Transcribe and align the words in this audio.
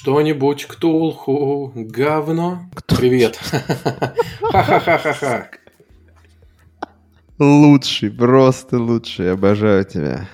Что-нибудь 0.00 0.64
ктулху, 0.64 1.72
говно. 1.74 2.62
Привет. 2.86 3.36
Ха-ха-ха-ха-ха. 4.40 5.50
Лучший, 7.38 8.10
просто 8.10 8.78
лучший. 8.78 9.30
Обожаю 9.30 9.84
тебя. 9.84 10.26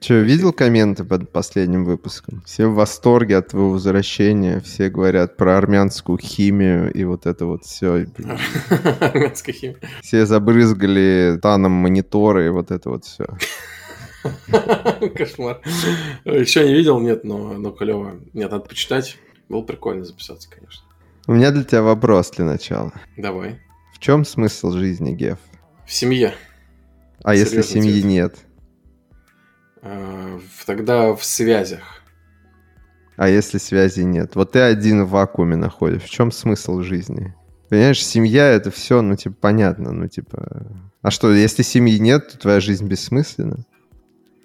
Че, 0.00 0.22
видел 0.22 0.54
комменты 0.54 1.04
под 1.04 1.30
последним 1.30 1.84
выпуском? 1.84 2.42
Все 2.46 2.66
в 2.66 2.74
восторге 2.76 3.36
от 3.36 3.48
твоего 3.48 3.72
возвращения. 3.72 4.58
Все 4.60 4.88
говорят 4.88 5.36
про 5.36 5.58
армянскую 5.58 6.16
химию 6.16 6.90
и 6.90 7.04
вот 7.04 7.26
это 7.26 7.44
вот 7.44 7.66
все. 7.66 8.06
Армянская 9.00 9.54
химия. 9.54 9.76
Все 10.00 10.24
забрызгали 10.24 11.38
таном 11.42 11.72
мониторы 11.72 12.46
и 12.46 12.48
вот 12.48 12.70
это 12.70 12.88
вот 12.88 13.04
все. 13.04 13.26
Кошмар. 15.14 15.60
Еще 16.24 16.66
не 16.66 16.74
видел, 16.74 17.00
нет, 17.00 17.24
но, 17.24 17.54
но 17.54 17.70
клево. 17.70 18.20
Нет, 18.32 18.50
надо 18.50 18.64
почитать. 18.64 19.18
Было 19.48 19.62
прикольно 19.62 20.04
записаться, 20.04 20.48
конечно. 20.50 20.84
У 21.26 21.32
меня 21.32 21.50
для 21.50 21.64
тебя 21.64 21.82
вопрос 21.82 22.30
для 22.30 22.44
начала. 22.44 22.92
Давай. 23.16 23.60
В 23.94 23.98
чем 23.98 24.24
смысл 24.24 24.72
жизни, 24.72 25.12
Геф? 25.12 25.38
В 25.86 25.92
семье. 25.92 26.34
А 27.22 27.34
если 27.34 27.62
семьи 27.62 27.90
ответ. 28.00 28.04
нет? 28.04 28.36
В- 29.82 30.66
Тогда 30.66 31.14
в 31.14 31.24
связях. 31.24 32.02
А 33.16 33.28
если 33.28 33.58
связи 33.58 34.00
нет? 34.00 34.34
Вот 34.34 34.52
ты 34.52 34.60
один 34.60 35.04
в 35.04 35.10
вакууме 35.10 35.56
находишь. 35.56 36.02
В 36.02 36.10
чем 36.10 36.30
смысл 36.32 36.80
жизни? 36.80 37.34
Понимаешь, 37.68 38.04
семья 38.04 38.46
это 38.46 38.70
все, 38.70 39.02
ну, 39.02 39.14
типа, 39.14 39.36
понятно, 39.40 39.92
ну, 39.92 40.08
типа... 40.08 40.66
А 41.02 41.10
что, 41.10 41.32
если 41.32 41.62
семьи 41.62 41.98
нет, 41.98 42.28
то 42.28 42.38
твоя 42.38 42.60
жизнь 42.60 42.86
бессмысленна? 42.86 43.64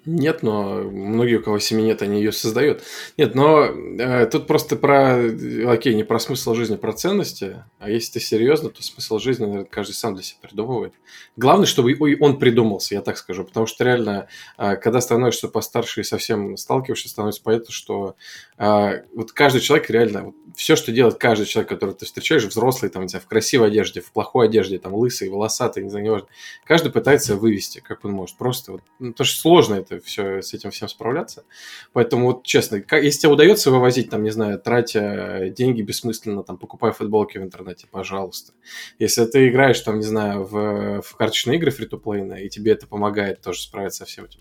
Нет, 0.06 0.44
но 0.44 0.82
многие, 0.82 1.38
у 1.38 1.42
кого 1.42 1.58
семьи 1.58 1.84
нет, 1.84 2.00
они 2.00 2.18
ее 2.18 2.30
создают. 2.30 2.82
Нет, 3.16 3.34
но 3.34 3.64
э, 3.64 4.26
тут 4.26 4.46
просто 4.46 4.76
про, 4.76 5.16
окей, 5.16 5.94
не 5.94 6.04
про 6.04 6.20
смысл 6.20 6.54
жизни, 6.54 6.76
про 6.76 6.92
ценности. 6.92 7.64
А 7.80 7.90
если 7.90 8.12
ты 8.12 8.20
серьезно, 8.20 8.70
то 8.70 8.84
смысл 8.84 9.18
жизни, 9.18 9.44
наверное, 9.44 9.64
каждый 9.64 9.94
сам 9.94 10.14
для 10.14 10.22
себя 10.22 10.38
придумывает. 10.42 10.92
Главное, 11.36 11.66
чтобы 11.66 11.96
он 12.20 12.38
придумался, 12.38 12.94
я 12.94 13.02
так 13.02 13.18
скажу. 13.18 13.42
Потому 13.42 13.66
что 13.66 13.82
реально, 13.82 14.28
э, 14.58 14.76
когда 14.76 15.00
становишься 15.00 15.48
постарше 15.48 16.02
и 16.02 16.04
совсем 16.04 16.56
сталкиваешься, 16.56 17.08
становится 17.08 17.42
понятно, 17.42 17.72
что 17.72 18.14
э, 18.58 19.02
вот 19.12 19.32
каждый 19.32 19.60
человек 19.60 19.90
реально, 19.90 20.26
вот 20.26 20.34
все, 20.54 20.76
что 20.76 20.92
делает 20.92 21.16
каждый 21.16 21.46
человек, 21.46 21.68
которого 21.68 21.96
ты 21.96 22.06
встречаешь, 22.06 22.44
взрослый, 22.44 22.90
там, 22.90 23.02
не 23.02 23.08
знаю, 23.08 23.22
в 23.22 23.28
красивой 23.28 23.68
одежде, 23.68 24.00
в 24.00 24.12
плохой 24.12 24.46
одежде, 24.46 24.78
там, 24.78 24.94
лысый, 24.94 25.28
волосатый, 25.28 25.82
не 25.82 25.90
знаю, 25.90 26.04
неважно. 26.04 26.28
Каждый 26.64 26.92
пытается 26.92 27.36
вывести, 27.36 27.80
как 27.80 28.04
он 28.04 28.12
может. 28.12 28.36
Просто 28.36 28.72
вот, 28.72 28.82
ну, 28.98 29.10
потому 29.12 29.26
что 29.26 29.40
сложно 29.40 29.74
это 29.74 29.95
все, 30.00 30.42
с 30.42 30.54
этим 30.54 30.70
всем 30.70 30.88
справляться. 30.88 31.44
Поэтому 31.92 32.26
вот 32.26 32.44
честно, 32.44 32.80
как- 32.80 33.02
если 33.02 33.20
тебе 33.20 33.32
удается 33.32 33.70
вывозить, 33.70 34.10
там, 34.10 34.22
не 34.22 34.30
знаю, 34.30 34.58
тратя 34.58 35.48
деньги 35.50 35.82
бессмысленно, 35.82 36.42
там, 36.42 36.58
покупая 36.58 36.92
футболки 36.92 37.38
в 37.38 37.42
интернете, 37.42 37.86
пожалуйста. 37.90 38.52
Если 38.98 39.24
ты 39.26 39.48
играешь, 39.48 39.80
там, 39.80 39.98
не 39.98 40.04
знаю, 40.04 40.44
в, 40.44 41.02
в 41.02 41.16
карточные 41.16 41.56
игры 41.58 41.70
фри 41.70 41.86
и 41.86 42.48
тебе 42.48 42.72
это 42.72 42.86
помогает 42.86 43.40
тоже 43.40 43.60
справиться 43.60 43.98
со 43.98 44.04
всем 44.04 44.24
этим, 44.24 44.40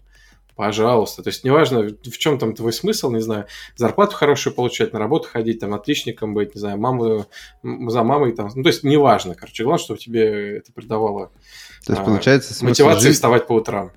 пожалуйста. 0.55 1.21
То 1.23 1.29
есть 1.29 1.43
неважно, 1.43 1.83
в 1.83 2.17
чем 2.17 2.39
там 2.39 2.55
твой 2.55 2.73
смысл, 2.73 3.11
не 3.11 3.21
знаю, 3.21 3.45
зарплату 3.75 4.15
хорошую 4.15 4.53
получать, 4.53 4.93
на 4.93 4.99
работу 4.99 5.27
ходить, 5.29 5.59
там, 5.59 5.73
отличником 5.73 6.33
быть, 6.33 6.55
не 6.55 6.59
знаю, 6.59 6.77
маму, 6.77 7.25
за 7.63 8.03
мамой 8.03 8.33
там, 8.33 8.49
ну, 8.55 8.63
то 8.63 8.69
есть 8.69 8.83
неважно, 8.83 9.35
короче, 9.35 9.63
главное, 9.63 9.83
чтобы 9.83 9.99
тебе 9.99 10.57
это 10.57 10.71
придавало 10.73 11.31
То 11.85 11.93
есть, 11.93 12.01
А, 12.01 12.05
получается, 12.05 12.65
мотивации 12.65 12.99
жизни... 13.01 13.13
вставать 13.13 13.47
по 13.47 13.53
утрам. 13.53 13.91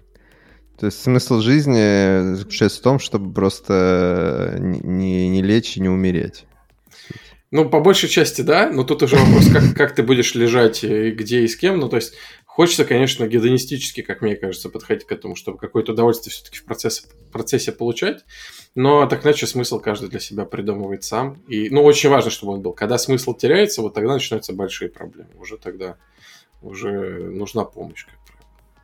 То 0.78 0.86
есть 0.86 1.02
смысл 1.02 1.40
жизни 1.40 2.34
заключается 2.34 2.78
в 2.78 2.82
том, 2.82 2.98
чтобы 2.98 3.32
просто 3.32 4.56
не, 4.60 4.80
не, 4.80 5.28
не 5.28 5.42
лечь 5.42 5.76
и 5.76 5.80
не 5.80 5.88
умереть. 5.88 6.44
Ну, 7.50 7.68
по 7.68 7.80
большей 7.80 8.10
части, 8.10 8.42
да, 8.42 8.70
но 8.70 8.84
тут 8.84 9.02
уже 9.02 9.16
вопрос, 9.16 9.48
как, 9.50 9.74
как 9.74 9.94
ты 9.94 10.02
будешь 10.02 10.34
лежать 10.34 10.84
и 10.84 11.10
где 11.10 11.40
и 11.40 11.48
с 11.48 11.56
кем. 11.56 11.78
Ну, 11.78 11.88
то 11.88 11.96
есть, 11.96 12.12
хочется, 12.44 12.84
конечно, 12.84 13.26
гедонистически, 13.26 14.02
как 14.02 14.20
мне 14.20 14.36
кажется, 14.36 14.68
подходить 14.68 15.06
к 15.06 15.12
этому, 15.12 15.34
чтобы 15.34 15.56
какое-то 15.56 15.92
удовольствие 15.92 16.30
все-таки 16.30 16.58
в 16.58 16.64
процессе, 16.64 17.04
процессе 17.32 17.72
получать. 17.72 18.24
Но 18.74 19.06
так 19.06 19.24
иначе 19.24 19.46
смысл 19.46 19.80
каждый 19.80 20.10
для 20.10 20.20
себя 20.20 20.44
придумывает 20.44 21.04
сам. 21.04 21.42
И, 21.48 21.70
ну, 21.70 21.82
очень 21.82 22.10
важно, 22.10 22.30
чтобы 22.30 22.52
он 22.52 22.60
был. 22.60 22.74
Когда 22.74 22.98
смысл 22.98 23.34
теряется, 23.34 23.80
вот 23.80 23.94
тогда 23.94 24.12
начинаются 24.12 24.52
большие 24.52 24.90
проблемы. 24.90 25.30
Уже 25.40 25.56
тогда 25.56 25.96
уже 26.60 27.30
нужна 27.30 27.64
помощь, 27.64 28.04
как 28.04 28.18
правило. 28.26 28.37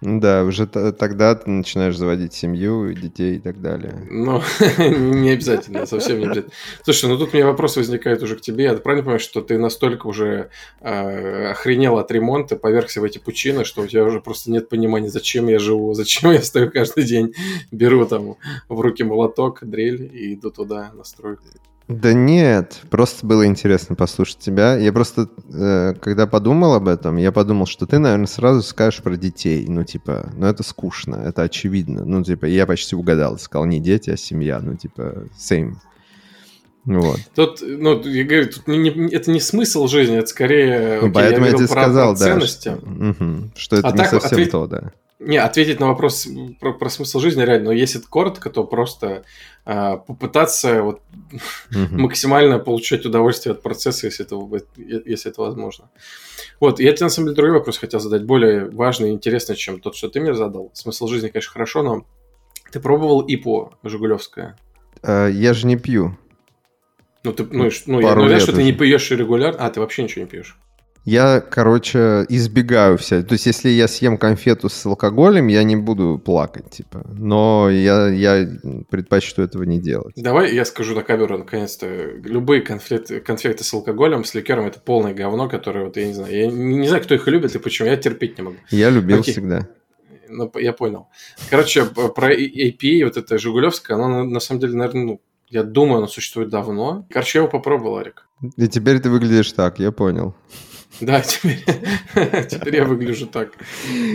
Да, 0.04 0.44
уже 0.44 0.66
тогда 0.66 1.34
ты 1.34 1.50
начинаешь 1.50 1.96
заводить 1.96 2.34
семью, 2.34 2.92
детей 2.92 3.36
и 3.36 3.38
так 3.38 3.62
далее. 3.62 4.06
Ну, 4.10 4.42
не 4.78 5.30
обязательно, 5.30 5.86
совсем 5.86 6.18
не 6.18 6.26
обязательно. 6.26 6.52
Слушай, 6.82 7.08
ну 7.08 7.16
тут 7.16 7.32
у 7.32 7.36
меня 7.36 7.46
вопрос 7.46 7.76
возникает 7.76 8.22
уже 8.22 8.36
к 8.36 8.42
тебе. 8.42 8.64
Я 8.64 8.74
правильно 8.74 9.02
понимаю, 9.02 9.20
что 9.20 9.40
ты 9.40 9.56
настолько 9.56 10.06
уже 10.06 10.50
э, 10.82 11.50
охренел 11.52 11.96
от 11.96 12.10
ремонта, 12.10 12.56
повергся 12.56 13.00
в 13.00 13.04
эти 13.04 13.16
пучины, 13.16 13.64
что 13.64 13.80
у 13.80 13.86
тебя 13.86 14.04
уже 14.04 14.20
просто 14.20 14.50
нет 14.50 14.68
понимания, 14.68 15.08
зачем 15.08 15.48
я 15.48 15.58
живу, 15.58 15.94
зачем 15.94 16.32
я 16.32 16.40
встаю 16.40 16.70
каждый 16.70 17.04
день, 17.04 17.32
беру 17.72 18.04
там 18.04 18.36
в 18.68 18.80
руки 18.80 19.02
молоток, 19.04 19.60
дрель 19.62 20.10
и 20.12 20.34
иду 20.34 20.50
туда 20.50 20.92
на 20.92 21.04
стройку. 21.04 21.44
Да 21.86 22.14
нет, 22.14 22.80
просто 22.88 23.26
было 23.26 23.44
интересно 23.46 23.94
послушать 23.94 24.38
тебя. 24.38 24.74
Я 24.76 24.90
просто, 24.90 25.28
э, 25.52 25.92
когда 26.00 26.26
подумал 26.26 26.72
об 26.74 26.88
этом, 26.88 27.16
я 27.18 27.30
подумал, 27.30 27.66
что 27.66 27.86
ты, 27.86 27.98
наверное, 27.98 28.26
сразу 28.26 28.62
скажешь 28.62 29.02
про 29.02 29.16
детей. 29.16 29.66
Ну, 29.68 29.84
типа, 29.84 30.30
ну 30.34 30.46
это 30.46 30.62
скучно, 30.62 31.16
это 31.16 31.42
очевидно. 31.42 32.04
Ну, 32.06 32.24
типа, 32.24 32.46
я 32.46 32.64
почти 32.66 32.96
угадал, 32.96 33.38
сказал 33.38 33.66
не 33.66 33.80
дети, 33.80 34.08
а 34.08 34.16
семья. 34.16 34.60
Ну, 34.60 34.76
типа, 34.76 35.24
same. 35.38 35.74
Вот. 36.86 37.18
Тут, 37.34 37.60
ну, 37.62 38.00
я 38.02 38.24
говорю, 38.24 38.48
тут 38.50 38.66
не- 38.66 38.78
не- 38.78 39.12
это 39.12 39.30
не 39.30 39.40
смысл 39.40 39.86
жизни, 39.86 40.16
это 40.16 40.26
скорее... 40.26 40.98
Ну, 41.02 41.08
окей, 41.08 41.12
поэтому 41.12 41.46
я, 41.46 41.52
говорил 41.52 41.58
тебе 41.58 41.68
сказал, 41.80 42.12
да, 42.14 42.18
ценности. 42.24 42.68
что, 42.78 42.86
мгм, 42.86 43.52
что 43.56 43.76
это 43.76 43.88
А 43.88 43.92
не 43.92 43.96
так 43.98 44.08
совсем 44.10 44.32
ответь- 44.38 44.50
то, 44.50 44.66
да. 44.66 44.92
Не, 45.20 45.36
ответить 45.36 45.78
на 45.80 45.86
вопрос 45.86 46.26
про, 46.60 46.72
про 46.72 46.90
смысл 46.90 47.20
жизни 47.20 47.42
реально, 47.42 47.66
но 47.66 47.72
если 47.72 48.00
это 48.00 48.08
коротко, 48.08 48.50
то 48.50 48.64
просто 48.64 49.24
а, 49.64 49.96
попытаться 49.96 50.82
вот 50.82 51.02
Мгм. 51.70 52.02
максимально 52.02 52.58
получать 52.58 53.06
удовольствие 53.06 53.52
от 53.52 53.62
процесса, 53.62 54.06
если 54.06 54.26
это, 54.26 54.36
если 55.06 55.30
это 55.30 55.40
возможно. 55.40 55.88
Вот, 56.58 56.80
я 56.80 56.92
тебе 56.92 57.06
на 57.06 57.10
самом 57.10 57.28
деле 57.28 57.36
другой 57.36 57.58
вопрос 57.58 57.78
хотел 57.78 58.00
задать, 58.00 58.24
более 58.24 58.68
важный 58.70 59.10
и 59.10 59.12
интересный, 59.12 59.56
чем 59.56 59.80
тот, 59.80 59.94
что 59.94 60.08
ты 60.08 60.20
мне 60.20 60.34
задал. 60.34 60.70
Смысл 60.74 61.06
жизни, 61.06 61.28
конечно, 61.28 61.52
хорошо, 61.52 61.82
но 61.82 62.06
ты 62.72 62.80
пробовал 62.80 63.20
ИПО 63.20 63.72
Жигулевское? 63.84 64.56
Э, 65.02 65.30
Я 65.32 65.54
же 65.54 65.66
не 65.66 65.76
пью. 65.76 66.18
Ну, 67.22 67.32
ты, 67.32 67.44
ну, 67.44 67.70
ну, 67.86 68.00
я 68.00 68.08
Пару 68.08 68.22
ну, 68.22 68.26
знаешь, 68.26 68.42
лет 68.42 68.48
что 68.48 68.56
ты 68.56 68.64
не 68.64 68.72
пьешь 68.72 69.10
регулярно. 69.10 69.64
А, 69.64 69.70
ты 69.70 69.80
вообще 69.80 70.02
ничего 70.02 70.24
не 70.24 70.30
пьешь. 70.30 70.58
Я, 71.04 71.40
короче, 71.40 72.24
избегаю 72.30 72.96
вся. 72.96 73.22
То 73.22 73.34
есть, 73.34 73.44
если 73.44 73.68
я 73.68 73.88
съем 73.88 74.16
конфету 74.16 74.70
с 74.70 74.86
алкоголем, 74.86 75.48
я 75.48 75.62
не 75.62 75.76
буду 75.76 76.20
плакать, 76.24 76.70
типа. 76.70 77.04
Но 77.12 77.68
я, 77.70 78.08
я 78.08 78.48
предпочту 78.88 79.42
этого 79.42 79.64
не 79.64 79.78
делать. 79.78 80.14
Давай 80.16 80.54
я 80.54 80.64
скажу 80.64 80.94
на 80.94 81.02
камеру, 81.02 81.38
наконец-то, 81.38 81.86
любые 81.86 82.62
конфеты, 82.62 83.20
конфеты 83.20 83.64
с 83.64 83.74
алкоголем, 83.74 84.24
с 84.24 84.34
ликером, 84.34 84.66
это 84.66 84.80
полное 84.80 85.12
говно, 85.12 85.48
которое, 85.48 85.84
вот, 85.84 85.96
я 85.98 86.06
не 86.06 86.14
знаю, 86.14 86.34
я 86.34 86.46
не, 86.46 86.76
не 86.76 86.88
знаю, 86.88 87.02
кто 87.02 87.14
их 87.14 87.26
любит 87.26 87.54
и 87.54 87.58
почему, 87.58 87.88
я 87.88 87.96
терпеть 87.98 88.38
не 88.38 88.44
могу. 88.44 88.56
Я 88.70 88.88
любил 88.88 89.20
Окей. 89.20 89.32
всегда. 89.32 89.68
Ну, 90.28 90.50
я 90.54 90.72
понял. 90.72 91.08
Короче, 91.50 91.84
про 91.84 92.34
APA, 92.34 93.04
вот 93.04 93.18
это 93.18 93.36
Жигулевское, 93.36 93.96
оно 93.96 94.08
на, 94.08 94.24
на 94.24 94.40
самом 94.40 94.60
деле, 94.60 94.74
наверное, 94.74 95.04
ну, 95.04 95.20
я 95.50 95.62
думаю, 95.62 95.98
оно 95.98 96.06
существует 96.08 96.48
давно. 96.48 97.06
Короче, 97.10 97.38
я 97.38 97.42
его 97.42 97.50
попробовал, 97.50 97.98
Арик. 97.98 98.26
И 98.56 98.66
теперь 98.68 99.00
ты 99.00 99.10
выглядишь 99.10 99.52
так, 99.52 99.78
я 99.78 99.92
понял. 99.92 100.34
Да, 101.06 101.20
теперь, 101.20 101.62
теперь 102.48 102.76
я 102.76 102.84
выгляжу 102.84 103.26
так. 103.26 103.52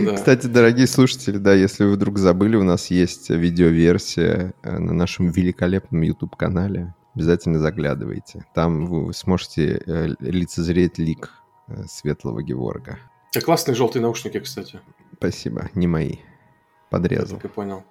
Да. 0.05 0.15
Кстати, 0.15 0.47
дорогие 0.47 0.87
слушатели, 0.87 1.37
да, 1.37 1.53
если 1.53 1.83
вы 1.83 1.91
вдруг 1.91 2.17
забыли, 2.17 2.55
у 2.55 2.63
нас 2.63 2.87
есть 2.87 3.29
видеоверсия 3.29 4.53
э, 4.63 4.77
на 4.79 4.93
нашем 4.93 5.29
великолепном 5.29 6.01
YouTube-канале. 6.01 6.95
Обязательно 7.13 7.59
заглядывайте. 7.59 8.45
Там 8.55 8.87
вы 8.87 9.13
сможете 9.13 9.81
э, 9.85 10.07
лицезреть 10.19 10.97
лик 10.97 11.31
э, 11.67 11.83
светлого 11.87 12.41
Геворга. 12.41 12.97
Это 13.31 13.45
классные 13.45 13.75
желтые 13.75 14.01
наушники, 14.01 14.39
кстати. 14.39 14.79
Спасибо, 15.17 15.69
не 15.75 15.85
мои. 15.85 16.13
Я 16.13 16.17
Подрезал. 16.89 17.37
так 17.37 17.45
и 17.45 17.53
понял. 17.53 17.83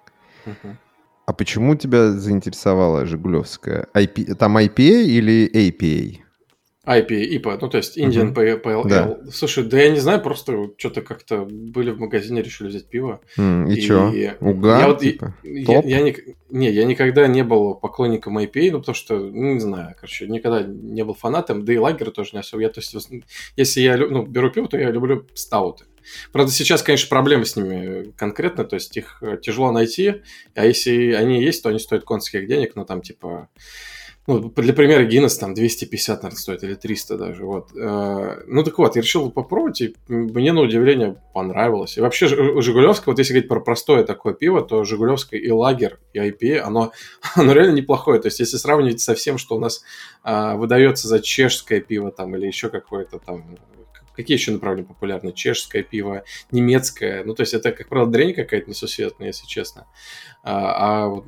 Мгм. 0.45 0.77
А 1.25 1.33
почему 1.33 1.75
тебя 1.75 2.11
заинтересовала 2.11 3.05
Жигулевская? 3.05 3.87
IP, 3.93 4.35
там 4.35 4.57
IPA 4.57 5.03
или 5.03 5.49
APA? 5.53 6.19
IPA, 6.89 7.37
IPA, 7.37 7.57
ну 7.61 7.69
то 7.69 7.77
есть 7.77 7.97
Indian 7.97 8.31
Мгм. 8.31 8.33
PLL. 8.33 8.87
Да. 8.87 9.19
Слушай, 9.31 9.65
да 9.65 9.79
я 9.79 9.91
не 9.91 9.99
знаю, 9.99 10.21
просто 10.21 10.71
что-то 10.77 11.01
как-то 11.01 11.45
были 11.45 11.91
в 11.91 11.99
магазине, 11.99 12.41
решили 12.41 12.69
взять 12.69 12.87
пиво. 12.87 13.21
М, 13.37 13.67
и, 13.67 13.75
И 13.75 13.81
чё? 13.81 14.11
Угар, 14.39 14.79
я 14.79 14.87
вот 14.87 14.99
типа? 14.99 15.35
Я, 15.43 15.65
Топ? 15.65 15.85
я 15.85 16.01
не, 16.01 16.15
не, 16.49 16.71
я 16.71 16.85
никогда 16.85 17.27
не 17.27 17.43
был 17.43 17.75
поклонником 17.75 18.39
IPA, 18.39 18.71
ну, 18.71 18.79
потому 18.79 18.95
что, 18.95 19.19
ну, 19.19 19.53
не 19.53 19.59
знаю, 19.59 19.95
короче, 19.95 20.27
никогда 20.27 20.63
не 20.63 21.03
был 21.03 21.13
фанатом, 21.13 21.63
да 21.63 21.73
и 21.73 21.77
лагеры 21.77 22.11
тоже 22.11 22.31
не 22.33 22.39
особо. 22.39 22.63
Я, 22.63 22.69
то 22.69 22.79
есть, 22.79 22.95
если 23.55 23.81
я 23.81 23.97
ну, 23.97 24.25
беру 24.25 24.49
пиво, 24.49 24.67
то 24.67 24.77
я 24.77 24.89
люблю 24.89 25.27
стауты. 25.35 25.85
Правда, 26.31 26.51
сейчас, 26.51 26.81
конечно, 26.81 27.07
проблемы 27.09 27.45
с 27.45 27.55
ними 27.55 28.11
конкретно, 28.17 28.63
то 28.63 28.75
есть 28.75 28.95
их 28.97 29.21
э, 29.21 29.37
тяжело 29.39 29.71
найти, 29.71 30.21
а 30.55 30.65
если 30.65 31.11
они 31.11 31.43
есть, 31.43 31.61
то 31.61 31.69
они 31.69 31.77
стоят 31.77 32.03
конских 32.03 32.47
денег, 32.47 32.71
ну, 32.75 32.85
там, 32.85 33.01
типа, 33.01 33.49
ну, 34.29 34.53
для 34.55 34.73
примера, 34.73 35.03
Гиннес 35.05 35.37
там 35.37 35.55
250, 35.55 36.21
наверное, 36.23 36.39
стоит, 36.39 36.63
или 36.63 36.75
300 36.75 37.17
даже, 37.17 37.43
вот. 37.43 37.69
Э, 37.75 38.43
ну, 38.45 38.63
так 38.63 38.77
вот, 38.77 38.95
я 38.95 39.01
решил 39.01 39.31
попробовать, 39.31 39.81
и 39.81 39.95
мне, 40.07 40.53
на 40.53 40.61
удивление, 40.61 41.15
понравилось. 41.33 41.97
И 41.97 42.01
вообще, 42.01 42.27
Жигулевское, 42.27 43.11
вот 43.11 43.17
если 43.17 43.33
говорить 43.33 43.49
про 43.49 43.59
простое 43.59 44.03
такое 44.03 44.33
пиво, 44.33 44.61
то 44.61 44.83
Жигулевское 44.83 45.39
и 45.39 45.49
Лагер, 45.49 45.99
и 46.13 46.19
IPA, 46.19 46.59
оно, 46.59 46.91
оно 47.35 47.53
реально 47.53 47.77
неплохое. 47.77 48.21
То 48.21 48.27
есть, 48.27 48.39
если 48.39 48.57
сравнивать 48.57 49.01
со 49.01 49.15
всем, 49.15 49.39
что 49.39 49.55
у 49.55 49.59
нас 49.59 49.81
а, 50.23 50.55
выдается 50.55 51.07
за 51.07 51.19
чешское 51.19 51.81
пиво 51.81 52.11
там, 52.11 52.35
или 52.35 52.45
еще 52.45 52.69
какое-то 52.69 53.17
там 53.17 53.57
Какие 54.19 54.35
еще 54.35 54.51
направления 54.51 54.85
популярны? 54.85 55.31
Чешское 55.31 55.81
пиво, 55.81 56.25
немецкое. 56.51 57.23
Ну, 57.23 57.33
то 57.35 57.43
есть 57.43 57.53
это, 57.53 57.71
как 57.71 57.87
правило, 57.87 58.11
дрянь 58.11 58.33
какая-то 58.33 58.69
несусветная, 58.69 59.27
если 59.27 59.47
честно. 59.47 59.87
А, 60.43 61.05
а 61.05 61.07
вот 61.07 61.23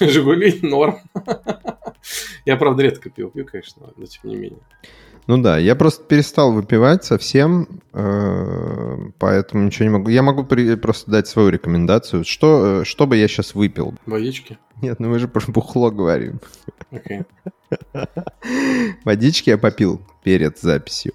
Жигули 0.00 0.58
норм. 0.62 0.98
Я, 2.44 2.56
правда, 2.56 2.82
редко 2.82 3.08
пил, 3.08 3.30
пью, 3.30 3.46
конечно, 3.46 3.92
но 3.96 4.04
тем 4.04 4.30
не 4.30 4.34
менее. 4.34 4.58
Ну 5.28 5.40
да, 5.40 5.56
я 5.56 5.76
просто 5.76 6.02
перестал 6.02 6.52
выпивать 6.52 7.04
совсем, 7.04 7.80
э, 7.92 8.96
поэтому 9.20 9.64
ничего 9.64 9.84
не 9.84 9.90
могу. 9.92 10.08
Я 10.10 10.22
могу 10.22 10.44
просто 10.44 11.10
дать 11.10 11.28
свою 11.28 11.50
рекомендацию. 11.50 12.24
Что, 12.24 12.82
э, 12.82 12.84
что 12.84 13.06
бы 13.06 13.16
я 13.16 13.28
сейчас 13.28 13.54
выпил? 13.54 13.94
Водички? 14.06 14.58
Нет, 14.82 14.98
ну 14.98 15.08
мы 15.08 15.20
же 15.20 15.28
про 15.28 15.40
бухло 15.52 15.92
говорим. 15.92 16.40
Okay. 16.90 17.24
Водички 19.04 19.50
я 19.50 19.58
попил 19.58 20.02
перед 20.24 20.58
записью. 20.58 21.14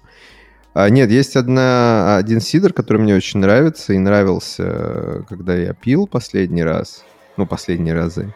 А, 0.72 0.88
нет, 0.88 1.10
есть 1.10 1.36
одна, 1.36 2.16
один 2.16 2.40
сидр, 2.40 2.72
который 2.72 2.98
мне 2.98 3.14
очень 3.14 3.40
нравится 3.40 3.92
и 3.92 3.98
нравился, 3.98 5.24
когда 5.28 5.56
я 5.56 5.74
пил 5.74 6.06
последний 6.06 6.62
раз. 6.62 7.04
Ну, 7.36 7.46
последние 7.46 7.94
разы. 7.94 8.34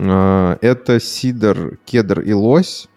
А, 0.00 0.58
это 0.60 0.98
сидр 0.98 1.78
кедр 1.84 2.20
и 2.20 2.32
лось 2.32 2.88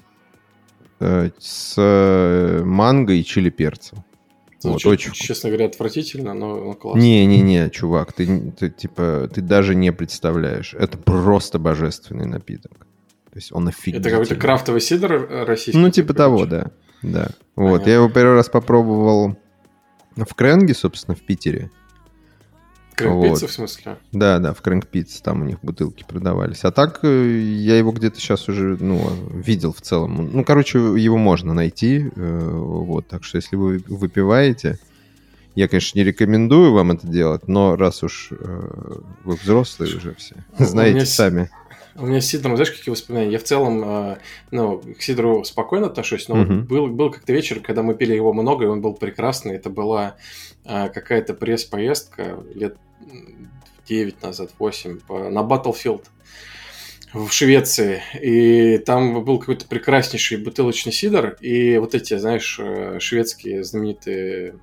э, 1.00 1.30
с 1.38 2.62
манго 2.64 3.14
и 3.14 3.24
чили 3.24 3.50
перцем. 3.50 4.04
Вот, 4.64 4.86
очень... 4.86 5.12
Честно 5.12 5.50
говоря, 5.50 5.66
отвратительно, 5.66 6.34
но, 6.34 6.56
но 6.56 6.74
классно. 6.74 7.02
Не-не-не, 7.02 7.70
чувак, 7.70 8.14
ты, 8.14 8.52
ты, 8.52 8.70
типа, 8.70 9.30
ты 9.34 9.42
даже 9.42 9.76
не 9.76 9.92
представляешь. 9.92 10.74
Это 10.74 10.98
просто 10.98 11.60
божественный 11.60 12.26
напиток. 12.26 12.88
То 13.32 13.40
есть 13.40 13.52
он 13.52 13.68
офигительный. 13.68 14.00
Это 14.00 14.10
какой-то 14.10 14.36
крафтовый 14.36 14.80
сидр 14.80 15.28
российский? 15.46 15.78
Ну, 15.80 15.90
типа 15.90 16.14
того, 16.14 16.46
да. 16.46 16.72
Да. 17.04 17.30
Понятно. 17.56 17.78
Вот, 17.78 17.88
я 17.88 17.96
его 17.96 18.10
первый 18.10 18.36
раз 18.36 18.50
попробовал 18.50 19.38
в 20.16 20.34
Кренге, 20.34 20.74
собственно, 20.74 21.16
в 21.16 21.22
Питере. 21.22 21.70
Крэнк 22.96 23.16
вот. 23.16 23.42
в 23.42 23.52
смысле? 23.52 23.98
Да, 24.12 24.40
да, 24.40 24.54
в 24.54 24.62
Крэнк 24.62 24.86
там 25.24 25.42
у 25.42 25.46
них 25.46 25.58
бутылки 25.62 26.06
продавались. 26.08 26.64
А 26.64 26.72
так 26.72 27.00
э, 27.04 27.40
я 27.40 27.78
его 27.78 27.92
где-то 27.92 28.20
сейчас 28.20 28.48
уже, 28.48 28.78
ну, 28.80 29.10
видел 29.32 29.74
в 29.74 29.82
целом. 29.82 30.30
Ну, 30.32 30.44
короче, 30.44 30.78
его 30.78 31.18
можно 31.18 31.54
найти. 31.54 32.12
Э, 32.16 32.50
вот, 32.52 33.08
так 33.08 33.24
что 33.24 33.38
если 33.38 33.56
вы 33.56 33.84
выпиваете, 33.88 34.78
я, 35.56 35.68
конечно, 35.68 35.98
не 35.98 36.04
рекомендую 36.04 36.74
вам 36.74 36.92
это 36.92 37.08
делать, 37.08 37.48
но 37.48 37.76
раз 37.76 38.04
уж 38.04 38.30
э, 38.32 38.70
вы 39.24 39.36
взрослые 39.36 39.96
уже 39.96 40.14
все, 40.16 40.36
знаете 40.58 41.06
сами. 41.06 41.50
У 41.96 42.06
меня 42.06 42.22
с 42.22 42.26
Сидором, 42.26 42.58
знаешь, 42.58 42.72
какие 42.72 42.92
воспоминания? 42.92 43.32
Я 43.32 43.40
в 43.40 43.44
целом, 43.44 43.84
э, 43.86 44.18
ну, 44.50 44.80
к 44.80 45.02
Сидору 45.02 45.44
спокойно 45.44 45.88
отношусь, 45.88 46.28
но 46.28 46.42
uh-huh. 46.42 46.64
был, 46.64 46.88
был 46.88 47.12
как-то 47.12 47.34
вечер, 47.34 47.60
когда 47.60 47.84
мы 47.84 47.94
пили 47.94 48.16
его 48.16 48.34
много, 48.34 48.66
и 48.66 48.68
он 48.68 48.82
был 48.82 48.94
прекрасный. 48.94 49.56
Это 49.56 49.70
была 49.70 50.16
э, 50.66 50.90
какая-то 50.90 51.36
пресс-поездка 51.36 52.40
лет 52.56 52.78
9 53.88 54.24
назад, 54.24 54.52
8, 54.58 55.00
по, 55.02 55.30
на 55.30 55.40
Battlefield 55.40 56.06
в 57.14 57.30
Швеции, 57.30 58.02
и 58.20 58.80
там 58.80 59.24
был 59.24 59.38
какой-то 59.38 59.68
прекраснейший 59.68 60.40
бутылочный 60.40 60.92
сидор, 60.92 61.38
и 61.42 61.78
вот 61.78 61.94
эти, 61.94 62.18
знаешь, 62.18 62.58
э, 62.60 62.98
шведские 63.00 63.64
знаменитые 63.64 64.56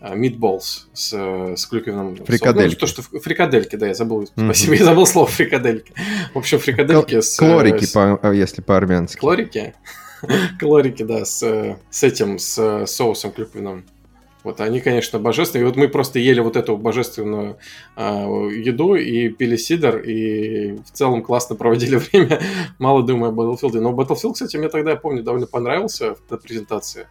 э, 0.00 0.58
с, 0.92 1.12
с 1.56 1.66
клюквенным 1.66 2.16
фрикадельки. 2.16 2.74
Ну, 2.74 2.80
то, 2.80 2.86
что 2.86 3.02
фрикадельки, 3.02 3.76
да, 3.76 3.88
я 3.88 3.94
забыл. 3.94 4.22
Mm-hmm. 4.22 4.44
Спасибо, 4.44 4.74
я 4.74 4.84
забыл 4.84 5.06
слово 5.06 5.26
фрикадельки. 5.26 5.92
В 6.34 6.38
общем, 6.38 6.58
фрикадельки 6.58 7.14
Кл- 7.14 7.22
с... 7.22 7.36
Клорики, 7.36 7.84
с... 7.84 7.92
По, 7.92 8.18
а, 8.22 8.32
если 8.32 8.62
по-армянски. 8.62 9.18
Клорики? 9.18 9.74
Клорики, 10.58 11.02
да, 11.02 11.24
с, 11.24 11.76
с 11.90 12.02
этим, 12.02 12.38
с 12.38 12.86
соусом 12.86 13.32
клюквенным. 13.32 13.84
Вот 14.42 14.60
они, 14.60 14.80
конечно, 14.80 15.18
божественные. 15.18 15.64
И 15.64 15.66
вот 15.66 15.76
мы 15.76 15.88
просто 15.88 16.18
ели 16.18 16.40
вот 16.40 16.56
эту 16.56 16.76
божественную 16.76 17.58
э, 17.96 18.02
еду 18.02 18.94
и 18.94 19.28
пили 19.28 19.56
сидр, 19.56 19.98
и 19.98 20.76
в 20.76 20.90
целом 20.92 21.22
классно 21.22 21.56
проводили 21.56 21.96
время. 22.12 22.40
Мало 22.78 23.02
думаю 23.02 23.32
о 23.32 23.34
Battlefield. 23.34 23.80
Но 23.80 23.92
Battlefield, 23.92 24.32
кстати, 24.32 24.56
мне 24.56 24.68
тогда, 24.68 24.92
я 24.92 24.96
помню, 24.96 25.22
довольно 25.22 25.46
понравился 25.46 26.16
на 26.30 26.36
презентации. 26.38 27.06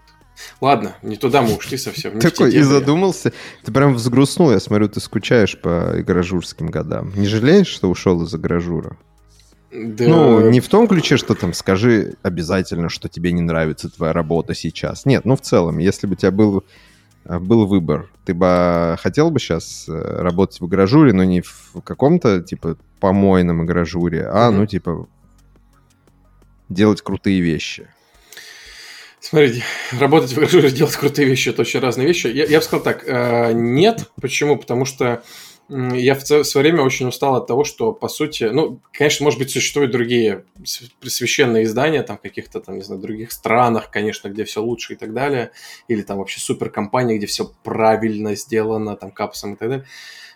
Ладно, 0.61 0.95
не 1.01 1.15
туда 1.15 1.41
мы 1.41 1.55
ушли 1.55 1.77
совсем. 1.77 2.15
Не 2.15 2.21
Такой 2.21 2.53
и 2.53 2.61
задумался. 2.61 3.33
Ты 3.63 3.71
прям 3.71 3.93
взгрустнул, 3.93 4.51
я 4.51 4.59
смотрю, 4.59 4.89
ты 4.89 4.99
скучаешь 4.99 5.59
по 5.59 5.93
игражурским 5.97 6.67
годам. 6.67 7.11
Не 7.15 7.27
жалеешь, 7.27 7.67
что 7.67 7.89
ушел 7.89 8.23
из 8.23 8.33
игражура? 8.33 8.97
Да. 9.71 10.07
Ну, 10.07 10.49
не 10.49 10.59
в 10.61 10.67
том 10.67 10.87
ключе, 10.87 11.17
что 11.17 11.35
там 11.35 11.53
скажи 11.53 12.15
обязательно, 12.23 12.89
что 12.89 13.07
тебе 13.07 13.31
не 13.31 13.41
нравится 13.41 13.89
твоя 13.89 14.13
работа 14.13 14.55
сейчас. 14.55 15.05
Нет, 15.05 15.25
ну 15.25 15.35
в 15.35 15.41
целом, 15.41 15.77
если 15.77 16.07
бы 16.07 16.13
у 16.13 16.15
тебя 16.15 16.31
был, 16.31 16.63
э, 17.25 17.37
был 17.37 17.67
выбор, 17.67 18.09
ты 18.25 18.33
бы 18.33 18.97
хотел 18.99 19.29
бы 19.29 19.39
сейчас 19.39 19.85
э, 19.87 20.21
работать 20.21 20.59
в 20.59 20.65
игражуре, 20.65 21.13
но 21.13 21.23
не 21.23 21.41
в 21.41 21.81
каком-то, 21.83 22.41
типа, 22.41 22.77
помойном 22.99 23.63
игражуре, 23.63 24.27
а, 24.27 24.49
mm-hmm. 24.49 24.51
ну, 24.51 24.65
типа, 24.65 25.07
делать 26.67 27.01
крутые 27.03 27.39
вещи. 27.41 27.87
Смотрите, 29.19 29.63
работать 29.99 30.31
в 30.31 30.35
гараже, 30.35 30.71
делать 30.71 30.95
крутые 30.95 31.27
вещи– 31.27 31.49
это 31.49 31.61
очень 31.61 31.79
разные 31.79 32.07
вещи. 32.07 32.27
Я, 32.27 32.45
я 32.45 32.59
бы 32.59 32.63
сказал 32.63 32.83
так, 32.83 33.03
э, 33.05 33.51
нет. 33.53 34.09
Почему? 34.21 34.57
Потому 34.57 34.85
что 34.85 35.23
я 35.69 36.15
в 36.15 36.25
свое 36.25 36.63
время 36.63 36.83
очень 36.83 37.07
устал 37.07 37.35
от 37.35 37.45
того, 37.45 37.63
что, 37.63 37.91
по 37.93 38.07
сути, 38.07 38.45
ну, 38.45 38.79
конечно, 38.91 39.23
может 39.23 39.37
быть, 39.37 39.51
существуют 39.51 39.91
другие 39.91 40.45
священные 40.63 41.65
издания, 41.65 42.01
там, 42.01 42.17
каких-то, 42.17 42.59
там, 42.59 42.77
не 42.77 42.81
знаю, 42.81 42.99
других 42.99 43.31
странах, 43.31 43.91
конечно, 43.91 44.29
где 44.29 44.45
все 44.45 44.63
лучше 44.63 44.93
и 44.93 44.95
так 44.95 45.13
далее, 45.13 45.51
или 45.87 46.01
там 46.01 46.17
вообще 46.17 46.39
суперкомпания, 46.39 47.17
где 47.17 47.27
все 47.27 47.51
правильно 47.63 48.35
сделано, 48.35 48.95
там, 48.95 49.11
капсом 49.11 49.53
и 49.53 49.57
так 49.57 49.69
далее. 49.69 49.85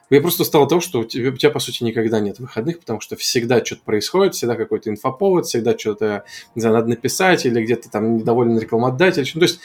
Я 0.10 0.22
просто 0.22 0.44
устал 0.44 0.64
от 0.64 0.70
того, 0.70 0.82
что 0.82 1.00
у 1.00 1.04
тебя, 1.04 1.30
у 1.30 1.36
тебя, 1.36 1.50
по 1.50 1.60
сути, 1.60 1.84
никогда 1.84 2.20
нет 2.20 2.40
выходных, 2.40 2.80
потому 2.80 3.00
что 3.00 3.16
всегда 3.16 3.64
что-то 3.64 3.82
происходит, 3.84 4.36
всегда 4.36 4.56
какой-то 4.56 4.90
инфоповод, 4.90 5.46
всегда 5.46 5.78
что-то, 5.78 6.26
не 6.56 6.62
знаю, 6.62 6.76
надо 6.76 6.90
написать, 6.90 7.46
или 7.46 7.64
где-то 7.64 7.90
там 7.90 8.18
недоволен 8.18 8.58
рекламодатель. 8.60 9.30
Ну, 9.34 9.40
то 9.40 9.46
есть 9.46 9.60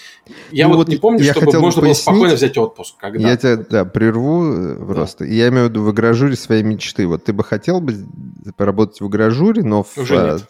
я 0.50 0.66
ну, 0.66 0.74
вот, 0.74 0.78
вот 0.78 0.88
не 0.88 0.96
помню, 0.96 1.24
чтобы 1.24 1.58
можно 1.58 1.82
было 1.82 1.92
спокойно 1.92 2.34
взять 2.34 2.56
отпуск. 2.56 2.96
Когда. 2.98 3.28
Я 3.28 3.36
тебя, 3.36 3.56
да, 3.56 3.84
прерву 3.84 4.52
э, 4.52 4.76
да. 4.78 4.94
просто. 4.94 5.24
Я 5.24 5.48
имею 5.48 5.66
в 5.66 5.70
виду 5.70 5.82
в 5.82 5.90
игражуре 5.92 6.36
своей 6.36 6.62
мечты. 6.62 7.06
Вот 7.06 7.24
ты 7.24 7.32
бы 7.32 7.44
хотел 7.44 7.80
бы 7.80 7.94
поработать 8.56 9.00
в 9.00 9.08
игражуре, 9.08 9.62
но 9.62 9.82
в... 9.82 9.98
Уже 9.98 10.14
нет. 10.14 10.42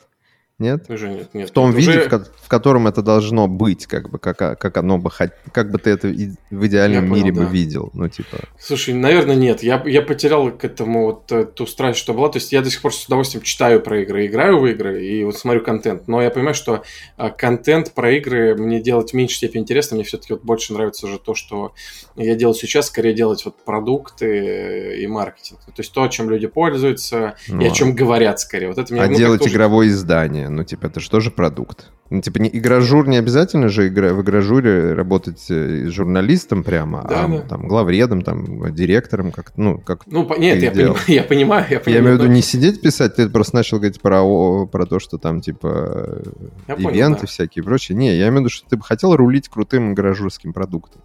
Нет? 0.59 0.91
Уже 0.91 1.09
нет, 1.09 1.35
нет. 1.35 1.51
В 1.51 1.53
том 1.53 1.71
нет, 1.71 1.79
виде, 1.79 1.91
уже... 2.01 2.09
в, 2.09 2.47
в 2.47 2.49
котором 2.49 2.89
это 2.89 3.01
должно 3.01 3.47
быть, 3.47 3.87
как 3.87 4.11
бы, 4.11 4.19
как, 4.19 4.59
как 4.59 4.77
оно 4.77 4.99
бы 4.99 5.09
как 5.53 5.71
бы 5.71 5.79
ты 5.79 5.91
это 5.91 6.09
в 6.09 6.67
идеальном 6.67 7.05
я 7.05 7.11
мире 7.11 7.31
понял, 7.31 7.35
бы 7.35 7.47
да. 7.47 7.53
видел, 7.53 7.91
ну 7.93 8.09
типа. 8.09 8.39
Слушай, 8.59 8.95
наверное, 8.95 9.37
нет. 9.37 9.63
Я, 9.63 9.81
я 9.87 10.03
потерял 10.03 10.51
к 10.51 10.65
этому 10.65 11.05
вот 11.05 11.55
ту 11.55 11.67
страсть, 11.67 12.01
что 12.01 12.13
была. 12.13 12.29
То 12.29 12.39
есть 12.39 12.51
я 12.51 12.61
до 12.61 12.71
сих 12.71 12.83
пор 12.83 12.93
с 12.93 13.07
удовольствием 13.07 13.45
читаю 13.45 13.81
про 13.81 14.03
игры, 14.03 14.27
играю 14.27 14.59
в 14.59 14.67
игры 14.67 15.07
и 15.07 15.23
вот 15.23 15.39
смотрю 15.39 15.63
контент. 15.63 16.09
Но 16.09 16.21
я 16.21 16.31
понимаю, 16.31 16.55
что 16.55 16.83
а, 17.17 17.31
контент 17.31 17.93
про 17.93 18.11
игры 18.17 18.57
мне 18.57 18.81
делать 18.81 19.13
в 19.13 19.15
меньшей 19.15 19.37
степени 19.37 19.63
интересно. 19.63 19.95
Мне 19.95 20.05
все-таки 20.05 20.33
вот 20.33 20.43
больше 20.43 20.73
нравится 20.73 21.07
уже 21.07 21.21
то, 21.21 21.37
что 21.37 21.73
я 22.17 22.35
делаю 22.35 22.57
сейчас, 22.57 22.87
скорее 22.87 23.15
делать 23.15 23.45
вот 23.45 23.55
продукты 23.65 24.97
и 25.01 25.07
маркетинг. 25.07 25.61
То 25.67 25.73
есть 25.79 25.93
то, 25.93 26.09
чем 26.09 26.29
люди 26.31 26.49
пользуются 26.49 27.37
ну, 27.47 27.61
и 27.61 27.67
о 27.67 27.71
чем 27.71 27.95
говорят 27.95 28.41
скорее. 28.41 28.67
Вот 28.67 28.79
это 28.79 28.93
мне, 28.93 29.03
а 29.05 29.07
ну, 29.07 29.17
делать 29.17 29.47
игровое 29.47 29.91
издание 29.91 30.48
ну, 30.49 30.65
типа, 30.65 30.87
это 30.87 31.01
же 31.01 31.11
тоже 31.11 31.31
продукт. 31.31 31.91
Ну, 32.11 32.23
типа, 32.23 32.39
не, 32.39 32.49
игражур 32.49 33.07
не 33.07 33.19
обязательно 33.19 33.69
же 33.69 33.89
игра, 33.89 34.15
в 34.15 34.23
игражуре 34.23 34.95
работать 34.95 35.45
э, 35.51 35.87
журналистом 35.89 36.65
прямо, 36.65 37.05
да, 37.09 37.25
а 37.25 37.29
да. 37.29 37.41
там 37.41 37.69
главредом, 37.69 38.23
там, 38.23 38.75
директором, 38.75 39.31
как, 39.31 39.53
ну, 39.57 39.79
как 39.79 40.07
Ну, 40.07 40.27
нет, 40.39 40.63
я, 40.63 40.71
поним, 40.71 40.95
я 41.07 41.23
понимаю, 41.23 41.67
я 41.69 41.81
понимаю. 41.81 41.87
Я 41.87 42.01
имею 42.01 42.19
в 42.19 42.23
виду 42.23 42.33
не 42.33 42.43
сидеть 42.43 42.81
писать, 42.81 43.17
ты 43.17 43.29
просто 43.29 43.57
начал 43.57 43.77
говорить 43.79 44.01
про, 44.01 44.67
про 44.67 44.87
то, 44.87 44.99
что 44.99 45.19
там, 45.19 45.41
типа, 45.41 46.23
я 46.67 46.75
ивенты 46.75 46.85
понял, 46.85 47.17
да. 47.21 47.27
всякие 47.27 47.63
и 47.63 47.67
прочее. 47.67 47.97
Не, 47.97 48.17
я 48.17 48.29
имею 48.29 48.35
в 48.35 48.41
виду, 48.41 48.49
что 48.51 48.69
ты 48.69 48.77
бы 48.77 48.83
хотел 48.83 49.15
рулить 49.15 49.49
крутым 49.49 49.93
игражурским 49.93 50.53
продуктом. 50.53 51.03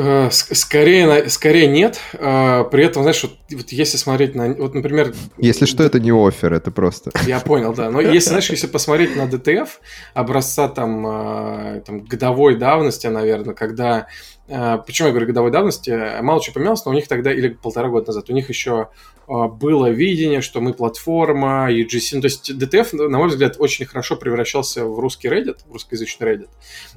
Э, 0.00 0.30
скорее, 0.30 1.28
скорее 1.28 1.66
нет. 1.66 1.98
А, 2.14 2.62
при 2.64 2.84
этом, 2.84 3.02
знаешь, 3.02 3.20
вот, 3.24 3.32
вот 3.50 3.68
если 3.70 3.96
смотреть 3.96 4.36
на... 4.36 4.54
Вот, 4.54 4.72
например... 4.72 5.12
Если 5.38 5.66
что, 5.66 5.82
это 5.82 5.98
не 5.98 6.12
офер, 6.12 6.54
это 6.54 6.70
просто... 6.70 7.10
Я 7.26 7.40
понял, 7.40 7.74
да. 7.74 7.90
Но 7.90 8.00
если, 8.00 8.28
знаешь, 8.28 8.48
если 8.48 8.68
посмотреть 8.68 9.16
на 9.16 9.22
DTF, 9.22 9.68
образца 10.14 10.68
там, 10.68 11.04
а, 11.04 11.80
там 11.80 12.04
годовой 12.04 12.56
давности, 12.56 13.08
наверное, 13.08 13.54
когда 13.54 14.06
почему 14.48 15.08
я 15.08 15.12
говорю 15.12 15.26
годовой 15.26 15.50
давности, 15.50 16.20
мало 16.22 16.42
чего 16.42 16.54
поменялось, 16.54 16.84
но 16.84 16.90
у 16.90 16.94
них 16.94 17.06
тогда, 17.06 17.32
или 17.32 17.48
полтора 17.48 17.88
года 17.88 18.08
назад, 18.08 18.30
у 18.30 18.32
них 18.32 18.48
еще 18.48 18.88
а, 19.26 19.48
было 19.48 19.90
видение, 19.90 20.40
что 20.40 20.60
мы 20.62 20.72
платформа, 20.72 21.70
UGC, 21.70 22.14
ну, 22.14 22.20
то 22.22 22.26
есть 22.26 22.50
DTF, 22.50 23.08
на 23.08 23.18
мой 23.18 23.28
взгляд, 23.28 23.56
очень 23.58 23.84
хорошо 23.84 24.16
превращался 24.16 24.86
в 24.86 24.98
русский 24.98 25.28
Reddit, 25.28 25.58
в 25.66 25.72
русскоязычный 25.72 26.26
Reddit, 26.26 26.48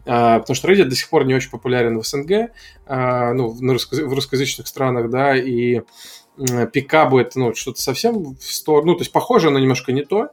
потому 0.05 0.55
что 0.55 0.71
Reddit 0.71 0.85
до 0.85 0.95
сих 0.95 1.09
пор 1.09 1.25
не 1.25 1.35
очень 1.35 1.51
популярен 1.51 1.99
в 1.99 2.07
СНГ, 2.07 2.51
ну, 2.87 3.49
в 3.49 4.13
русскоязычных 4.13 4.67
странах, 4.67 5.09
да, 5.09 5.35
и 5.35 5.81
пикабу 6.71 7.19
это, 7.19 7.37
ну, 7.37 7.53
что-то 7.53 7.81
совсем 7.81 8.35
в 8.35 8.43
сторону, 8.43 8.93
ну, 8.93 8.97
то 8.97 9.01
есть 9.01 9.11
похоже, 9.11 9.49
но 9.49 9.59
немножко 9.59 9.91
не 9.91 10.03
то, 10.03 10.29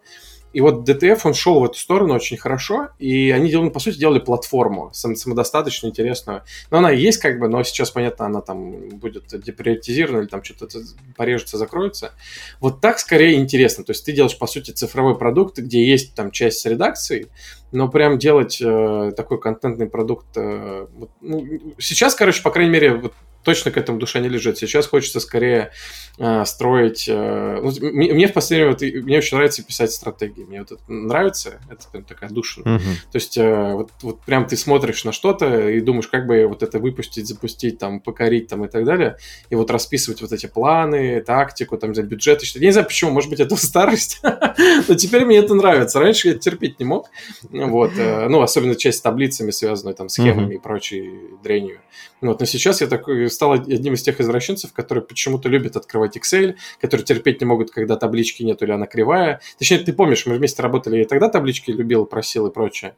и 0.52 0.60
вот 0.60 0.88
DTF, 0.88 1.20
он 1.24 1.34
шел 1.34 1.60
в 1.60 1.64
эту 1.64 1.78
сторону 1.78 2.14
очень 2.14 2.36
хорошо, 2.36 2.88
и 2.98 3.30
они, 3.30 3.50
делали, 3.50 3.68
по 3.68 3.80
сути, 3.80 3.98
делали 3.98 4.18
платформу 4.18 4.90
сам, 4.94 5.14
самодостаточно 5.14 5.88
интересную. 5.88 6.42
Но 6.70 6.78
она 6.78 6.90
есть 6.90 7.18
как 7.18 7.38
бы, 7.38 7.48
но 7.48 7.62
сейчас, 7.62 7.90
понятно, 7.90 8.26
она 8.26 8.40
там 8.40 8.88
будет 8.98 9.26
деприоритизирована 9.28 10.22
или 10.22 10.28
там 10.28 10.42
что-то 10.42 10.80
порежется, 11.16 11.58
закроется. 11.58 12.12
Вот 12.60 12.80
так 12.80 12.98
скорее 12.98 13.34
интересно. 13.34 13.84
То 13.84 13.92
есть 13.92 14.04
ты 14.04 14.12
делаешь, 14.12 14.38
по 14.38 14.46
сути, 14.46 14.70
цифровой 14.70 15.18
продукт, 15.18 15.58
где 15.58 15.86
есть 15.86 16.14
там 16.14 16.30
часть 16.30 16.60
с 16.60 16.64
редакцией, 16.64 17.26
но 17.70 17.88
прям 17.88 18.18
делать 18.18 18.60
э, 18.62 19.12
такой 19.16 19.40
контентный 19.40 19.86
продукт... 19.86 20.26
Э, 20.36 20.86
вот, 20.94 21.10
ну, 21.20 21.46
сейчас, 21.78 22.14
короче, 22.14 22.42
по 22.42 22.50
крайней 22.50 22.72
мере, 22.72 22.94
вот 22.94 23.12
точно 23.44 23.70
к 23.70 23.76
этому 23.76 23.98
душа 23.98 24.20
не 24.20 24.28
лежит. 24.28 24.58
Сейчас 24.58 24.86
хочется 24.86 25.20
скорее 25.20 25.70
э, 26.18 26.44
строить... 26.44 27.08
Э, 27.08 27.60
ну, 27.62 27.72
мне, 27.80 28.12
мне 28.12 28.28
в 28.28 28.32
последнее 28.32 28.70
вот, 28.70 28.82
мне 28.82 29.18
очень 29.18 29.36
нравится 29.36 29.62
писать 29.62 29.92
стратегии. 29.92 30.42
Мне 30.42 30.60
вот 30.60 30.72
это 30.72 30.82
нравится, 30.92 31.60
это 31.70 31.88
прям 31.90 32.04
такая 32.04 32.30
душа. 32.30 32.62
Uh-huh. 32.62 32.78
То 32.78 33.16
есть 33.16 33.38
э, 33.38 33.72
вот, 33.74 33.90
вот 34.02 34.20
прям 34.22 34.46
ты 34.46 34.56
смотришь 34.56 35.04
на 35.04 35.12
что-то 35.12 35.68
и 35.70 35.80
думаешь, 35.80 36.08
как 36.08 36.26
бы 36.26 36.46
вот 36.46 36.62
это 36.62 36.78
выпустить, 36.78 37.26
запустить, 37.26 37.78
там, 37.78 38.00
покорить 38.00 38.48
там 38.48 38.64
и 38.64 38.68
так 38.68 38.84
далее. 38.84 39.16
И 39.50 39.54
вот 39.54 39.70
расписывать 39.70 40.20
вот 40.20 40.32
эти 40.32 40.46
планы, 40.46 41.20
тактику, 41.20 41.78
там, 41.78 41.92
бюджеты. 41.92 42.46
Что... 42.46 42.58
Я 42.58 42.66
не 42.66 42.72
знаю, 42.72 42.86
почему, 42.86 43.10
может 43.10 43.30
быть, 43.30 43.40
это 43.40 43.56
старость, 43.68 44.20
но 44.22 44.94
теперь 44.94 45.24
мне 45.24 45.38
это 45.38 45.54
нравится. 45.54 46.00
Раньше 46.00 46.28
я 46.28 46.34
терпеть 46.34 46.78
не 46.80 46.84
мог. 46.84 47.08
Вот. 47.50 47.92
Э, 47.96 48.28
ну, 48.28 48.42
особенно 48.42 48.74
часть 48.74 48.98
с 48.98 49.00
таблицами 49.02 49.50
связанную, 49.50 49.94
там, 49.94 50.08
схемами 50.08 50.54
uh-huh. 50.54 50.56
и 50.56 50.58
прочей 50.58 51.10
дрянью. 51.42 51.80
Вот. 52.20 52.40
Но 52.40 52.46
сейчас 52.46 52.80
я 52.80 52.86
такой 52.86 53.27
стал 53.30 53.52
одним 53.52 53.94
из 53.94 54.02
тех 54.02 54.20
извращенцев, 54.20 54.72
которые 54.72 55.04
почему-то 55.04 55.48
любят 55.48 55.76
открывать 55.76 56.16
Excel, 56.16 56.56
которые 56.80 57.04
терпеть 57.04 57.40
не 57.40 57.46
могут, 57.46 57.70
когда 57.70 57.96
таблички 57.96 58.42
нет 58.42 58.62
или 58.62 58.72
она 58.72 58.86
кривая. 58.86 59.40
Точнее, 59.58 59.78
ты 59.78 59.92
помнишь, 59.92 60.26
мы 60.26 60.36
вместе 60.36 60.62
работали, 60.62 60.98
я 60.98 61.04
тогда 61.04 61.28
таблички 61.28 61.70
любил, 61.70 62.06
просил 62.06 62.46
и 62.46 62.52
прочее. 62.52 62.94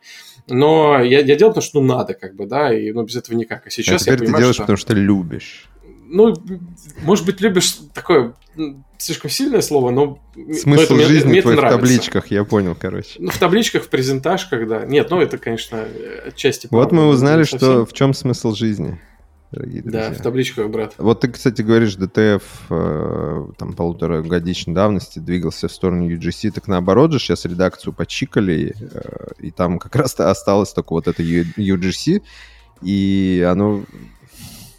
Но 0.49 1.01
я, 1.03 1.21
я 1.21 1.37
делал, 1.37 1.53
потому 1.53 1.63
что 1.63 1.81
ну 1.81 1.87
надо, 1.87 2.15
как 2.15 2.35
бы, 2.35 2.47
да, 2.47 2.77
и 2.77 2.93
ну, 2.93 3.03
без 3.03 3.17
этого 3.17 3.37
никак. 3.37 3.67
А 3.67 3.71
сейчас 3.71 4.07
а 4.07 4.13
я 4.13 4.17
понимаю, 4.17 4.35
ты 4.35 4.41
делаешь, 4.41 4.55
что... 4.55 4.63
потому 4.65 4.77
что 4.77 4.95
любишь. 4.95 5.69
Ну, 6.13 6.35
может 7.03 7.25
быть, 7.25 7.41
любишь 7.41 7.79
такое 7.95 8.35
слишком 8.99 9.31
сильное 9.31 9.61
слово, 9.61 9.91
но... 9.91 10.19
Смысл 10.35 10.95
но 10.95 11.01
это, 11.01 11.09
жизни 11.09 11.29
мне, 11.29 11.43
твой 11.43 11.57
в 11.57 11.61
табличках, 11.61 12.27
я 12.33 12.45
понял, 12.45 12.77
короче. 12.79 13.15
Ну, 13.19 13.31
в 13.31 13.39
табличках, 13.39 13.85
в 13.85 13.89
презентажках, 13.89 14.67
да. 14.67 14.85
Нет, 14.85 15.09
ну 15.11 15.21
это, 15.21 15.39
конечно, 15.39 15.87
отчасти... 16.27 16.69
Вот 16.71 16.91
мы 16.93 17.07
узнали, 17.07 17.45
что 17.45 17.87
в 17.87 17.93
чем 17.93 18.13
смысл 18.13 18.55
жизни 18.55 18.99
дорогие 19.52 19.83
друзья. 19.83 20.09
Да, 20.09 20.14
в 20.14 20.23
табличках, 20.23 20.71
брат. 20.71 20.95
Вот 20.99 21.21
ты, 21.21 21.28
кстати, 21.28 21.62
говоришь, 21.62 21.97
ДТФ 21.97 22.42
э, 22.71 23.47
там 23.59 23.73
полуторагодичной 23.73 24.75
давности 24.75 25.19
двигался 25.19 25.69
в 25.69 25.73
сторону 25.73 26.09
UGC, 26.09 26.50
так 26.52 26.69
наоборот 26.69 27.12
же 27.12 27.19
сейчас 27.19 27.45
редакцию 27.45 27.92
почикали, 27.92 28.75
э, 28.80 29.26
и 29.38 29.50
там 29.50 29.78
как 29.78 29.97
раз-то 29.97 30.30
осталось 30.30 30.73
только 30.73 30.92
вот 30.92 31.09
это 31.09 31.23
UGC, 31.23 32.23
и 32.83 33.47
оно 33.49 33.85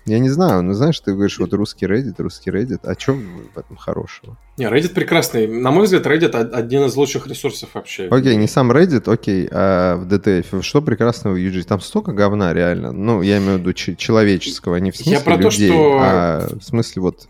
я 0.05 0.20
не 0.20 0.29
знаю, 0.29 0.63
ну 0.63 0.74
знаешь, 0.74 1.00
ты 1.00 1.13
говоришь, 1.13 1.39
вот 1.39 1.53
русский 1.53 1.86
Reddit, 1.86 2.15
русский 2.17 2.50
Reddit, 2.50 2.79
а 2.84 2.96
чем 2.96 3.50
в 3.53 3.58
этом 3.58 3.77
хорошего? 3.77 4.38
Не, 4.58 4.65
Reddit 4.65 4.93
прекрасный. 4.93 5.48
На 5.48 5.72
мой 5.72 5.86
взгляд, 5.86 6.05
Reddit 6.05 6.36
один 6.36 6.86
из 6.86 6.96
лучших 6.96 7.27
ресурсов 7.27 7.70
вообще. 7.74 8.08
Окей, 8.10 8.36
не 8.36 8.48
сам 8.48 8.72
Reddit, 8.72 9.12
окей, 9.12 9.48
а 9.51 9.98
в 9.98 10.08
DTF. 10.08 10.62
Что 10.62 10.81
прекрасного 10.81 11.36
в 11.36 11.38
UG? 11.38 11.63
Там 11.63 11.79
столько 11.81 12.13
говна 12.13 12.53
реально. 12.53 12.91
Ну, 12.91 13.22
я 13.22 13.38
имею 13.38 13.58
в 13.58 13.60
виду 13.62 13.74
человеческого, 13.74 14.77
не 14.77 14.91
в 14.91 14.96
смысле 14.96 15.13
Я 15.13 15.20
про 15.20 15.36
людей, 15.38 15.70
то, 15.70 15.74
что... 15.74 16.00
а 16.01 16.48
в 16.60 16.63
смысле 16.63 17.01
вот 17.01 17.27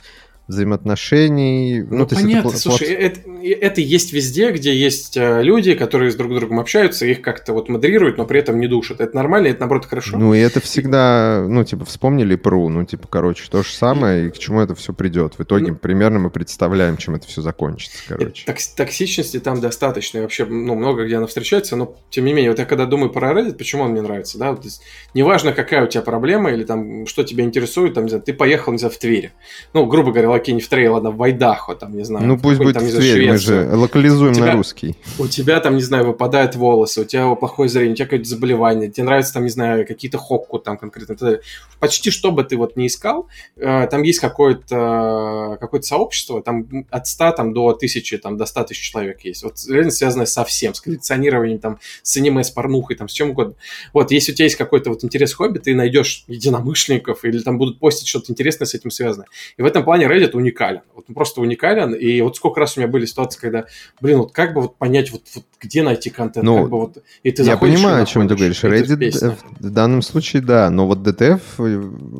взаимоотношений. 0.52 1.82
Ну, 1.84 2.00
ну 2.00 2.06
то 2.06 2.16
понятно, 2.16 2.50
есть 2.50 2.66
это, 2.66 2.78
слушай, 2.78 2.88
это, 2.88 3.20
это 3.44 3.82
есть 3.82 4.14
везде, 4.14 4.52
где 4.52 4.76
есть 4.76 5.18
э, 5.18 5.42
люди, 5.42 5.74
которые 5.74 6.12
с 6.12 6.16
друг 6.16 6.34
другом 6.34 6.60
общаются, 6.60 7.06
их 7.06 7.22
как-то 7.22 7.54
вот 7.54 7.70
модерируют, 7.70 8.18
но 8.18 8.26
при 8.26 8.40
этом 8.40 8.60
не 8.60 8.68
душат. 8.68 9.02
Это 9.02 9.16
нормально, 9.16 9.48
это 9.48 9.62
наоборот 9.62 9.86
хорошо. 9.86 10.18
Ну 10.18 10.34
и 10.34 10.40
это 10.40 10.60
всегда, 10.62 11.46
ну 11.48 11.64
типа 11.64 11.86
вспомнили 11.86 12.36
ПРУ, 12.36 12.70
ну 12.70 12.86
типа 12.86 13.08
короче 13.08 13.44
то 13.50 13.64
же 13.64 13.72
самое, 13.72 14.28
и 14.28 14.30
к 14.30 14.38
чему 14.38 14.62
это 14.62 14.76
все 14.76 14.94
придет. 14.94 15.36
В 15.38 15.44
итоге 15.44 15.72
ну, 15.72 15.78
примерно 15.78 16.20
мы 16.20 16.30
представляем, 16.30 16.98
чем 16.98 17.16
это 17.16 17.28
все 17.28 17.42
закончится, 17.42 17.98
короче. 18.08 18.46
Токс 18.46 18.68
токсичности 18.70 19.40
там 19.40 19.60
достаточно, 19.60 20.20
и 20.20 20.22
вообще 20.22 20.46
ну, 20.46 20.76
много 20.76 21.06
где 21.06 21.18
она 21.18 21.28
встречается, 21.28 21.76
но 21.76 21.96
тем 22.10 22.26
не 22.26 22.34
менее, 22.34 22.52
вот 22.52 22.60
я 22.60 22.66
когда 22.66 22.86
думаю 22.86 23.12
про 23.12 23.32
Reddit, 23.32 23.54
почему 23.54 23.84
он 23.84 23.92
мне 23.92 24.02
нравится, 24.02 24.38
да, 24.38 24.52
вот, 24.52 24.66
есть, 24.66 24.82
неважно 25.14 25.54
какая 25.54 25.86
у 25.86 25.88
тебя 25.88 26.02
проблема 26.02 26.52
или 26.52 26.64
там 26.64 27.08
что 27.08 27.24
тебя 27.24 27.44
интересует, 27.44 27.94
там, 27.94 28.06
не 28.06 28.10
знаю, 28.10 28.24
ты 28.24 28.34
поехал, 28.34 28.72
не 28.72 28.78
знаю, 28.78 28.94
в 28.94 28.98
Тверь. 28.98 29.32
Ну, 29.74 29.86
грубо 29.86 30.12
говоря, 30.12 30.30
окей, 30.42 30.54
не 30.54 30.62
в 30.62 30.68
Тверь, 30.68 30.94
ладно, 30.94 31.12
в 31.12 31.22
Айдахо, 31.22 31.76
там, 31.76 31.96
не 31.96 32.04
знаю. 32.04 32.26
Ну, 32.26 32.38
пусть 32.38 32.58
будет 32.58 32.76
там, 32.76 32.88
Тверь, 32.88 33.30
мы 33.30 33.38
же 33.38 33.70
локализуем 33.74 34.34
тебя, 34.34 34.48
на 34.48 34.52
русский. 34.54 34.96
У 35.18 35.28
тебя 35.28 35.60
там, 35.60 35.76
не 35.76 35.82
знаю, 35.82 36.06
выпадают 36.06 36.56
волосы, 36.56 37.02
у 37.02 37.06
тебя 37.06 37.34
плохое 37.36 37.70
зрение, 37.70 37.94
у 37.94 37.96
тебя 37.96 38.06
какое-то 38.06 38.28
заболевание, 38.28 38.90
тебе 38.90 39.06
нравится 39.06 39.34
там, 39.34 39.44
не 39.44 39.50
знаю, 39.50 39.86
какие-то 39.88 40.18
хокку 40.18 40.60
там 40.60 40.78
конкретно. 40.78 41.40
Почти 41.80 42.12
что 42.12 42.32
бы 42.32 42.44
ты 42.44 42.58
вот 42.58 42.76
не 42.76 42.88
искал, 42.88 43.28
э, 43.56 43.88
там 43.88 44.04
есть 44.04 44.20
какое-то 44.20 45.58
какое 45.60 45.82
сообщество, 45.82 46.42
там 46.42 46.68
от 46.90 47.08
100 47.08 47.32
там, 47.32 47.54
до 47.54 47.70
1000, 47.70 48.18
там, 48.18 48.38
до 48.38 48.46
100 48.46 48.64
тысяч 48.64 48.92
человек 48.92 49.22
есть. 49.22 49.44
Вот 49.44 49.56
реально 49.70 49.92
связанное 49.92 50.26
со 50.26 50.44
всем, 50.44 50.74
с 50.74 50.82
коллекционированием, 50.82 51.60
там, 51.60 51.80
с 52.04 52.18
аниме, 52.18 52.44
с 52.44 52.50
порнухой, 52.50 52.96
там, 52.96 53.08
с 53.08 53.14
чем 53.14 53.32
угодно. 53.32 53.56
Вот, 53.94 54.12
если 54.12 54.32
у 54.32 54.36
тебя 54.36 54.46
есть 54.46 54.58
какой-то 54.58 54.90
вот 54.90 55.04
интерес 55.04 55.34
хобби, 55.34 55.60
ты 55.60 55.76
найдешь 55.76 56.24
единомышленников 56.28 57.24
или 57.26 57.40
там 57.40 57.58
будут 57.58 57.80
постить 57.80 58.08
что-то 58.08 58.32
интересное 58.32 58.66
с 58.66 58.74
этим 58.74 58.92
связано. 58.92 59.26
И 59.58 59.62
в 59.62 59.66
этом 59.66 59.84
плане 59.84 60.06
Reddit 60.06 60.31
уникален. 60.36 60.82
Вот 60.94 61.06
он 61.08 61.16
просто 61.16 61.42
уникален. 61.42 61.94
И 61.94 62.22
вот 62.22 62.36
сколько 62.36 62.60
раз 62.60 62.78
у 62.78 62.80
меня 62.80 62.90
были 62.90 63.06
ситуации, 63.06 63.40
когда, 63.40 63.66
блин, 64.00 64.20
вот 64.20 64.32
как 64.32 64.54
бы 64.54 64.62
вот 64.62 64.78
понять, 64.78 65.12
вот, 65.12 65.24
вот 65.36 65.44
где 65.60 65.84
найти 65.84 66.10
контент, 66.10 66.46
ну, 66.46 66.62
как 66.62 66.70
бы 66.70 66.80
вот, 66.80 66.98
и 67.24 67.32
ты 67.32 67.44
Я 67.44 67.58
понимаю, 67.58 68.04
о 68.04 68.06
чем 68.06 68.28
ты 68.28 68.36
говоришь. 68.36 68.64
Reddit 68.64 69.38
в 69.60 69.70
данном 69.70 70.02
случае, 70.02 70.42
да, 70.42 70.70
но 70.70 70.88
вот 70.88 71.00
DTF, 71.00 71.42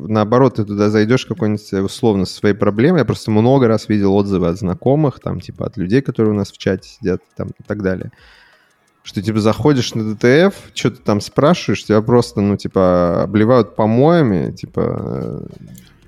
наоборот, 0.08 0.56
ты 0.56 0.64
туда 0.64 0.90
зайдешь 0.90 1.26
какой-нибудь 1.26 1.72
условно 1.72 2.24
со 2.24 2.34
своей 2.34 2.54
проблемой. 2.54 3.00
Я 3.00 3.04
просто 3.04 3.30
много 3.30 3.68
раз 3.68 3.88
видел 3.88 4.14
отзывы 4.14 4.48
от 4.48 4.58
знакомых, 4.58 5.20
там, 5.20 5.40
типа, 5.40 5.66
от 5.66 5.76
людей, 5.76 6.02
которые 6.02 6.34
у 6.34 6.36
нас 6.36 6.50
в 6.50 6.58
чате 6.58 6.88
сидят, 6.88 7.22
там, 7.36 7.48
и 7.48 7.62
так 7.66 7.82
далее 7.82 8.10
что 9.02 9.22
типа 9.22 9.40
заходишь 9.40 9.94
на 9.94 10.14
DTF, 10.14 10.54
что-то 10.74 11.02
там 11.02 11.20
спрашиваешь, 11.20 11.84
тебя 11.84 12.00
просто, 12.02 12.40
ну, 12.40 12.56
типа, 12.56 13.22
обливают 13.22 13.74
помоями, 13.74 14.52
типа, 14.52 15.42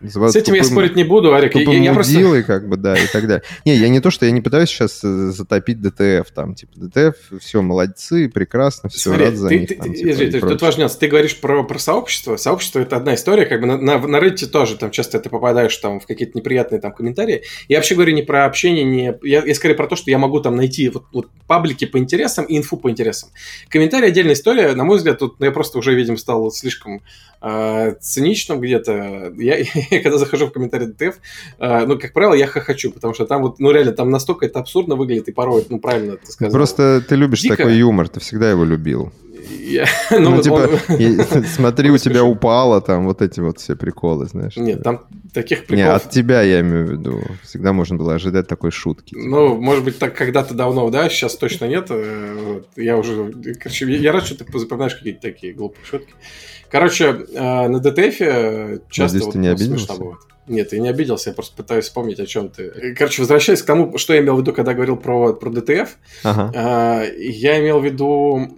с 0.03 0.37
этим 0.37 0.47
тупым, 0.47 0.55
я 0.55 0.65
спорить 0.65 0.97
не 0.97 1.05
буду, 1.05 1.35
Арик. 1.35 1.53
Тупым 1.53 1.75
я, 1.75 1.91
я 1.91 1.95
просто... 1.95 2.43
как 2.43 2.69
бы, 2.69 2.77
да, 2.77 2.97
и 2.97 3.07
так 3.07 3.27
далее. 3.27 3.43
Не, 3.65 3.77
я 3.77 3.89
не 3.89 4.01
то, 4.01 4.11
что 4.11 4.27
я 4.27 4.33
не 4.33 4.41
пытаюсь 4.41 4.69
сейчас 4.69 5.01
э, 5.03 5.31
затопить 5.31 5.81
DTF, 5.81 6.31
там, 6.33 6.55
типа, 6.55 6.73
DTF, 6.77 7.41
все, 7.41 7.63
молодцы, 7.63 8.29
прекрасно, 8.29 8.89
все, 8.89 9.11
Смотри, 9.11 9.25
рад 9.25 9.35
за 9.35 9.49
ты, 9.49 9.59
них. 9.59 9.69
Ты, 9.69 9.75
там, 9.77 9.93
ты, 9.93 9.95
типа, 9.95 10.19
ты, 10.19 10.41
тут 10.41 10.63
важно, 10.63 10.89
ты 10.89 11.09
говоришь 11.09 11.41
про, 11.41 11.65
про 11.65 11.79
сообщество. 11.79 12.37
Сообщество– 12.37 12.79
это 12.81 12.97
одна 12.97 13.15
история, 13.15 13.47
как 13.47 13.61
бы 13.61 13.67
на, 13.67 13.79
на, 13.79 13.99
на 13.99 14.17
Reddit 14.17 14.47
тоже 14.47 14.77
там 14.77 14.91
часто 14.91 15.19
ты 15.21 15.31
попадаешь 15.31 15.77
там 15.77 16.01
в 16.01 16.07
какие-то 16.07 16.37
неприятные 16.37 16.81
там 16.81 16.93
комментарии. 16.93 17.43
Я 17.69 17.79
вообще 17.79 17.95
говорю 17.95 18.15
не 18.15 18.23
про 18.23 18.45
общение, 18.45 18.85
не... 18.85 19.15
Я, 19.23 19.45
я 19.45 19.55
скорее 19.55 19.75
про 19.75 19.87
то, 19.87 19.97
что 19.97 20.11
я 20.11 20.19
могу 20.19 20.41
там 20.41 20.57
найти 20.57 20.89
вот, 20.89 21.05
вот 21.13 21.29
паблики 21.47 21.85
по 21.85 21.99
интересам 21.99 22.45
и 22.45 22.57
инфу 22.57 22.77
по 22.77 22.91
интересам. 22.91 23.31
Комментарий– 23.69 24.09
отдельная 24.09 24.35
история. 24.35 24.75
На 24.75 24.85
мой 24.85 24.99
взгляд, 24.99 25.19
тут 25.19 25.41
ну, 25.41 25.47
я 25.47 25.53
просто 25.53 25.79
уже, 25.79 25.95
видимо, 25.95 26.17
стал 26.17 26.51
слишком 26.51 27.03
э, 27.43 27.95
циничным 28.01 28.61
где-то. 28.61 29.33
Я, 29.37 29.59
я 29.95 30.03
когда 30.03 30.19
захожу 30.19 30.47
в 30.47 30.53
комментарий 30.53 30.87
ДТФ, 30.87 31.19
э, 31.59 31.87
ну, 31.87 31.99
как 31.99 32.13
правило, 32.13 32.35
я 32.35 32.47
хохочу, 32.47 32.93
потому 32.93 33.15
что 33.15 33.27
там 33.27 33.43
вот, 33.43 33.59
ну, 33.59 33.71
реально, 33.71 33.93
там 33.93 34.11
настолько 34.11 34.47
это 34.47 34.61
абсурдно 34.61 34.97
выглядит, 34.97 35.29
и 35.29 35.33
порой, 35.33 35.65
ну, 35.69 35.79
правильно 35.79 36.17
ты 36.17 36.31
сказал. 36.31 36.53
Просто 36.53 37.03
ты 37.07 37.17
любишь 37.17 37.43
Дико. 37.43 37.57
такой 37.57 37.77
юмор, 37.77 38.09
ты 38.09 38.21
всегда 38.21 38.51
его 38.51 38.65
любил. 38.65 39.13
Я, 39.65 39.87
ну, 40.11 40.31
ну, 40.31 40.43
типа, 40.43 40.69
он... 40.89 41.45
смотри, 41.55 41.91
у 41.91 41.99
тебя 41.99 42.23
упало, 42.23 42.81
там 42.81 43.07
вот 43.07 43.23
эти 43.23 43.41
вот 43.41 43.59
все 43.59 43.75
приколы, 43.77 44.27
знаешь. 44.27 44.57
Нет, 44.57 44.83
там 44.83 45.07
таких 45.33 45.67
приколов... 45.67 46.03
Не, 46.03 46.07
от 46.07 46.11
тебя 46.11 46.43
я 46.43 46.61
имею 46.61 46.87
в 46.87 46.91
виду. 46.91 47.23
Всегда 47.43 47.73
можно 47.73 47.97
было 47.97 48.15
ожидать 48.15 48.47
такой 48.47 48.71
шутки. 48.71 49.15
Типа. 49.15 49.23
Ну, 49.23 49.57
может 49.57 49.85
быть, 49.85 49.99
так 49.99 50.15
когда-то 50.15 50.55
давно, 50.55 50.91
да, 50.91 51.09
сейчас 51.09 51.37
точно 51.37 51.65
нет. 51.65 51.87
Э, 51.91 52.37
вот. 52.45 52.69
Я 52.77 52.99
уже... 52.99 53.33
Короче, 53.59 53.91
я 53.97 54.13
рад, 54.13 54.27
что 54.27 54.45
ты 54.45 54.59
запоминаешь 54.59 54.97
какие-то 54.97 55.23
такие 55.23 55.55
глупые 55.55 55.85
шутки. 55.85 56.13
Короче, 56.71 57.25
э, 57.33 57.69
на 57.69 57.79
ДТФ 57.79 58.19
часто... 58.91 59.19
Надеюсь, 59.19 59.25
вот, 59.25 59.33
ты 59.33 59.39
не 59.39 59.49
обиделся? 59.49 59.95
Нет, 60.47 60.75
я 60.75 60.79
не 60.79 60.91
обиделся, 60.91 61.31
я 61.31 61.35
просто 61.35 61.57
пытаюсь 61.57 61.87
вспомнить, 61.87 62.21
о 62.21 62.27
чем 62.27 62.51
ты. 62.51 62.95
Короче, 62.99 63.23
возвращаясь 63.23 63.63
к 63.63 63.67
тому, 63.67 63.97
что 63.97 64.13
я 64.13 64.21
имел 64.21 64.37
в 64.37 64.41
виду, 64.41 64.53
когда 64.53 64.75
говорил 64.75 64.97
про, 64.97 65.33
про 65.33 65.51
DTF, 65.51 65.89
ага. 66.23 67.07
я 67.17 67.61
имел 67.61 67.81
в 67.81 67.85
виду 67.85 68.51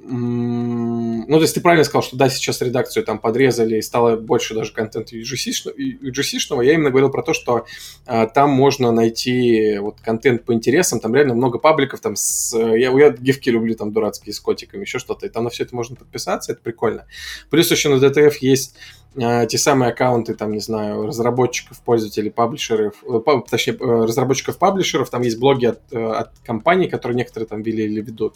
ну, 1.28 1.36
то 1.38 1.42
есть 1.42 1.54
ты 1.54 1.60
правильно 1.60 1.84
сказал, 1.84 2.02
что 2.02 2.16
да, 2.16 2.28
сейчас 2.28 2.60
редакцию 2.60 3.04
там 3.04 3.18
подрезали 3.18 3.76
и 3.76 3.82
стало 3.82 4.16
больше 4.16 4.54
даже 4.54 4.72
контента 4.72 5.16
UGC-шного. 5.16 6.62
Я 6.62 6.74
именно 6.74 6.90
говорил 6.90 7.10
про 7.10 7.22
то, 7.22 7.32
что 7.32 7.66
а, 8.06 8.26
там 8.26 8.50
можно 8.50 8.92
найти 8.92 9.78
вот 9.78 10.00
контент 10.00 10.44
по 10.44 10.52
интересам, 10.52 11.00
там 11.00 11.14
реально 11.14 11.34
много 11.34 11.58
пабликов, 11.58 12.00
там 12.00 12.16
с... 12.16 12.56
Я, 12.56 12.90
я 12.90 13.10
гифки 13.10 13.50
люблю 13.50 13.74
там 13.74 13.92
дурацкие 13.92 14.32
с 14.32 14.40
котиками, 14.40 14.82
еще 14.82 14.98
что-то, 14.98 15.26
и 15.26 15.28
там 15.28 15.44
на 15.44 15.50
все 15.50 15.64
это 15.64 15.74
можно 15.74 15.96
подписаться, 15.96 16.52
это 16.52 16.60
прикольно. 16.62 17.06
Плюс 17.50 17.70
еще 17.70 17.88
на 17.88 18.04
DTF 18.04 18.34
есть 18.40 18.76
те 19.16 19.58
самые 19.58 19.92
аккаунты, 19.92 20.34
там, 20.34 20.52
не 20.52 20.60
знаю, 20.60 21.06
разработчиков, 21.06 21.80
пользователей, 21.80 22.30
паблишеров, 22.30 23.02
э, 23.02 23.20
точнее, 23.48 23.74
э, 23.74 24.04
разработчиков, 24.04 24.58
паблишеров, 24.58 25.08
там 25.08 25.22
есть 25.22 25.38
блоги 25.38 25.66
от, 25.66 25.80
э, 25.90 25.98
от 25.98 26.38
компаний, 26.44 26.88
которые 26.88 27.16
некоторые 27.16 27.48
там 27.48 27.62
вели 27.62 27.84
или 27.84 28.02
ведут. 28.02 28.34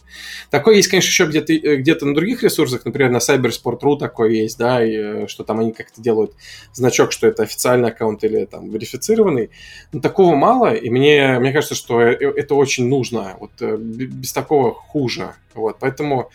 Такое 0.48 0.76
есть, 0.76 0.88
конечно, 0.88 1.08
еще 1.08 1.26
где-то 1.26 1.76
где 1.76 1.94
на 2.00 2.14
других 2.14 2.42
ресурсах, 2.42 2.86
например, 2.86 3.10
на 3.10 3.18
Cybersport.ru 3.18 3.98
такое 3.98 4.30
есть, 4.30 4.56
да, 4.58 4.82
и 4.82 5.26
что 5.26 5.44
там 5.44 5.60
они 5.60 5.72
как-то 5.72 6.00
делают 6.00 6.32
значок, 6.72 7.12
что 7.12 7.26
это 7.26 7.42
официальный 7.42 7.90
аккаунт 7.90 8.24
или 8.24 8.46
там 8.46 8.70
верифицированный. 8.70 9.50
Но 9.92 10.00
такого 10.00 10.34
мало, 10.34 10.72
и 10.72 10.88
мне, 10.88 11.38
мне 11.40 11.52
кажется, 11.52 11.74
что 11.74 12.00
это 12.00 12.54
очень 12.54 12.88
нужно. 12.88 13.36
Вот 13.38 13.60
без 13.60 14.32
такого 14.32 14.72
хуже. 14.72 15.34
Вот, 15.54 15.76
поэтому 15.78 16.30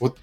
вот 0.00 0.18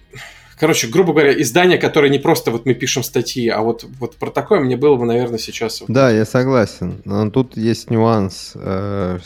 Короче, 0.62 0.86
грубо 0.86 1.14
говоря, 1.14 1.42
издание, 1.42 1.80
которое 1.80 2.12
не 2.12 2.20
просто 2.20 2.52
вот 2.52 2.68
мы 2.68 2.76
пишем 2.76 3.02
статьи, 3.02 3.50
а 3.50 3.62
вот, 3.62 3.84
вот 3.98 4.16
про 4.18 4.30
такое 4.30 4.60
мне 4.60 4.78
было 4.78 4.96
бы, 4.96 5.08
наверное, 5.08 5.40
сейчас... 5.40 5.82
Да, 5.88 6.12
я 6.12 6.24
согласен. 6.24 7.02
Но 7.04 7.32
тут 7.32 7.58
есть 7.58 7.90
нюанс, 7.90 8.52
э, 8.54 9.18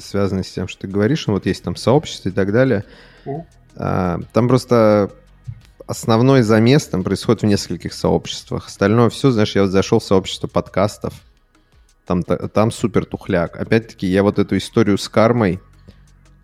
связанный 0.00 0.44
с 0.44 0.52
тем, 0.52 0.68
что 0.68 0.82
ты 0.82 0.86
говоришь. 0.86 1.26
Ну, 1.26 1.32
вот 1.34 1.46
есть 1.46 1.64
там 1.64 1.74
сообщество 1.74 2.28
и 2.28 2.32
так 2.32 2.52
далее. 2.52 2.84
Mm. 3.24 3.42
Э, 3.74 4.18
там 4.32 4.46
просто 4.46 5.10
основной 5.88 6.42
замес 6.42 6.86
там 6.86 7.02
происходит 7.02 7.42
в 7.42 7.46
нескольких 7.46 7.92
сообществах. 7.92 8.68
Остальное 8.68 9.10
все, 9.10 9.32
знаешь, 9.32 9.56
я 9.56 9.62
вот 9.62 9.72
зашел 9.72 9.98
в 9.98 10.04
сообщество 10.04 10.46
подкастов. 10.46 11.12
Там, 12.06 12.22
там 12.22 12.70
супер 12.70 13.04
тухляк. 13.04 13.60
Опять-таки, 13.60 14.06
я 14.06 14.22
вот 14.22 14.38
эту 14.38 14.56
историю 14.56 14.96
с 14.96 15.08
кармой 15.08 15.58
а, 15.58 15.73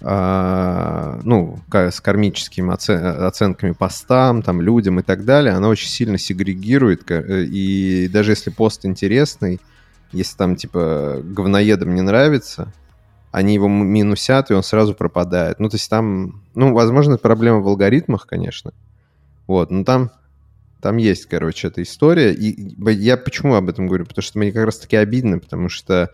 ну, 0.02 1.58
с 1.70 2.00
кармическими 2.00 2.72
оценками 3.26 3.72
постам, 3.72 4.42
там, 4.42 4.62
людям 4.62 4.98
и 5.00 5.02
так 5.02 5.24
далее, 5.24 5.52
она 5.52 5.68
очень 5.68 5.88
сильно 5.88 6.16
сегрегирует, 6.16 7.10
э, 7.10 7.44
и 7.44 8.08
даже 8.08 8.32
если 8.32 8.50
пост 8.50 8.86
интересный, 8.86 9.60
если 10.12 10.36
там, 10.36 10.56
типа, 10.56 11.20
говноедам 11.22 11.94
не 11.94 12.00
нравится, 12.00 12.72
они 13.30 13.54
его 13.54 13.68
минусят, 13.68 14.50
и 14.50 14.54
он 14.54 14.62
сразу 14.62 14.94
пропадает. 14.94 15.60
Ну, 15.60 15.68
то 15.68 15.76
есть 15.76 15.88
там, 15.90 16.42
ну, 16.54 16.72
возможно, 16.72 17.18
проблема 17.18 17.60
в 17.60 17.68
алгоритмах, 17.68 18.26
конечно, 18.26 18.72
вот, 19.46 19.70
но 19.70 19.84
там, 19.84 20.10
там 20.80 20.96
есть, 20.96 21.26
короче, 21.26 21.68
эта 21.68 21.82
история, 21.82 22.32
и 22.32 22.74
я 22.92 23.18
почему 23.18 23.54
об 23.54 23.68
этом 23.68 23.86
говорю? 23.86 24.06
Потому 24.06 24.22
что 24.22 24.38
мне 24.38 24.50
как 24.50 24.64
раз-таки 24.64 24.96
обидно, 24.96 25.38
потому 25.38 25.68
что 25.68 26.10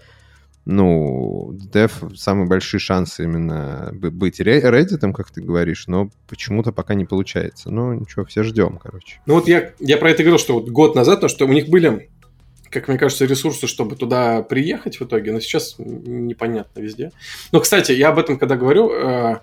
ну, 0.66 1.56
Dev 1.73 2.16
самые 2.16 2.49
большие 2.49 2.80
шансы 2.80 3.23
именно 3.23 3.90
быть 3.92 4.40
Reddit, 4.40 5.12
как 5.12 5.30
ты 5.30 5.40
говоришь, 5.40 5.87
но 5.87 6.11
почему-то 6.28 6.73
пока 6.73 6.94
не 6.94 7.04
получается. 7.04 7.70
Ну, 7.70 7.94
ничего, 7.94 8.25
все 8.25 8.42
ждем, 8.42 8.78
короче. 8.82 9.20
Ну 9.26 9.35
вот 9.35 9.46
я, 9.46 9.73
я 9.78 9.96
про 9.96 10.11
это 10.11 10.25
говорил, 10.25 10.40
что 10.40 10.54
вот 10.54 10.68
год 10.68 10.96
назад, 10.96 11.20
то, 11.20 11.28
что 11.28 11.46
у 11.46 11.52
них 11.52 11.68
были, 11.68 12.11
как 12.68 12.88
мне 12.88 12.99
кажется, 12.99 13.26
ресурсы, 13.26 13.68
чтобы 13.68 13.94
туда 13.94 14.42
приехать 14.42 14.99
в 14.99 15.04
итоге, 15.04 15.30
но 15.30 15.38
сейчас 15.38 15.76
непонятно 15.78 16.80
везде. 16.80 17.12
Но, 17.52 17.61
кстати, 17.61 17.92
я 17.92 18.08
об 18.08 18.18
этом 18.18 18.37
когда 18.37 18.56
говорю, 18.56 18.90
э, 18.90 19.37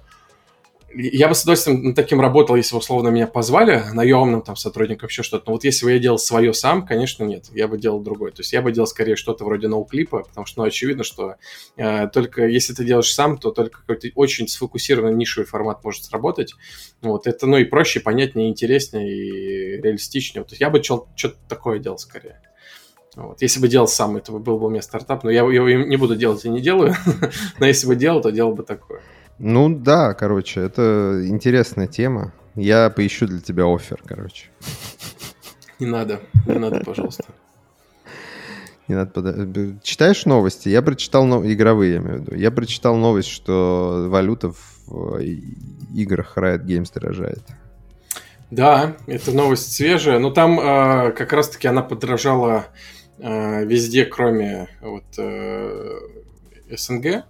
я 0.96 1.28
бы 1.28 1.36
с 1.36 1.44
удовольствием 1.44 1.84
над 1.84 1.96
таким 1.96 2.22
работал, 2.22 2.56
если 2.56 2.74
бы, 2.76 2.80
условно, 2.80 3.10
меня 3.10 3.28
позвали 3.28 3.84
наемным 3.94 4.42
там 4.42 4.56
сотрудником, 4.56 5.10
еще 5.10 5.24
что-то. 5.24 5.46
Но 5.48 5.54
вот 5.54 5.64
если 5.64 5.86
бы 5.86 5.92
я 5.92 6.00
делал 6.00 6.18
свое 6.18 6.54
сам, 6.54 6.86
конечно, 6.86 7.24
нет. 7.24 7.46
Я 7.52 7.68
бы 7.68 7.78
делал 7.78 8.02
другое. 8.02 8.32
То 8.32 8.42
есть 8.42 8.54
я 8.54 8.62
бы 8.62 8.72
делал 8.72 8.88
скорее 8.88 9.16
что-то 9.16 9.46
вроде 9.46 9.68
ноуклипа, 9.68 10.24
потому 10.24 10.46
что, 10.46 10.62
ну, 10.62 10.68
очевидно, 10.68 11.04
что 11.04 11.36
э, 11.78 12.08
только 12.08 12.48
если 12.48 12.74
ты 12.74 12.84
делаешь 12.84 13.14
сам, 13.14 13.38
то 13.38 13.52
только 13.52 13.80
какой-то 13.80 14.08
очень 14.16 14.48
сфокусированный 14.48 15.16
нишевый 15.16 15.46
формат 15.46 15.84
может 15.84 16.04
сработать. 16.04 16.54
Вот 17.02 17.28
это, 17.28 17.48
ну, 17.48 17.58
и 17.58 17.66
проще, 17.66 18.00
понятнее, 18.00 18.50
интереснее 18.50 19.12
и 19.12 19.82
реалистичнее. 19.82 20.44
Вот, 20.44 20.54
я 20.60 20.70
бы 20.70 20.84
что-то 20.84 21.36
такое 21.48 21.80
делал 21.80 21.98
скорее. 21.98 22.40
Вот. 23.16 23.42
Если 23.42 23.60
бы 23.60 23.68
делал 23.68 23.88
сам, 23.88 24.18
это 24.18 24.32
был 24.32 24.58
бы 24.58 24.68
у 24.68 24.70
меня 24.70 24.82
стартап, 24.82 25.24
но 25.24 25.30
я 25.30 25.42
его 25.42 25.70
не 25.70 25.98
буду 25.98 26.16
делать 26.16 26.46
и 26.46 26.50
не 26.50 26.62
делаю. 26.62 26.96
но 27.60 27.66
если 27.66 27.88
бы 27.88 27.96
делал, 27.96 28.22
то 28.22 28.32
делал 28.32 28.54
бы 28.56 28.64
такое. 28.64 29.02
Ну 29.40 29.76
да, 29.76 30.14
короче, 30.14 30.62
это 30.62 31.24
интересная 31.28 31.88
тема. 31.88 32.34
Я 32.56 32.90
поищу 32.90 33.28
для 33.28 33.42
тебя 33.42 33.66
офер, 33.66 34.02
короче. 34.06 34.48
Не 35.80 35.88
надо, 35.88 36.22
не 36.46 36.60
надо, 36.60 36.82
пожалуйста. 36.82 37.26
Не 38.88 38.96
надо 38.96 39.12
под... 39.12 39.84
Читаешь 39.84 40.26
новости? 40.26 40.70
Я 40.70 40.82
прочитал 40.82 41.26
но... 41.26 41.46
игровые, 41.46 41.94
я 41.94 41.98
имею 42.00 42.20
в 42.20 42.22
виду. 42.22 42.36
Я 42.36 42.52
прочитал 42.52 42.96
новость, 42.96 43.30
что 43.30 44.08
валюта 44.10 44.52
в 44.52 45.20
играх 45.94 46.38
Riot 46.38 46.66
Games 46.66 46.92
дорожает. 46.94 47.44
Да, 48.52 48.98
это 49.08 49.32
новость 49.32 49.74
свежая, 49.74 50.20
но 50.20 50.30
там 50.30 50.60
э, 50.60 51.12
как 51.14 51.34
раз-таки 51.34 51.68
она 51.68 51.82
подорожала 51.82 52.68
э, 53.18 53.66
везде, 53.66 54.06
кроме 54.06 54.70
вот 54.82 55.06
э, 55.18 56.00
СНГ. 56.70 57.26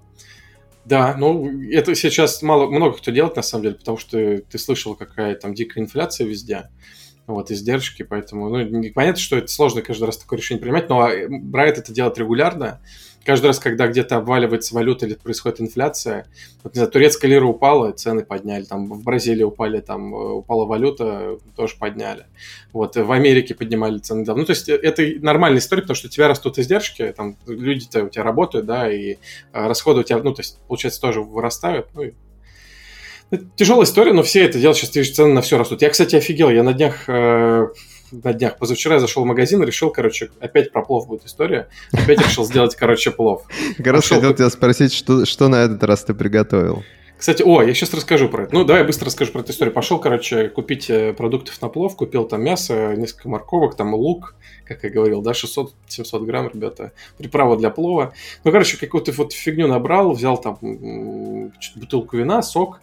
Да, 0.86 1.16
ну 1.18 1.62
это 1.72 1.96
сейчас 1.96 2.42
мало, 2.42 2.70
много 2.70 2.98
кто 2.98 3.12
делает 3.12 3.36
на 3.38 3.42
самом 3.42 3.64
деле, 3.64 3.76
потому 3.76 3.98
что 3.98 4.40
ты 4.40 4.58
слышал, 4.58 4.96
какая 4.96 5.36
там 5.36 5.54
дикая 5.54 5.82
инфляция 5.82 6.28
везде, 6.28 6.70
вот, 7.26 7.52
издержки, 7.52 8.04
поэтому, 8.04 8.50
ну, 8.50 8.84
понятно, 8.94 9.22
что 9.22 9.38
это 9.38 9.48
сложно 9.48 9.82
каждый 9.82 10.06
раз 10.06 10.18
такое 10.18 10.40
решение 10.40 10.62
принимать, 10.62 10.90
но 10.90 11.10
Брайт 11.30 11.78
это 11.78 11.94
делает 11.94 12.18
регулярно, 12.18 12.82
каждый 13.24 13.48
раз, 13.48 13.60
когда 13.60 13.88
где-то 13.88 14.18
обваливается 14.18 14.76
валюта 14.76 15.06
или 15.06 15.16
происходит 15.16 15.62
инфляция, 15.62 16.28
вот, 16.64 16.74
не 16.74 16.80
знаю, 16.80 16.92
турецкая 16.92 17.32
лира 17.32 17.46
упала, 17.46 17.92
цены 17.92 18.24
подняли, 18.24 18.64
там 18.64 18.92
в 18.92 19.04
Бразилии 19.04 19.44
упали, 19.44 19.80
там 19.80 20.14
э, 20.14 20.18
упала 20.34 20.66
валюта, 20.66 21.38
тоже 21.56 21.76
подняли. 21.80 22.26
Вот, 22.72 22.96
в 22.96 23.12
Америке 23.12 23.56
поднимали 23.56 23.98
цены. 24.00 24.26
Да. 24.26 24.36
Ну, 24.36 24.46
то 24.46 24.52
есть 24.52 24.70
э, 24.70 24.76
это 24.76 25.04
нормальная 25.22 25.60
история, 25.60 25.82
потому 25.82 25.96
что 25.96 26.08
у 26.08 26.12
тебя 26.12 26.28
растут 26.28 26.60
издержки, 26.60 27.14
там 27.16 27.38
люди-то 27.48 28.04
у 28.04 28.10
тебя 28.10 28.24
работают, 28.24 28.66
да, 28.66 28.92
и 28.92 29.18
а, 29.52 29.68
расходы 29.68 30.02
у 30.02 30.04
тебя, 30.04 30.20
ну, 30.20 30.34
то 30.34 30.42
есть, 30.42 30.60
получается, 30.68 31.02
тоже 31.02 31.22
вырастают, 31.22 31.88
ну, 31.94 32.04
и 32.04 32.12
Тяжелая 33.56 33.86
история, 33.86 34.14
но 34.14 34.22
все 34.22 34.46
это 34.46 34.60
делают, 34.60 34.78
сейчас 34.78 35.16
цены 35.16 35.34
на 35.34 35.42
все 35.42 35.58
растут. 35.58 35.82
Я, 35.82 35.90
кстати, 35.90 36.16
офигел, 36.16 36.52
я 36.52 36.62
на 36.62 36.74
днях 36.74 37.06
э, 37.08 37.68
на 38.24 38.34
днях. 38.34 38.58
Позавчера 38.58 38.96
я 38.96 39.00
зашел 39.00 39.24
в 39.24 39.26
магазин 39.26 39.62
и 39.64 39.66
решил, 39.66 39.90
короче, 39.90 40.30
опять 40.40 40.72
про 40.72 40.84
плов 40.84 41.08
будет 41.08 41.26
история. 41.26 41.68
Опять 41.92 42.20
решил 42.20 42.46
сделать, 42.46 42.76
короче, 42.76 43.12
плов. 43.12 43.44
Раз 43.80 44.08
хотел 44.08 44.34
тебя 44.34 44.50
спросить, 44.50 44.94
что, 44.94 45.26
что 45.26 45.48
на 45.48 45.64
этот 45.64 45.84
раз 45.84 46.04
ты 46.04 46.14
приготовил. 46.14 46.84
Кстати, 47.18 47.42
о, 47.42 47.62
я 47.62 47.74
сейчас 47.74 47.94
расскажу 47.94 48.28
про 48.28 48.44
это. 48.44 48.54
Ну, 48.54 48.66
давай 48.66 48.82
я 48.82 48.86
быстро 48.86 49.06
расскажу 49.06 49.32
про 49.32 49.40
эту 49.40 49.54
историю. 49.54 49.74
Пошел, 49.74 49.98
короче, 49.98 50.50
купить 50.50 50.90
э, 50.90 51.14
продуктов 51.14 51.62
на 51.62 51.70
плов, 51.70 51.96
купил 51.96 52.26
там 52.26 52.44
мясо, 52.44 52.96
несколько 52.98 53.30
морковок, 53.30 53.78
там 53.78 53.94
лук, 53.94 54.36
как 54.66 54.84
я 54.84 54.90
говорил, 54.90 55.22
да, 55.22 55.32
600-700 55.32 56.26
грамм, 56.26 56.50
ребята, 56.54 56.92
приправа 57.18 57.56
для 57.56 57.70
плова. 57.70 58.14
Ну, 58.44 58.52
короче, 58.52 58.78
какую-то 58.78 59.14
вот 59.14 59.32
фигню 59.32 59.68
набрал, 59.70 60.12
взял 60.12 60.38
там 60.38 60.58
бутылку 61.76 62.18
вина, 62.18 62.42
сок, 62.42 62.82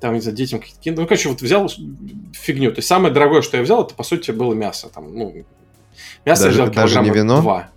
там, 0.00 0.14
не 0.14 0.20
знаю, 0.20 0.36
детям 0.36 0.60
какие-то... 0.60 1.00
Ну, 1.00 1.06
короче, 1.06 1.28
вот 1.28 1.42
взял 1.42 1.70
фигню. 2.32 2.70
То 2.70 2.78
есть 2.78 2.88
самое 2.88 3.12
дорогое, 3.12 3.42
что 3.42 3.56
я 3.56 3.62
взял, 3.62 3.84
это, 3.84 3.94
по 3.94 4.02
сути, 4.02 4.30
было 4.30 4.54
мясо. 4.54 4.88
Там, 4.88 5.16
ну, 5.16 5.44
мясо 6.24 6.44
даже, 6.44 6.58
я 6.58 6.64
взял 6.64 6.74
даже 6.74 7.00
не 7.00 7.10
вино? 7.10 7.40
Два. 7.40 7.70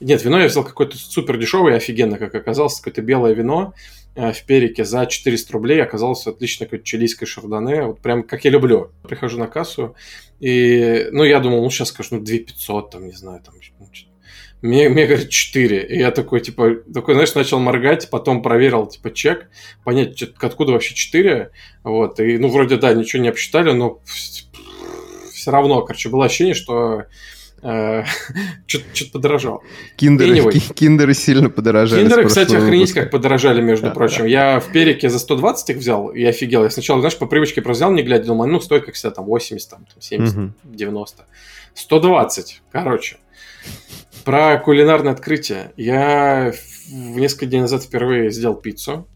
Нет, 0.00 0.22
вино 0.24 0.40
я 0.40 0.46
взял 0.46 0.64
какое-то 0.64 0.96
супер 0.98 1.38
дешевое, 1.38 1.76
офигенно, 1.76 2.18
как 2.18 2.34
оказалось, 2.34 2.76
какое-то 2.76 3.00
белое 3.00 3.32
вино 3.32 3.72
э, 4.14 4.32
в 4.32 4.42
перике 4.44 4.84
за 4.84 5.06
400 5.06 5.52
рублей. 5.52 5.82
Оказалось 5.82 6.26
отлично 6.26 6.66
какое-то 6.66 6.84
чилийское 6.84 7.26
шардоне. 7.26 7.84
Вот 7.84 8.00
прям 8.00 8.22
как 8.22 8.44
я 8.44 8.50
люблю. 8.50 8.90
Прихожу 9.02 9.38
на 9.38 9.46
кассу, 9.46 9.94
и, 10.40 11.08
ну, 11.12 11.24
я 11.24 11.40
думал, 11.40 11.62
ну, 11.62 11.70
сейчас 11.70 11.88
скажу, 11.88 12.16
ну, 12.16 12.20
2500, 12.20 12.90
там, 12.90 13.06
не 13.06 13.12
знаю, 13.12 13.40
там, 13.42 13.54
ну, 13.78 13.88
мне, 14.62 14.88
мне 14.88 15.06
говорят 15.06 15.28
4. 15.28 15.82
И 15.82 15.98
я 15.98 16.10
такой, 16.10 16.40
типа, 16.40 16.76
такой, 16.92 17.14
знаешь, 17.14 17.34
начал 17.34 17.58
моргать, 17.58 18.08
потом 18.10 18.42
проверил, 18.42 18.86
типа, 18.86 19.10
чек, 19.10 19.48
понять, 19.84 20.22
откуда 20.40 20.72
вообще 20.72 20.94
4. 20.94 21.50
Вот, 21.84 22.20
и, 22.20 22.38
ну, 22.38 22.48
вроде, 22.48 22.76
да, 22.76 22.92
ничего 22.94 23.22
не 23.22 23.28
обсчитали, 23.28 23.72
но 23.72 24.00
все 25.32 25.50
равно, 25.50 25.82
короче, 25.82 26.08
было 26.08 26.24
ощущение, 26.24 26.54
что 26.54 27.04
э, 27.62 28.04
что-то 28.66 29.10
подорожал. 29.12 29.62
Киндеры, 29.96 30.38
anyway. 30.38 30.74
киндеры 30.74 31.14
сильно 31.14 31.50
подорожали. 31.50 32.02
Киндеры, 32.02 32.26
кстати, 32.26 32.56
охренеть 32.56 32.92
как 32.92 33.10
подорожали, 33.10 33.60
между 33.60 33.90
прочим. 33.92 34.24
Я 34.24 34.58
в 34.58 34.72
перике 34.72 35.08
за 35.08 35.18
120 35.18 35.70
их 35.70 35.76
взял 35.76 36.08
и 36.08 36.24
офигел. 36.24 36.64
Я 36.64 36.70
сначала, 36.70 37.00
знаешь, 37.00 37.16
по 37.16 37.26
привычке 37.26 37.62
просто 37.62 37.84
взял, 37.84 37.92
не 37.92 38.02
глядя, 38.02 38.26
думал, 38.26 38.46
ну, 38.46 38.60
стоит 38.60 38.86
как 38.86 38.94
всегда, 38.94 39.14
там, 39.14 39.26
80, 39.26 39.70
там, 39.70 39.86
70, 40.00 40.36
угу. 40.36 40.52
90. 40.64 41.24
120, 41.74 42.62
короче. 42.72 43.18
Про 44.26 44.58
кулинарное 44.58 45.12
открытие. 45.12 45.70
Я 45.76 46.52
несколько 46.90 47.46
дней 47.46 47.60
назад 47.60 47.84
впервые 47.84 48.32
сделал 48.32 48.56
пиццу. 48.56 49.06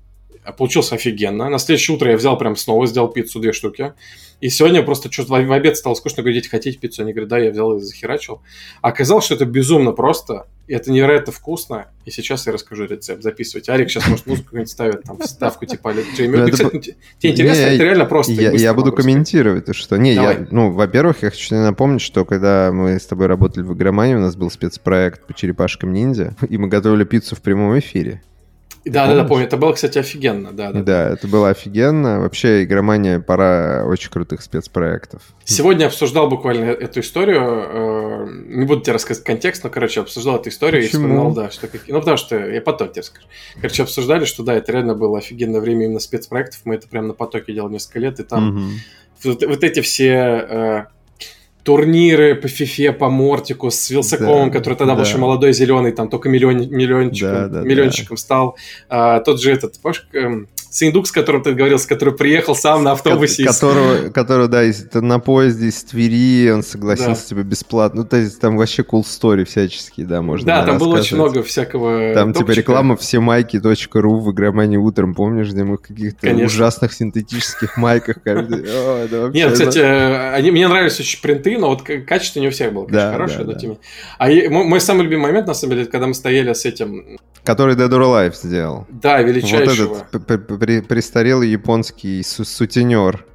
Получилось 0.57 0.93
офигенно. 0.93 1.49
На 1.49 1.59
следующее 1.59 1.97
утро 1.97 2.11
я 2.11 2.17
взял 2.17 2.39
прям 2.39 2.57
снова, 2.57 2.87
сделал 2.87 3.09
пиццу 3.09 3.41
две 3.41 3.53
штуки. 3.53 3.93
И 4.41 4.49
сегодня 4.49 4.83
просто 4.83 5.13
что-то 5.13 5.35
в 5.35 5.53
обед 5.53 5.77
стало 5.77 5.95
скучно, 5.95 6.23
говорю, 6.23 6.37
дети, 6.37 6.49
хотите 6.49 6.79
пиццу? 6.79 7.03
Они 7.03 7.13
говорят, 7.13 7.29
да, 7.29 7.39
я 7.39 7.51
взял 7.51 7.77
и 7.77 7.81
захерачил. 7.81 8.41
Оказалось, 8.81 9.27
что 9.27 9.35
это 9.35 9.45
безумно 9.45 9.93
просто, 9.93 10.47
и 10.67 10.73
это 10.73 10.91
невероятно 10.91 11.31
вкусно. 11.31 11.89
И 12.07 12.11
сейчас 12.11 12.47
я 12.47 12.53
расскажу 12.55 12.87
рецепт. 12.87 13.23
Записывайте. 13.23 13.71
Арик 13.71 13.91
сейчас, 13.91 14.09
может, 14.09 14.27
музыку 14.27 14.47
какую-нибудь 14.47 14.71
ставит, 14.71 15.03
там, 15.03 15.23
ставку 15.23 15.67
типа 15.67 15.93
Джейми. 16.17 16.37
Ну, 16.37 16.49
тебе 16.49 16.95
интересно, 17.33 17.63
это 17.63 17.85
реально 17.85 18.07
просто. 18.07 18.33
Я 18.33 18.73
буду 18.73 18.93
комментировать, 18.93 19.75
что... 19.77 19.99
Не, 19.99 20.15
я, 20.15 20.47
ну, 20.51 20.71
во-первых, 20.73 21.23
я 21.23 21.31
хочу 21.31 21.55
напомнить, 21.57 22.01
что 22.01 22.25
когда 22.25 22.71
мы 22.73 22.99
с 22.99 23.05
тобой 23.05 23.27
работали 23.27 23.63
в 23.63 23.75
игромании, 23.75 24.15
у 24.15 24.21
нас 24.21 24.37
был 24.37 24.51
спецпроект 24.51 25.27
по 25.27 25.35
черепашкам 25.35 25.93
ниндзя, 25.93 26.35
и 26.49 26.57
мы 26.57 26.69
готовили 26.69 27.05
пиццу 27.05 27.37
в 27.37 27.43
прямом 27.43 27.79
эфире. 27.79 28.23
Да, 28.85 29.07
да, 29.07 29.15
да, 29.15 29.25
помню. 29.25 29.45
Это 29.45 29.59
было, 29.59 29.73
кстати, 29.73 29.99
офигенно. 29.99 30.53
Да, 30.53 30.73
да, 30.73 30.83
да, 30.83 31.09
это 31.11 31.29
было 31.29 31.51
офигенно. 31.51 32.21
Вообще, 32.21 32.65
игромания 32.65 33.21
пора 33.21 33.85
очень 33.87 34.11
крутых 34.11 34.41
спецпроектов. 34.41 35.23
Сегодня 35.45 35.87
обсуждал 35.87 36.31
буквально 36.31 36.65
эту 36.65 37.01
историю. 37.01 37.43
Э, 37.43 38.27
не 38.31 38.65
буду 38.65 38.81
тебе 38.81 38.95
рассказать 38.95 39.23
контекст, 39.23 39.65
но, 39.65 39.71
короче, 39.71 40.01
обсуждал 40.01 40.37
эту 40.37 40.49
историю 40.49 40.83
Почему? 40.83 41.03
и 41.03 41.05
вспоминал, 41.05 41.33
да, 41.33 41.51
что. 41.51 41.69
Ну, 41.89 41.99
потому 41.99 42.17
что 42.17 42.37
я 42.39 42.63
потом 42.63 42.91
тебе 42.91 43.03
скажу. 43.03 43.27
Короче, 43.57 43.83
обсуждали, 43.83 44.25
что 44.25 44.43
да, 44.43 44.55
это 44.55 44.73
реально 44.73 44.95
было 44.95 45.19
офигенное 45.19 45.61
время 45.61 45.85
именно 45.85 46.01
спецпроектов. 46.01 46.61
Мы 46.65 46.77
это 46.77 46.89
прям 46.89 47.07
на 47.07 47.15
потоке 47.15 47.53
делали 47.53 47.75
несколько 47.75 47.99
лет, 47.99 48.19
и 48.19 48.23
там 48.23 48.49
угу. 48.49 48.65
вот, 49.25 49.43
вот 49.45 49.63
эти 49.63 49.81
все 49.81 50.07
э, 50.09 50.85
турниры 51.63 52.35
по 52.35 52.49
фифе, 52.49 52.93
по 52.93 53.09
Мортику 53.11 53.71
с 53.71 53.91
Вилсаковым, 53.91 54.51
да, 54.51 54.59
который 54.59 54.75
тогда 54.75 54.95
да. 54.95 55.01
был 55.01 55.07
еще 55.07 55.19
молодой, 55.19 55.53
зеленый, 55.53 55.93
там 55.93 56.09
только 56.09 56.29
миллион, 56.29 56.71
миллиончиком, 56.71 57.33
да, 57.33 57.49
да, 57.49 57.61
миллиончиком 57.63 58.17
да. 58.17 58.21
стал. 58.21 58.57
А, 58.89 59.21
тот 59.21 59.41
же 59.41 59.53
этот, 59.53 59.79
помнишь, 59.81 60.07
эм, 60.13 60.49
Синдук, 60.71 61.09
с 61.09 61.13
которым 61.13 61.43
ты 61.43 61.53
говорил, 61.53 61.81
с 61.81 61.87
которым 61.87 62.17
приехал 62.17 62.55
сам 62.55 62.85
на 62.85 62.93
автобусе. 62.93 63.45
Которого, 63.45 64.07
из... 64.07 64.13
которого 64.13 64.47
да, 64.47 64.63
из, 64.63 64.87
на 64.95 65.19
поезде 65.19 65.67
из 65.67 65.83
Твери, 65.83 66.49
он 66.51 66.63
согласился 66.63 67.23
да. 67.23 67.29
тебе 67.29 67.43
бесплатно. 67.43 68.03
Ну, 68.03 68.07
то 68.07 68.17
есть 68.17 68.41
там 68.41 68.57
вообще 68.57 68.83
cool 68.83 69.03
story 69.03 69.45
всяческие, 69.45 70.07
да, 70.07 70.23
можно 70.23 70.47
Да, 70.47 70.65
там 70.65 70.79
было 70.79 70.99
очень 70.99 71.17
много 71.17 71.43
всякого 71.43 72.15
Там 72.15 72.33
топчика. 72.33 72.53
типа 72.53 72.59
реклама 72.61 72.97
все 72.97 73.19
майки.ру 73.19 74.21
в 74.21 74.31
игромане 74.31 74.79
утром, 74.79 75.15
помнишь, 75.15 75.49
где 75.51 75.65
мы 75.65 75.77
в 75.77 75.81
каких-то 75.81 76.21
Конечно. 76.21 76.47
ужасных 76.47 76.93
синтетических 76.93 77.77
майках. 77.77 78.19
Нет, 78.25 79.53
кстати, 79.53 79.79
они, 79.79 80.53
мне 80.53 80.69
нравились 80.69 81.01
очень 81.01 81.21
принты, 81.21 81.59
но 81.59 81.71
вот 81.71 81.83
качество 81.83 82.39
не 82.39 82.47
у 82.47 82.51
всех 82.53 82.73
было, 82.73 82.87
конечно, 82.87 83.13
хорошее, 83.13 83.45
но 83.45 83.55
тем 83.55 83.79
А 84.19 84.29
мой 84.29 84.81
самый 84.81 85.03
любимый 85.03 85.23
момент, 85.23 85.49
на 85.49 85.55
самом 85.55 85.75
деле, 85.75 85.87
когда 85.87 86.07
мы 86.07 86.15
стояли 86.15 86.53
с 86.53 86.65
этим... 86.65 87.19
Который 87.43 87.75
Dead 87.75 87.89
or 87.89 88.03
Alive 88.03 88.35
сделал. 88.37 88.87
Да, 88.91 89.21
величайшего. 89.23 90.05
Вот 90.13 90.23
этот 90.23 90.60
при, 90.61 90.81
престарелый 90.81 91.49
японский 91.49 92.23
су 92.23 92.45
сутенер. 92.45 93.27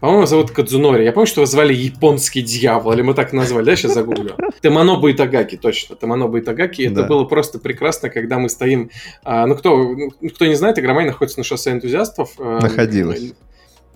По-моему, 0.00 0.26
зовут 0.26 0.52
Кадзунори. 0.52 1.02
Я 1.02 1.12
помню, 1.12 1.26
что 1.26 1.40
его 1.40 1.46
звали 1.46 1.74
Японский 1.74 2.40
дьявол, 2.40 2.92
или 2.92 3.02
мы 3.02 3.14
так 3.14 3.32
назвали, 3.32 3.64
да, 3.64 3.74
сейчас 3.74 3.94
загуглю. 3.94 4.36
Таманобу 4.62 5.10
Итагаки, 5.10 5.56
точно, 5.56 5.96
Таманобу 5.96 6.38
Итагаки. 6.38 6.82
Это 6.82 7.02
да. 7.02 7.06
было 7.08 7.24
просто 7.24 7.58
прекрасно, 7.58 8.08
когда 8.08 8.38
мы 8.38 8.48
стоим... 8.48 8.90
А, 9.24 9.44
ну, 9.46 9.56
кто, 9.56 9.76
ну, 9.76 10.30
кто 10.30 10.46
не 10.46 10.54
знает, 10.54 10.78
Игромай 10.78 11.04
находится 11.04 11.40
на 11.40 11.44
шоссе 11.44 11.72
энтузиастов. 11.72 12.30
А, 12.38 12.60
Находилась 12.60 13.32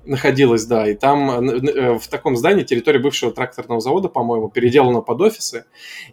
находилась, 0.05 0.65
да, 0.67 0.89
и 0.89 0.95
там 0.95 1.49
э, 1.49 1.61
э, 1.69 1.99
в 1.99 2.09
таком 2.09 2.37
здании 2.37 2.65
территория 2.65 2.99
бывшего 2.99 3.33
тракторного 3.33 3.81
завода, 3.81 4.09
по-моему, 4.09 4.49
переделана 4.49 5.01
под 5.01 5.21
офисы, 5.21 5.65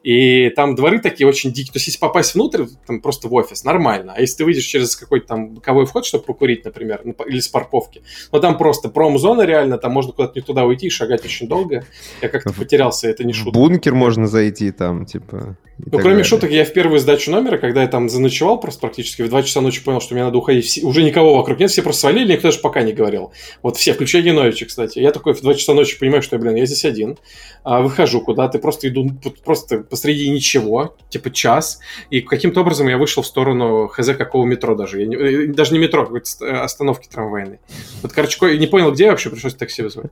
и 0.03 0.49
там 0.49 0.75
дворы 0.75 0.99
такие 0.99 1.27
очень 1.27 1.51
дикие, 1.51 1.73
то 1.73 1.77
есть 1.77 1.87
если 1.87 1.99
попасть 1.99 2.35
внутрь, 2.35 2.65
там 2.85 3.01
просто 3.01 3.27
в 3.27 3.33
офис, 3.33 3.63
нормально, 3.63 4.13
а 4.15 4.21
если 4.21 4.37
ты 4.37 4.45
выйдешь 4.45 4.65
через 4.65 4.95
какой-то 4.95 5.27
там 5.27 5.49
боковой 5.55 5.85
вход, 5.85 6.05
чтобы 6.05 6.23
покурить, 6.23 6.65
например, 6.65 7.01
или 7.27 7.39
с 7.39 7.47
парковки, 7.47 8.01
ну 8.31 8.39
там 8.39 8.57
просто 8.57 8.89
промзона 8.89 9.43
реально, 9.43 9.77
там 9.77 9.91
можно 9.91 10.11
куда-то 10.11 10.33
не 10.35 10.41
туда 10.41 10.65
уйти 10.65 10.87
и 10.87 10.89
шагать 10.89 11.25
очень 11.25 11.47
долго, 11.47 11.85
я 12.21 12.29
как-то 12.29 12.53
потерялся, 12.53 13.07
это 13.07 13.23
не 13.23 13.33
шутка. 13.33 13.51
Бункер 13.51 13.95
можно 13.95 14.27
зайти 14.27 14.71
там, 14.71 15.05
типа... 15.05 15.57
Ну, 15.79 15.91
кроме 15.91 16.03
далее. 16.03 16.23
шуток, 16.25 16.51
я 16.51 16.65
в 16.65 16.73
первую 16.73 16.99
сдачу 16.99 17.31
номера, 17.31 17.57
когда 17.57 17.81
я 17.83 17.87
там 17.87 18.09
заночевал 18.09 18.59
просто 18.59 18.81
практически, 18.81 19.21
в 19.21 19.29
2 19.29 19.43
часа 19.43 19.61
ночи 19.61 19.81
понял, 19.81 20.01
что 20.01 20.13
мне 20.13 20.25
надо 20.25 20.37
уходить, 20.37 20.83
уже 20.83 21.03
никого 21.03 21.37
вокруг 21.37 21.57
нет, 21.57 21.71
все 21.71 21.81
просто 21.81 22.01
свалили, 22.01 22.33
никто 22.33 22.49
даже 22.49 22.59
пока 22.59 22.81
не 22.81 22.91
говорил. 22.91 23.31
Вот 23.63 23.77
все, 23.79 23.93
включая 23.93 24.21
Геновича, 24.21 24.65
кстати. 24.65 24.99
Я 24.99 25.11
такой 25.11 25.33
в 25.33 25.41
2 25.41 25.53
часа 25.53 25.73
ночи 25.73 25.97
понимаю, 25.97 26.21
что, 26.21 26.37
блин, 26.37 26.55
я 26.55 26.65
здесь 26.65 26.83
один. 26.83 27.17
А, 27.63 27.81
выхожу 27.81 28.19
куда-то, 28.19 28.59
просто 28.59 28.89
иду 28.89 29.09
просто 29.45 29.79
посреди 29.79 30.29
ничего, 30.29 30.97
типа 31.09 31.31
час. 31.31 31.79
И 32.09 32.19
каким-то 32.19 32.59
образом 32.59 32.89
я 32.89 32.97
вышел 32.97 33.23
в 33.23 33.27
сторону 33.27 33.87
хз 33.87 34.09
какого 34.17 34.45
метро 34.45 34.75
даже. 34.75 34.99
Я 34.99 35.07
не, 35.07 35.15
э, 35.15 35.47
даже 35.47 35.71
не 35.71 35.79
метро, 35.79 36.03
какой-то 36.03 36.27
э, 36.41 36.51
остановки 36.57 37.07
трамвайной. 37.07 37.59
Вот, 38.01 38.11
короче, 38.11 38.57
не 38.57 38.67
понял, 38.67 38.91
где 38.91 39.09
вообще, 39.09 39.29
пришлось 39.29 39.55
такси 39.55 39.81
вызвать. 39.81 40.11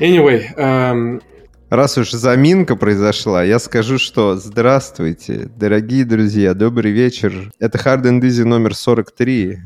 Anyway, 0.00 0.44
эм, 0.56 1.20
Раз 1.68 1.98
уж 1.98 2.12
заминка 2.12 2.76
произошла, 2.76 3.44
я 3.44 3.58
скажу, 3.58 3.98
что 3.98 4.36
здравствуйте, 4.36 5.50
дорогие 5.54 6.06
друзья, 6.06 6.54
добрый 6.54 6.92
вечер. 6.92 7.52
Это 7.58 7.76
Hard 7.76 8.04
and 8.04 8.22
Easy 8.22 8.44
номер 8.44 8.74
43, 8.74 9.58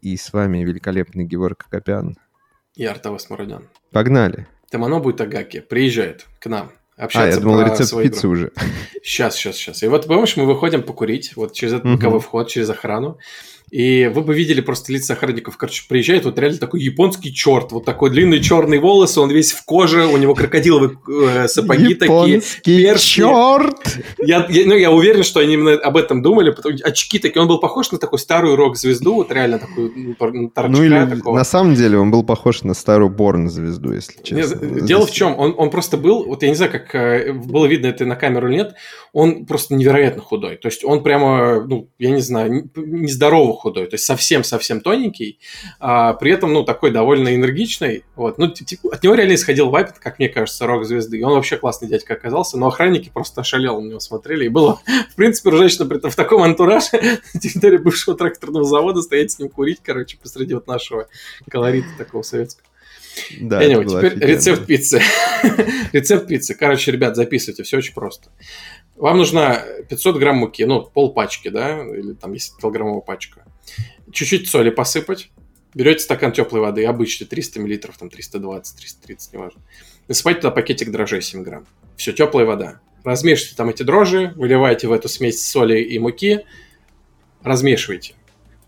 и 0.00 0.16
с 0.16 0.32
вами 0.32 0.64
великолепный 0.64 1.24
Георг 1.24 1.66
Копян 1.68 2.16
и 2.80 2.86
Артавас 2.86 3.28
Мурадян. 3.28 3.68
Погнали. 3.92 4.46
Тамано 4.70 5.00
будет 5.00 5.20
Агаки 5.20 5.60
приезжает 5.60 6.26
к 6.38 6.46
нам 6.46 6.72
общаться. 6.96 7.28
А, 7.28 7.34
я 7.34 7.38
думал, 7.38 7.60
рецепт 7.60 8.02
пиццы 8.02 8.20
игру. 8.20 8.30
уже. 8.30 8.52
Сейчас, 9.02 9.36
сейчас, 9.36 9.56
сейчас. 9.56 9.82
И 9.82 9.88
вот, 9.88 10.06
помнишь, 10.06 10.34
мы 10.38 10.46
выходим 10.46 10.82
покурить, 10.82 11.36
вот 11.36 11.52
через 11.52 11.74
этот 11.74 11.92
боковой 11.92 12.18
угу. 12.18 12.24
вход, 12.24 12.48
через 12.48 12.70
охрану. 12.70 13.18
И 13.70 14.10
вы 14.12 14.22
бы 14.22 14.34
видели 14.34 14.60
просто 14.60 14.92
лица 14.92 15.12
охранников. 15.12 15.56
Короче, 15.56 15.84
приезжает 15.88 16.24
вот 16.24 16.38
реально 16.38 16.58
такой 16.58 16.82
японский 16.82 17.32
черт. 17.32 17.72
Вот 17.72 17.84
такой 17.84 18.10
длинный 18.10 18.40
черный 18.40 18.78
волосы, 18.78 19.20
он 19.20 19.30
весь 19.30 19.52
в 19.52 19.64
коже, 19.64 20.06
у 20.06 20.16
него 20.16 20.34
крокодиловые 20.34 20.98
э, 21.08 21.48
сапоги 21.48 21.90
японский 21.90 21.94
такие. 21.94 22.82
Японский 22.82 22.98
черт! 22.98 23.98
Я, 24.18 24.46
я, 24.50 24.66
ну, 24.66 24.74
я 24.74 24.90
уверен, 24.90 25.22
что 25.22 25.40
они 25.40 25.54
именно 25.54 25.74
об 25.74 25.96
этом 25.96 26.22
думали. 26.22 26.50
Потому, 26.50 26.76
очки 26.82 27.18
такие. 27.18 27.40
Он 27.40 27.48
был 27.48 27.60
похож 27.60 27.92
на 27.92 27.98
такую 27.98 28.18
старую 28.18 28.56
рок-звезду, 28.56 29.14
вот 29.14 29.32
реально 29.32 29.58
такую 29.58 30.16
торчка 30.16 30.68
ну, 30.68 30.84
или, 30.84 31.16
такого. 31.16 31.36
На 31.36 31.44
самом 31.44 31.74
деле 31.74 31.98
он 31.98 32.10
был 32.10 32.24
похож 32.24 32.62
на 32.62 32.74
старую 32.74 33.10
Борн-звезду, 33.10 33.92
если 33.92 34.20
честно. 34.22 34.64
Нет, 34.64 34.84
дело 34.84 35.06
в 35.06 35.12
чем? 35.12 35.38
Он, 35.38 35.54
он 35.56 35.70
просто 35.70 35.96
был, 35.96 36.24
вот 36.24 36.42
я 36.42 36.48
не 36.48 36.54
знаю, 36.54 36.72
как 36.72 36.94
э, 36.94 37.32
было 37.32 37.66
видно 37.66 37.86
это 37.86 38.04
на 38.04 38.16
камеру 38.16 38.48
или 38.48 38.56
нет, 38.56 38.74
он 39.12 39.46
просто 39.46 39.74
невероятно 39.74 40.22
худой. 40.22 40.56
То 40.56 40.68
есть 40.68 40.84
он 40.84 41.02
прямо, 41.02 41.64
ну, 41.64 41.88
я 41.98 42.10
не 42.10 42.20
знаю, 42.20 42.70
нездоровый 42.74 43.54
худой, 43.60 43.86
то 43.86 43.94
есть 43.94 44.04
совсем-совсем 44.04 44.80
тоненький, 44.80 45.38
а 45.78 46.14
при 46.14 46.32
этом, 46.32 46.52
ну, 46.52 46.64
такой 46.64 46.90
довольно 46.90 47.34
энергичный, 47.34 48.04
вот, 48.16 48.38
ну, 48.38 48.48
типа, 48.48 48.94
от 48.94 49.02
него 49.02 49.14
реально 49.14 49.34
исходил 49.34 49.70
вайп, 49.70 49.88
как 49.98 50.18
мне 50.18 50.28
кажется, 50.28 50.66
рок-звезды, 50.66 51.18
и 51.18 51.22
он 51.22 51.34
вообще 51.34 51.56
классный 51.56 51.88
дядька 51.88 52.14
оказался, 52.14 52.58
но 52.58 52.66
охранники 52.68 53.10
просто 53.12 53.40
ошалел 53.40 53.80
на 53.80 53.88
него 53.88 54.00
смотрели, 54.00 54.46
и 54.46 54.48
было, 54.48 54.80
в 55.10 55.14
принципе, 55.14 55.50
ржачно 55.50 55.86
при 55.86 56.00
в 56.00 56.16
таком 56.16 56.42
антураже 56.42 56.88
на 57.34 57.40
территории 57.40 57.76
бывшего 57.76 58.16
тракторного 58.16 58.64
завода 58.64 59.02
стоять 59.02 59.32
с 59.32 59.38
ним 59.38 59.48
курить, 59.48 59.80
короче, 59.82 60.16
посреди 60.16 60.54
вот 60.54 60.66
нашего 60.66 61.08
колорита 61.48 61.88
такого 61.98 62.22
советского. 62.22 62.64
Да, 63.40 63.62
anyway, 63.62 63.86
теперь 63.86 64.12
офигенно. 64.12 64.28
рецепт 64.28 64.66
пиццы. 64.66 65.02
рецепт 65.92 66.28
пиццы. 66.28 66.54
Короче, 66.54 66.92
ребят, 66.92 67.16
записывайте, 67.16 67.62
все 67.62 67.78
очень 67.78 67.94
просто. 67.94 68.30
Вам 68.96 69.18
нужна 69.18 69.62
500 69.88 70.16
грамм 70.16 70.36
муки, 70.36 70.64
ну, 70.64 70.82
пол 70.82 71.12
пачки, 71.12 71.48
да, 71.48 71.80
или 71.80 72.12
там 72.12 72.32
есть 72.32 72.56
килограммовая 72.58 73.00
пачка. 73.00 73.44
Чуть-чуть 74.12 74.48
соли 74.48 74.70
посыпать. 74.70 75.30
Берете 75.74 76.00
стакан 76.00 76.32
теплой 76.32 76.60
воды, 76.60 76.84
обычно 76.84 77.26
300 77.26 77.60
миллилитров, 77.60 77.96
там 77.96 78.10
320, 78.10 78.76
330, 78.76 79.32
неважно. 79.32 79.60
Насыпайте 80.08 80.40
туда 80.40 80.50
пакетик 80.50 80.90
дрожжей 80.90 81.22
7 81.22 81.42
грамм. 81.42 81.66
Все, 81.96 82.12
теплая 82.12 82.44
вода. 82.44 82.80
Размешивайте 83.04 83.56
там 83.56 83.68
эти 83.70 83.82
дрожжи, 83.82 84.32
выливайте 84.36 84.88
в 84.88 84.92
эту 84.92 85.08
смесь 85.08 85.44
соли 85.44 85.80
и 85.80 85.98
муки, 85.98 86.40
размешивайте. 87.42 88.14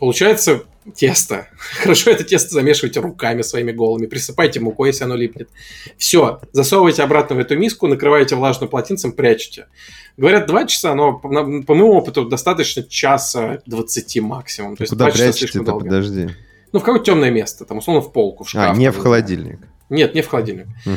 Получается 0.02 0.64
тесто. 0.96 1.46
Хорошо 1.80 2.10
это 2.10 2.24
тесто 2.24 2.52
замешивайте 2.54 2.98
руками 2.98 3.42
своими 3.42 3.70
голыми, 3.70 4.06
присыпайте 4.06 4.58
мукой, 4.58 4.88
если 4.88 5.04
оно 5.04 5.14
липнет. 5.14 5.48
Все, 5.96 6.40
засовывайте 6.50 7.04
обратно 7.04 7.36
в 7.36 7.38
эту 7.38 7.56
миску, 7.56 7.86
накрываете 7.86 8.34
влажным 8.34 8.68
полотенцем, 8.68 9.12
прячете. 9.12 9.68
Говорят, 10.16 10.48
два 10.48 10.66
часа, 10.66 10.96
но 10.96 11.12
по, 11.12 11.28
моему 11.28 11.92
опыту 11.92 12.24
достаточно 12.24 12.82
часа 12.82 13.62
20 13.66 14.20
максимум. 14.22 14.74
То 14.74 14.82
есть 14.82 14.90
Куда 14.90 15.06
прячете-то, 15.06 15.78
подожди? 15.78 16.30
Ну, 16.72 16.80
в 16.80 16.82
какое-то 16.82 17.04
темное 17.04 17.30
место, 17.30 17.64
там, 17.64 17.78
условно, 17.78 18.02
в 18.02 18.12
полку, 18.12 18.42
в 18.42 18.50
шкаф. 18.50 18.74
А, 18.74 18.76
не 18.76 18.90
в 18.90 18.98
холодильник. 18.98 19.60
Нет, 19.88 20.16
не 20.16 20.22
в 20.22 20.26
холодильник. 20.26 20.66
Угу. 20.84 20.96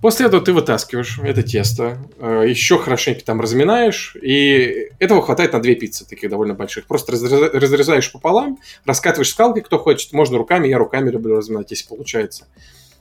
После 0.00 0.26
этого 0.26 0.42
ты 0.42 0.52
вытаскиваешь 0.52 1.18
это 1.22 1.42
тесто, 1.42 1.98
э, 2.18 2.44
еще 2.48 2.78
хорошенько 2.78 3.22
там 3.22 3.40
разминаешь, 3.40 4.16
и 4.20 4.88
этого 4.98 5.20
хватает 5.20 5.52
на 5.52 5.60
две 5.60 5.74
пиццы, 5.74 6.06
таких 6.08 6.30
довольно 6.30 6.54
больших. 6.54 6.86
Просто 6.86 7.12
разрезаешь 7.12 8.10
пополам, 8.10 8.58
раскатываешь 8.86 9.30
скалкой, 9.30 9.62
кто 9.62 9.78
хочет, 9.78 10.12
можно 10.12 10.38
руками, 10.38 10.68
я 10.68 10.78
руками 10.78 11.10
люблю 11.10 11.36
разминать, 11.36 11.70
если 11.70 11.86
получается. 11.86 12.46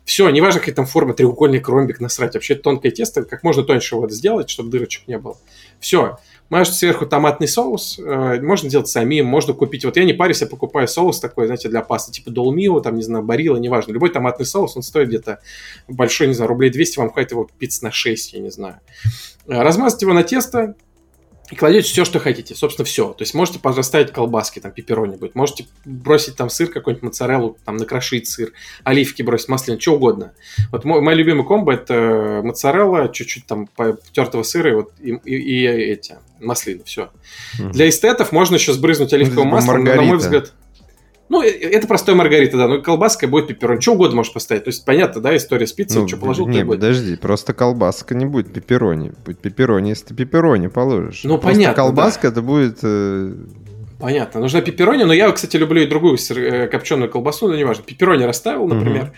Все, 0.05 0.29
неважно, 0.29 0.59
какая 0.59 0.75
там 0.75 0.85
форма, 0.85 1.13
треугольник, 1.13 1.67
ромбик, 1.67 1.99
насрать. 1.99 2.33
Вообще 2.33 2.55
тонкое 2.55 2.91
тесто, 2.91 3.23
как 3.23 3.43
можно 3.43 3.63
тоньше 3.63 3.95
вот 3.95 4.11
сделать, 4.11 4.49
чтобы 4.49 4.69
дырочек 4.69 5.07
не 5.07 5.17
было. 5.17 5.37
Все. 5.79 6.17
Мажут 6.49 6.73
сверху 6.73 7.05
томатный 7.05 7.47
соус, 7.47 7.99
э, 7.99 8.41
можно 8.41 8.67
делать 8.69 8.87
самим, 8.87 9.27
можно 9.27 9.53
купить. 9.53 9.85
Вот 9.85 9.97
я 9.97 10.03
не 10.03 10.13
парюсь, 10.13 10.41
я 10.41 10.47
покупаю 10.47 10.87
соус 10.87 11.19
такой, 11.19 11.45
знаете, 11.45 11.69
для 11.69 11.83
пасты, 11.83 12.11
типа 12.11 12.31
долмио, 12.31 12.79
там, 12.79 12.95
не 12.95 13.03
знаю, 13.03 13.23
барила, 13.23 13.57
неважно. 13.57 13.91
Любой 13.91 14.09
томатный 14.09 14.47
соус, 14.47 14.75
он 14.75 14.81
стоит 14.81 15.09
где-то 15.09 15.41
большой, 15.87 16.25
не 16.27 16.33
знаю, 16.33 16.49
рублей 16.49 16.71
200, 16.71 16.97
вам 16.97 17.11
хватит 17.11 17.31
его 17.31 17.47
пиц 17.59 17.83
на 17.83 17.91
6, 17.91 18.33
я 18.33 18.39
не 18.39 18.49
знаю. 18.49 18.79
Э, 19.47 19.61
размазать 19.61 20.01
его 20.01 20.13
на 20.13 20.23
тесто, 20.23 20.73
и 21.51 21.55
кладете 21.55 21.87
все, 21.87 22.05
что 22.05 22.19
хотите. 22.19 22.55
Собственно, 22.55 22.85
все. 22.85 23.13
То 23.13 23.23
есть 23.23 23.33
можете 23.33 23.59
поставить 23.59 24.11
колбаски, 24.11 24.59
там, 24.59 24.71
пепперони 24.71 25.15
будет. 25.15 25.35
Можете 25.35 25.65
бросить 25.85 26.35
там 26.35 26.49
сыр 26.49 26.69
какой-нибудь, 26.69 27.03
моцареллу, 27.03 27.57
там, 27.65 27.77
накрошить 27.77 28.27
сыр, 28.27 28.53
оливки 28.83 29.23
бросить, 29.23 29.49
маслин, 29.49 29.79
что 29.79 29.95
угодно. 29.95 30.33
Вот 30.71 30.85
мой, 30.85 31.01
мой 31.01 31.15
любимый 31.15 31.45
комбо– 31.45 31.73
это 31.73 32.41
моцарелла, 32.43 33.09
чуть-чуть 33.09 33.45
там 33.45 33.67
потертого 33.67 34.43
сыра 34.43 34.69
и, 34.69 34.73
вот, 34.73 34.91
и, 34.99 35.11
и, 35.25 35.35
и 35.35 35.65
эти 35.65 36.17
маслины, 36.39 36.83
все. 36.85 37.09
Mm-hmm. 37.59 37.71
Для 37.71 37.89
эстетов 37.89 38.31
можно 38.31 38.55
еще 38.55 38.73
сбрызнуть 38.73 39.13
оливковым 39.13 39.49
ну, 39.49 39.55
маслом, 39.55 39.83
но, 39.83 39.95
на 39.95 40.01
мой 40.01 40.17
взгляд... 40.17 40.53
Ну, 41.29 41.43
э, 41.43 41.47
это 41.47 41.87
простой 41.87 42.15
маргарита, 42.15 42.57
да, 42.57 42.67
но 42.67 42.81
колбаска 42.81 43.27
будет 43.27 43.47
пепперон, 43.47 43.79
что 43.79 43.93
угодно 43.93 44.17
можешь 44.17 44.33
поставить. 44.33 44.63
То 44.63 44.69
есть, 44.69 44.83
понятно, 44.83 45.21
да, 45.21 45.35
история 45.37 45.67
с 45.67 45.73
пиццей, 45.73 46.01
ну, 46.01 46.07
что 46.07 46.17
положил, 46.17 46.47
не, 46.47 46.63
будет. 46.63 46.79
подожди, 46.79 47.15
просто 47.15 47.53
колбаска 47.53 48.15
не 48.15 48.25
будет 48.25 48.51
пепперони. 48.51 49.13
Будет 49.25 49.39
пепперони, 49.39 49.89
если 49.89 50.07
ты 50.07 50.15
пепперони 50.15 50.67
положишь. 50.67 51.23
Ну, 51.23 51.37
просто 51.37 51.59
понятно, 51.59 51.75
колбаска 51.75 52.23
да. 52.23 52.27
это 52.29 52.41
будет... 52.41 52.79
Э... 52.83 53.33
Понятно, 53.99 54.39
нужна 54.39 54.61
пепперони, 54.61 55.03
но 55.03 55.13
я, 55.13 55.29
кстати, 55.31 55.57
люблю 55.57 55.81
и 55.81 55.85
другую 55.85 56.17
э, 56.17 56.67
копченую 56.67 57.11
колбасу, 57.11 57.47
но 57.47 57.55
неважно. 57.55 57.83
Пепперони 57.83 58.23
расставил, 58.23 58.67
например. 58.67 59.11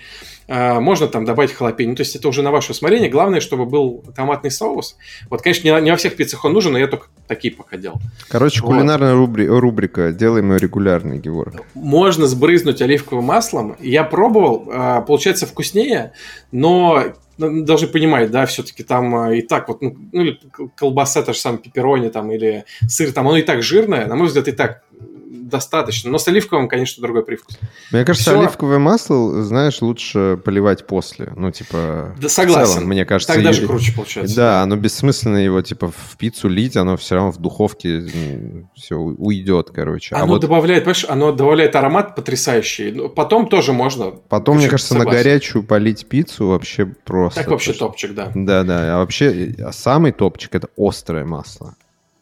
А, 0.47 0.81
можно 0.81 1.07
там 1.07 1.23
добавить 1.23 1.53
халапеньо. 1.53 1.91
Ну, 1.91 1.95
то 1.95 2.01
есть 2.01 2.15
это 2.15 2.27
уже 2.27 2.41
на 2.41 2.51
ваше 2.51 2.71
усмотрение. 2.71 3.09
Главное, 3.09 3.39
чтобы 3.39 3.65
был 3.65 4.03
томатный 4.15 4.51
соус. 4.51 4.97
Вот, 5.29 5.41
конечно, 5.41 5.67
не, 5.67 5.81
не 5.81 5.91
во 5.91 5.97
всех 5.97 6.15
пиццах 6.15 6.43
он 6.43 6.53
нужен, 6.53 6.73
но 6.73 6.79
я 6.79 6.87
только 6.87 7.07
такие 7.27 7.53
пока 7.53 7.77
делал. 7.77 8.01
Короче, 8.27 8.61
вот. 8.61 8.67
кулинарная 8.67 9.13
рубри- 9.13 9.47
рубрика. 9.47 10.11
Делаем 10.11 10.51
ее 10.51 10.57
регулярно, 10.57 11.15
Геворг. 11.15 11.61
Можно 11.73 12.27
сбрызнуть 12.27 12.81
оливковым 12.81 13.25
маслом. 13.25 13.77
Я 13.79 14.03
пробовал. 14.03 14.67
А, 14.73 15.01
получается 15.01 15.45
вкуснее, 15.45 16.11
но 16.51 17.13
ну, 17.49 17.63
должны 17.65 17.87
понимать, 17.87 18.31
да, 18.31 18.45
все-таки 18.45 18.83
там 18.83 19.15
а, 19.15 19.33
и 19.33 19.41
так 19.41 19.67
вот, 19.67 19.81
ну, 19.81 19.95
ну 20.11 20.69
колбаса, 20.75 21.23
та 21.23 21.33
же 21.33 21.39
самая 21.39 21.59
пепперони 21.59 22.09
там, 22.09 22.31
или 22.31 22.65
сыр 22.87 23.11
там, 23.11 23.27
оно 23.27 23.37
и 23.37 23.41
так 23.41 23.63
жирное, 23.63 24.05
на 24.07 24.15
мой 24.15 24.27
взгляд, 24.27 24.47
и 24.47 24.51
так 24.51 24.83
достаточно. 25.51 26.09
Но 26.09 26.17
с 26.17 26.27
оливковым, 26.27 26.67
конечно, 26.67 27.01
другой 27.01 27.23
привкус. 27.23 27.59
Мне 27.91 28.03
кажется, 28.05 28.31
Все... 28.31 28.39
оливковое 28.39 28.79
масло, 28.79 29.43
знаешь, 29.43 29.81
лучше 29.81 30.39
поливать 30.43 30.87
после. 30.87 31.31
Ну, 31.35 31.51
типа... 31.51 32.15
Да, 32.19 32.29
согласен. 32.29 32.73
Целом, 32.73 32.87
мне 32.87 33.05
кажется... 33.05 33.33
Так 33.33 33.43
даже 33.43 33.67
круче 33.67 33.93
получается. 33.93 34.35
Да, 34.35 34.61
оно 34.63 34.75
бессмысленно 34.77 35.37
его, 35.37 35.61
типа, 35.61 35.91
в 35.91 36.17
пиццу 36.17 36.47
лить, 36.47 36.75
оно 36.77 36.97
все 36.97 37.15
равно 37.15 37.31
в 37.31 37.37
духовке 37.37 38.05
все 38.75 38.95
уйдет, 38.95 39.69
короче. 39.73 40.15
А 40.15 40.19
оно 40.19 40.25
а 40.25 40.27
вот... 40.29 40.41
добавляет, 40.41 40.83
понимаешь, 40.83 41.05
оно 41.07 41.31
добавляет 41.31 41.75
аромат 41.75 42.15
потрясающий. 42.15 42.91
Ну, 42.91 43.09
потом 43.09 43.47
тоже 43.47 43.73
можно. 43.73 44.11
Потом, 44.11 44.57
мне 44.57 44.67
кажется, 44.67 44.95
согласен. 44.95 45.11
на 45.11 45.23
горячую 45.23 45.63
полить 45.63 46.07
пиццу 46.07 46.47
вообще 46.47 46.85
просто. 46.85 47.41
Так 47.41 47.51
вообще 47.51 47.73
топчик, 47.73 48.13
да. 48.13 48.31
Да, 48.33 48.63
да. 48.63 48.95
А 48.95 48.97
вообще 48.99 49.53
а 49.59 49.71
самый 49.71 50.11
топчик 50.11 50.55
это 50.55 50.69
острое 50.77 51.25
масло. 51.25 51.75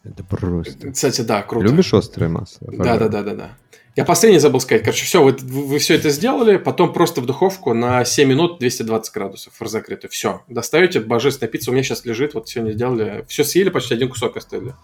Это 0.04 0.24
просто. 0.24 0.90
Кстати, 0.92 1.20
да, 1.20 1.42
круто. 1.42 1.66
Любишь 1.66 1.92
острое 1.92 2.30
масло? 2.30 2.68
Да, 2.72 2.96
да, 2.96 3.08
да, 3.08 3.22
да, 3.22 3.34
да. 3.34 3.50
Я 3.96 4.04
последний 4.04 4.38
забыл 4.38 4.60
сказать. 4.60 4.82
Короче, 4.82 5.04
все, 5.04 5.22
вы, 5.22 5.32
вы 5.32 5.78
все 5.78 5.94
это 5.94 6.10
сделали, 6.10 6.56
потом 6.56 6.92
просто 6.92 7.20
в 7.20 7.26
духовку 7.26 7.74
на 7.74 8.04
7 8.04 8.28
минут 8.28 8.58
220 8.58 9.12
градусов 9.12 9.60
разогретую. 9.60 10.10
Все. 10.10 10.42
Достаете 10.48 11.00
божественная 11.00 11.50
пицца. 11.50 11.70
У 11.70 11.74
меня 11.74 11.82
сейчас 11.82 12.04
лежит, 12.04 12.34
вот 12.34 12.48
сегодня 12.48 12.72
сделали. 12.72 13.24
Все 13.28 13.44
съели, 13.44 13.68
почти 13.68 13.94
один 13.94 14.08
кусок 14.08 14.36
оставили. 14.36 14.74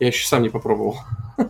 Я 0.00 0.08
еще 0.08 0.26
сам 0.26 0.42
не 0.42 0.50
попробовал. 0.50 0.98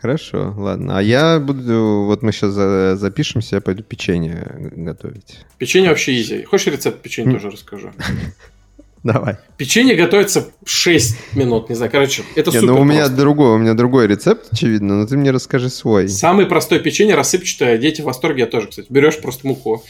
Хорошо, 0.00 0.54
ладно. 0.56 0.98
А 0.98 1.02
я 1.02 1.40
буду, 1.40 2.04
вот 2.06 2.22
мы 2.22 2.32
сейчас 2.32 2.52
запишемся, 2.98 3.56
я 3.56 3.60
пойду 3.60 3.82
печенье 3.82 4.70
готовить. 4.76 5.44
Печенье 5.58 5.90
вообще 5.90 6.18
изи. 6.20 6.44
Хочешь 6.44 6.68
рецепт 6.68 7.02
печенья 7.02 7.32
тоже 7.32 7.50
расскажу? 7.50 7.92
Давай. 9.02 9.38
Печенье 9.56 9.94
готовится 9.96 10.50
6 10.66 11.34
минут, 11.34 11.70
не 11.70 11.74
знаю, 11.74 11.90
короче, 11.90 12.22
это 12.34 12.50
не, 12.50 12.60
супер 12.60 12.74
Ну, 12.74 12.80
у 12.80 12.84
меня 12.84 13.00
просто. 13.00 13.16
другой, 13.16 13.54
у 13.54 13.58
меня 13.58 13.74
другой 13.74 14.06
рецепт, 14.06 14.48
очевидно, 14.52 15.00
но 15.00 15.06
ты 15.06 15.16
мне 15.16 15.30
расскажи 15.30 15.70
свой. 15.70 16.08
Самый 16.08 16.46
простой 16.46 16.80
печенье, 16.80 17.14
рассыпчатое, 17.14 17.78
дети 17.78 18.02
в 18.02 18.04
восторге, 18.04 18.40
я 18.40 18.46
тоже, 18.46 18.68
кстати. 18.68 18.86
Берешь 18.90 19.18
просто 19.18 19.46
муку. 19.46 19.82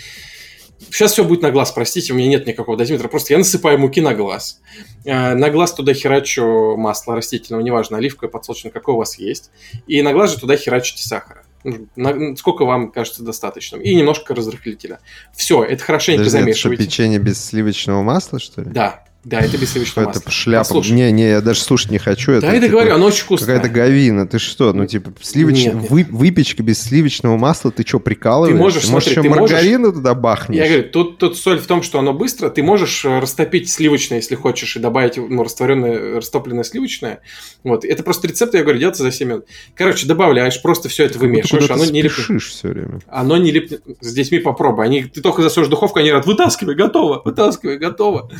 Сейчас 0.90 1.12
все 1.12 1.24
будет 1.24 1.42
на 1.42 1.50
глаз, 1.50 1.72
простите, 1.72 2.12
у 2.12 2.16
меня 2.16 2.28
нет 2.28 2.46
никакого 2.46 2.76
дозиметра, 2.76 3.08
просто 3.08 3.34
я 3.34 3.38
насыпаю 3.38 3.78
муки 3.78 4.00
на 4.00 4.14
глаз. 4.14 4.60
Э, 5.04 5.34
на 5.34 5.50
глаз 5.50 5.74
туда 5.74 5.92
херачу 5.92 6.76
масло 6.76 7.16
растительного, 7.16 7.62
неважно, 7.62 7.98
оливковое, 7.98 8.30
подсолнечное, 8.30 8.72
какое 8.72 8.94
у 8.94 8.98
вас 8.98 9.18
есть. 9.18 9.50
И 9.86 10.00
на 10.02 10.12
глаз 10.12 10.32
же 10.32 10.40
туда 10.40 10.56
херачите 10.56 11.02
сахара. 11.02 11.39
Ну, 11.62 12.36
сколько 12.36 12.64
вам 12.64 12.90
кажется 12.90 13.22
достаточным. 13.22 13.80
И 13.80 13.94
немножко 13.94 14.34
разрыхлителя. 14.34 15.00
Все, 15.34 15.62
это 15.62 15.84
хорошенько 15.84 16.24
Подожди, 16.24 16.38
замешивайте. 16.38 16.82
Это 16.82 16.90
печенье 16.90 17.18
без 17.18 17.44
сливочного 17.44 18.02
масла, 18.02 18.38
что 18.38 18.62
ли? 18.62 18.70
Да, 18.70 19.04
да, 19.22 19.40
это 19.40 19.58
без 19.58 19.72
сливочного 19.72 20.06
масла. 20.06 20.20
Это 20.20 20.30
шляпа. 20.30 20.64
Послушай. 20.64 20.92
Не, 20.92 21.12
не, 21.12 21.28
я 21.28 21.40
даже 21.42 21.60
слушать 21.60 21.90
не 21.90 21.98
хочу. 21.98 22.32
Это, 22.32 22.46
да, 22.46 22.52
это 22.54 22.66
типа, 22.66 22.72
говорю, 22.72 22.94
оно 22.94 23.06
очень 23.06 23.24
вкусное. 23.24 23.56
Какая-то 23.56 23.68
говина. 23.68 24.26
Ты 24.26 24.38
что? 24.38 24.72
Ну, 24.72 24.86
типа, 24.86 25.12
сливоч... 25.20 25.56
нет, 25.56 25.74
нет. 25.74 25.90
Вы... 25.90 26.06
выпечка 26.08 26.62
без 26.62 26.80
сливочного 26.80 27.36
масла, 27.36 27.70
ты 27.70 27.86
что, 27.86 28.00
прикалываешь? 28.00 28.54
Ты 28.54 28.58
можешь, 28.58 28.82
ты 28.82 28.88
смотри, 28.88 29.16
можешь 29.16 29.22
ты 29.22 29.28
маргарину 29.28 29.78
можешь... 29.80 29.94
туда 29.96 30.14
бахнешь? 30.14 30.56
Я 30.56 30.68
говорю, 30.68 30.88
тут, 30.90 31.18
тут 31.18 31.36
соль 31.36 31.58
в 31.58 31.66
том, 31.66 31.82
что 31.82 31.98
оно 31.98 32.14
быстро. 32.14 32.48
Ты 32.48 32.62
можешь 32.62 33.04
э, 33.04 33.18
растопить 33.18 33.68
сливочное, 33.68 34.18
если 34.18 34.36
хочешь, 34.36 34.74
и 34.76 34.80
добавить 34.80 35.18
ну, 35.18 35.42
растворенное, 35.42 36.16
растопленное 36.16 36.64
сливочное. 36.64 37.20
Вот. 37.62 37.84
Это 37.84 38.02
просто 38.02 38.26
рецепт, 38.26 38.54
я 38.54 38.62
говорю, 38.62 38.78
делается 38.78 39.02
за 39.02 39.12
7 39.12 39.28
минут. 39.28 39.44
Короче, 39.74 40.06
добавляешь, 40.06 40.62
просто 40.62 40.88
все 40.88 41.04
это 41.04 41.18
вымешиваешь. 41.18 41.70
Оно 41.70 41.84
не 41.84 42.00
липнет. 42.00 42.42
все 42.42 42.68
время. 42.68 43.00
Оно 43.06 43.36
не 43.36 43.50
липнет. 43.50 43.82
С 44.00 44.14
детьми 44.14 44.38
попробуй. 44.38 44.86
Они, 44.86 45.04
ты 45.04 45.20
только 45.20 45.42
засунешь 45.42 45.66
в 45.66 45.70
духовку, 45.70 45.98
они 45.98 46.08
говорят, 46.08 46.26
вытаскивай, 46.26 46.74
готово, 46.74 47.20
вытаскивай, 47.22 47.76
готово. 47.76 48.30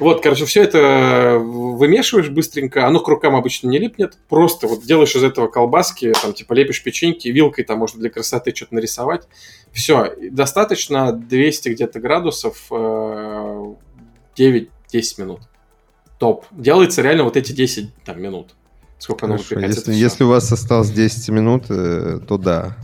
Вот, 0.00 0.22
короче, 0.22 0.46
все 0.46 0.62
это 0.62 1.38
вымешиваешь 1.38 2.30
быстренько, 2.30 2.86
оно 2.86 3.00
к 3.00 3.08
рукам 3.08 3.36
обычно 3.36 3.68
не 3.68 3.78
липнет, 3.78 4.16
просто 4.30 4.66
вот 4.66 4.82
делаешь 4.82 5.14
из 5.14 5.22
этого 5.22 5.46
колбаски, 5.46 6.14
там, 6.22 6.32
типа, 6.32 6.54
лепишь 6.54 6.82
печеньки, 6.82 7.28
вилкой 7.28 7.64
там 7.64 7.78
можно 7.78 8.00
для 8.00 8.08
красоты 8.08 8.54
что-то 8.54 8.74
нарисовать. 8.76 9.28
Все, 9.72 10.14
достаточно 10.30 11.12
200 11.12 11.68
где-то 11.68 12.00
градусов, 12.00 12.66
9-10 12.70 13.46
э, 14.38 14.68
минут. 15.18 15.40
Топ. 16.18 16.46
Делается 16.50 17.02
реально 17.02 17.24
вот 17.24 17.36
эти 17.36 17.52
10 17.52 17.94
там, 18.02 18.22
минут. 18.22 18.54
Сколько 18.98 19.26
оно 19.26 19.36
Хорошо, 19.36 19.60
если, 19.60 19.92
если 19.92 20.24
у 20.24 20.28
вас 20.28 20.50
осталось 20.50 20.90
10 20.90 21.28
минут, 21.28 21.64
э, 21.68 22.20
то 22.26 22.38
да. 22.38 22.74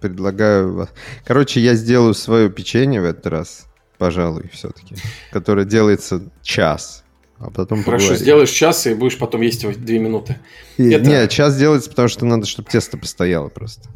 Предлагаю... 0.00 0.88
Короче, 1.24 1.60
я 1.60 1.74
сделаю 1.74 2.14
свое 2.14 2.48
печенье 2.50 3.00
в 3.00 3.04
этот 3.04 3.26
раз 3.26 3.66
пожалуй, 3.98 4.48
все-таки, 4.52 4.96
которая 5.32 5.64
делается 5.64 6.22
час. 6.42 7.04
А 7.38 7.50
потом 7.50 7.82
Хорошо, 7.84 8.04
поговорим. 8.04 8.22
сделаешь 8.22 8.50
час 8.50 8.86
и 8.86 8.94
будешь 8.94 9.18
потом 9.18 9.42
есть 9.42 9.62
его 9.62 9.72
две 9.74 9.98
минуты. 9.98 10.38
И, 10.78 10.88
Это... 10.90 11.04
Не, 11.06 11.28
час 11.28 11.56
делается, 11.58 11.90
потому 11.90 12.08
что 12.08 12.24
надо, 12.24 12.46
чтобы 12.46 12.70
тесто 12.70 12.96
постояло 12.96 13.48
просто. 13.48 13.88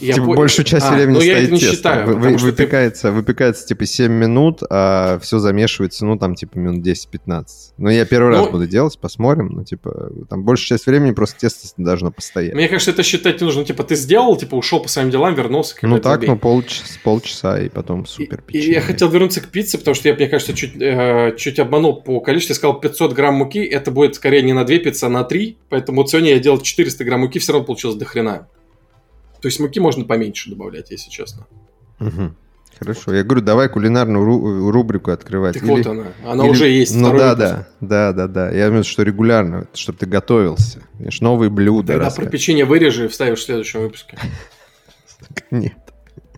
Я 0.00 0.14
типа, 0.14 0.26
по... 0.26 0.34
большую 0.34 0.64
часть 0.64 0.86
а, 0.86 0.94
времени 0.94 1.14
ну, 1.14 1.20
стоит 1.20 1.50
тесто. 1.50 1.66
Считаю, 1.66 2.18
Вы, 2.18 2.36
выпекается, 2.36 3.08
ты... 3.08 3.12
выпекается 3.12 3.66
типа 3.66 3.86
7 3.86 4.12
минут, 4.12 4.60
а 4.68 5.18
все 5.20 5.38
замешивается, 5.38 6.06
ну, 6.06 6.18
там, 6.18 6.34
типа, 6.34 6.58
минут 6.58 6.84
10-15. 6.86 7.46
Но 7.78 7.90
я 7.90 8.04
первый 8.04 8.30
ну, 8.30 8.42
раз 8.42 8.50
буду 8.50 8.66
делать, 8.66 8.98
посмотрим. 8.98 9.48
Ну, 9.48 9.64
типа, 9.64 10.10
там 10.28 10.44
большую 10.44 10.66
часть 10.66 10.86
времени 10.86 11.12
просто 11.12 11.38
тесто 11.38 11.68
должно 11.76 12.10
постоять. 12.10 12.54
Мне 12.54 12.68
кажется, 12.68 12.90
это 12.90 13.02
считать 13.02 13.40
не 13.40 13.44
нужно. 13.44 13.64
Типа, 13.64 13.84
ты 13.84 13.94
сделал, 13.94 14.36
типа, 14.36 14.54
ушел 14.54 14.80
по 14.80 14.88
своим 14.88 15.10
делам, 15.10 15.34
вернулся. 15.34 15.76
Ну, 15.82 15.98
так, 15.98 16.26
ну, 16.26 16.38
полчаса, 16.38 16.84
полчаса, 17.02 17.60
и 17.60 17.68
потом 17.68 18.06
супер 18.06 18.42
и, 18.48 18.58
и 18.58 18.72
я 18.72 18.80
хотел 18.80 19.08
вернуться 19.08 19.40
к 19.40 19.48
пицце, 19.48 19.78
потому 19.78 19.94
что 19.94 20.08
я, 20.08 20.14
мне 20.14 20.28
кажется, 20.28 20.54
чуть, 20.54 20.80
э, 20.80 21.34
чуть 21.36 21.58
обманул 21.58 22.02
по 22.02 22.20
количеству. 22.20 22.52
Я 22.52 22.56
сказал 22.56 22.80
500 22.80 23.12
грамм 23.12 23.34
муки, 23.36 23.58
это 23.58 23.90
будет 23.90 24.14
скорее 24.14 24.42
не 24.42 24.52
на 24.52 24.64
2 24.64 24.78
пиццы, 24.78 25.04
а 25.04 25.08
на 25.08 25.24
3. 25.24 25.56
Поэтому 25.68 26.02
вот 26.02 26.10
сегодня 26.10 26.30
я 26.30 26.38
делал 26.38 26.60
400 26.60 27.04
грамм 27.04 27.20
муки, 27.20 27.38
все 27.38 27.52
равно 27.52 27.66
получилось 27.66 27.96
до 27.96 28.04
хрена. 28.04 28.48
То 29.40 29.48
есть 29.48 29.60
муки 29.60 29.80
можно 29.80 30.04
поменьше 30.04 30.50
добавлять, 30.50 30.90
если 30.90 31.10
честно. 31.10 31.46
Угу. 32.00 32.34
Хорошо. 32.78 33.14
Я 33.14 33.24
говорю, 33.24 33.42
давай 33.42 33.68
кулинарную 33.68 34.24
ру- 34.24 34.70
рубрику 34.70 35.10
открывать. 35.10 35.54
Так 35.54 35.64
или, 35.64 35.70
вот 35.70 35.86
она. 35.86 36.06
Она 36.24 36.44
или... 36.44 36.50
уже 36.50 36.68
есть. 36.68 36.94
Ну 36.94 37.16
да, 37.16 37.34
да, 37.34 37.68
да, 37.80 38.12
да, 38.12 38.26
да. 38.26 38.46
Я 38.46 38.68
имею 38.68 38.70
в 38.70 38.74
виду, 38.76 38.84
что 38.84 39.02
регулярно, 39.02 39.66
чтобы 39.74 39.98
ты 39.98 40.06
готовился. 40.06 40.82
Видишь, 40.98 41.20
новые 41.20 41.50
блюда. 41.50 41.94
Тогда 41.94 42.10
про 42.10 42.26
печенье 42.26 42.64
вырежи 42.64 43.04
и 43.04 43.08
вставишь 43.08 43.40
в 43.40 43.42
следующем 43.42 43.80
выпуске. 43.80 44.18
Нет. 45.50 45.74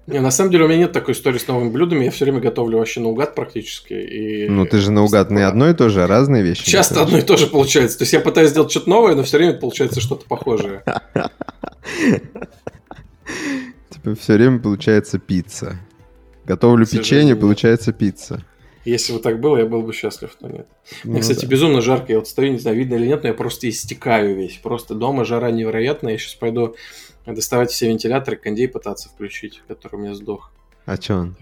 Не, 0.08 0.18
на 0.18 0.32
самом 0.32 0.50
деле 0.50 0.64
у 0.64 0.68
меня 0.68 0.78
нет 0.78 0.92
такой 0.92 1.14
истории 1.14 1.38
с 1.38 1.46
новыми 1.46 1.70
блюдами. 1.70 2.04
Я 2.04 2.10
все 2.10 2.24
время 2.24 2.40
готовлю 2.40 2.78
вообще 2.78 2.98
наугад 2.98 3.36
практически. 3.36 3.92
И... 3.92 4.48
Ну, 4.48 4.66
ты 4.66 4.78
же 4.78 4.90
наугад 4.90 5.30
не 5.30 5.42
одно 5.42 5.70
и 5.70 5.74
то 5.74 5.88
же, 5.90 6.02
а 6.02 6.08
разные 6.08 6.42
вещи. 6.42 6.68
Часто 6.68 7.02
одно 7.02 7.18
и 7.18 7.22
то 7.22 7.36
же 7.36 7.46
получается. 7.46 7.98
То 7.98 8.02
есть 8.02 8.12
я 8.12 8.18
пытаюсь 8.18 8.50
сделать 8.50 8.72
что-то 8.72 8.90
новое, 8.90 9.14
но 9.14 9.22
все 9.22 9.38
время 9.38 9.52
получается 9.54 10.00
что-то 10.00 10.26
похожее. 10.26 10.82
все 14.16 14.34
время 14.34 14.58
получается 14.58 15.18
пицца. 15.18 15.78
Готовлю 16.44 16.86
печенье, 16.86 17.36
получается 17.36 17.92
пицца. 17.92 18.44
Если 18.84 19.12
бы 19.12 19.20
так 19.20 19.38
было, 19.38 19.58
я 19.58 19.66
был 19.66 19.82
бы 19.82 19.92
счастлив, 19.92 20.36
но 20.40 20.48
нет. 20.48 20.66
Мне, 21.04 21.14
ну, 21.14 21.20
кстати, 21.20 21.42
да. 21.42 21.46
безумно 21.46 21.80
жарко. 21.80 22.12
Я 22.12 22.18
вот 22.18 22.26
стою, 22.26 22.52
не 22.52 22.58
знаю, 22.58 22.76
видно 22.76 22.96
или 22.96 23.06
нет, 23.06 23.22
но 23.22 23.28
я 23.28 23.34
просто 23.34 23.68
истекаю 23.68 24.34
весь. 24.34 24.56
Просто 24.56 24.94
дома 24.94 25.24
жара 25.24 25.52
невероятная. 25.52 26.14
Я 26.14 26.18
сейчас 26.18 26.34
пойду 26.34 26.74
доставать 27.24 27.70
все 27.70 27.88
вентиляторы, 27.88 28.36
кондей 28.36 28.66
пытаться 28.66 29.08
включить, 29.08 29.62
который 29.68 29.96
у 29.96 29.98
меня 29.98 30.14
сдох. 30.14 30.50
А 30.84 31.00
что 31.00 31.14
он? 31.14 31.36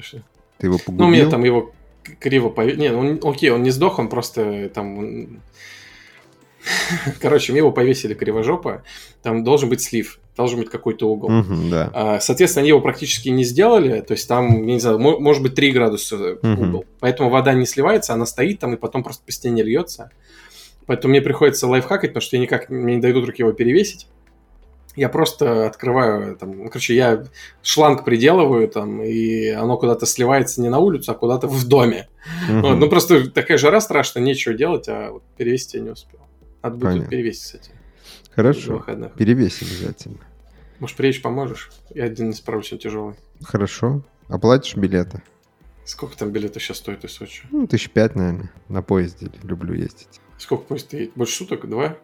Ты 0.59 0.67
его 0.67 0.79
погубил? 0.79 1.07
Ну, 1.07 1.11
мне 1.11 1.27
там 1.27 1.43
его 1.43 1.73
криво 2.19 2.51
повесили. 2.51 2.81
Не, 2.83 2.91
ну, 2.91 3.31
окей, 3.31 3.49
он 3.49 3.63
не 3.63 3.71
сдох, 3.71 3.99
он 3.99 4.11
просто 4.11 4.69
там... 4.69 5.41
Короче, 7.21 7.53
мне 7.53 7.61
его 7.61 7.73
повесили 7.73 8.13
кривожопо. 8.13 8.83
Там 9.23 9.45
должен 9.45 9.71
быть 9.71 9.81
слив 9.81 10.20
должен 10.41 10.59
быть 10.59 10.71
какой-то 10.71 11.09
угол. 11.09 11.31
Uh-huh, 11.31 11.71
да. 11.71 11.91
А, 11.93 12.21
соответственно, 12.21 12.63
они 12.63 12.71
его 12.71 12.81
практически 12.81 13.29
не 13.29 13.45
сделали, 13.45 14.01
то 14.01 14.13
есть 14.13 14.27
там, 14.27 14.67
не 14.67 14.81
знаю, 14.81 14.99
может 14.99 15.43
быть 15.43 15.55
3 15.55 15.71
градуса 15.71 16.17
uh-huh. 16.17 16.69
угол. 16.69 16.85
Поэтому 16.99 17.31
вода 17.31 17.53
не 17.53 17.67
сливается, 17.67 18.15
она 18.15 18.27
стоит 18.27 18.59
там 18.59 18.75
и 18.75 18.77
потом 18.77 19.03
просто 19.03 19.23
по 19.25 19.33
стене 19.33 19.63
льется. 19.63 20.11
Поэтому 20.87 21.13
мне 21.13 21.21
приходится 21.21 21.69
лайфхакать, 21.69 22.11
потому 22.11 22.23
что 22.23 22.37
я 22.37 22.43
никак 22.43 22.71
мне 22.71 22.97
не 22.97 23.01
дойдут 23.01 23.27
руки 23.27 23.43
его 23.43 23.53
перевесить. 23.53 24.09
Я 24.97 25.09
просто 25.09 25.67
открываю, 25.67 26.37
там, 26.37 26.65
ну, 26.65 26.69
короче, 26.69 26.97
я 26.97 27.25
шланг 27.63 28.05
приделываю 28.05 28.67
там, 28.67 29.03
и 29.03 29.49
оно 29.49 29.77
куда-то 29.77 30.05
сливается 30.05 30.61
не 30.61 30.69
на 30.69 30.79
улицу, 30.79 31.13
а 31.13 31.15
куда-то 31.15 31.47
в 31.47 31.69
доме. 31.69 32.09
Uh-huh. 32.49 32.61
Вот, 32.63 32.77
ну, 32.77 32.89
просто 32.89 33.31
такая 33.31 33.57
жара 33.57 33.81
страшная, 33.81 34.23
нечего 34.23 34.55
делать, 34.55 34.89
а 34.89 35.13
вот 35.13 35.23
перевесить 35.37 35.75
я 35.75 35.81
не 35.81 35.91
успел. 35.91 36.21
Надо 36.63 36.77
будет 36.77 37.09
перевесить, 37.09 37.43
кстати. 37.43 37.71
Хорошо, 38.35 38.85
перевесь 39.17 39.61
обязательно. 39.63 40.19
Может, 40.79 40.97
приедешь, 40.97 41.21
поможешь? 41.23 41.71
Я 41.95 42.05
один 42.05 42.33
справлюсь, 42.33 42.73
он 42.73 42.79
тяжелый. 42.79 43.15
Хорошо. 43.43 44.03
Оплатишь 44.29 44.77
билеты? 44.77 45.23
Сколько 45.85 46.17
там 46.17 46.31
билеты 46.31 46.61
сейчас 46.61 46.79
стоят 46.79 47.05
из 47.05 47.13
Сочи? 47.13 47.43
Ну, 47.51 47.67
тысяч 47.67 47.91
пять, 47.91 48.15
наверное. 48.15 48.51
На 48.69 48.81
поезде 48.81 49.31
люблю 49.43 49.75
ездить. 49.75 50.21
Сколько 50.39 50.65
поезд 50.65 50.93
едет? 50.93 51.13
Больше 51.17 51.35
суток? 51.37 51.69
Два? 51.69 51.99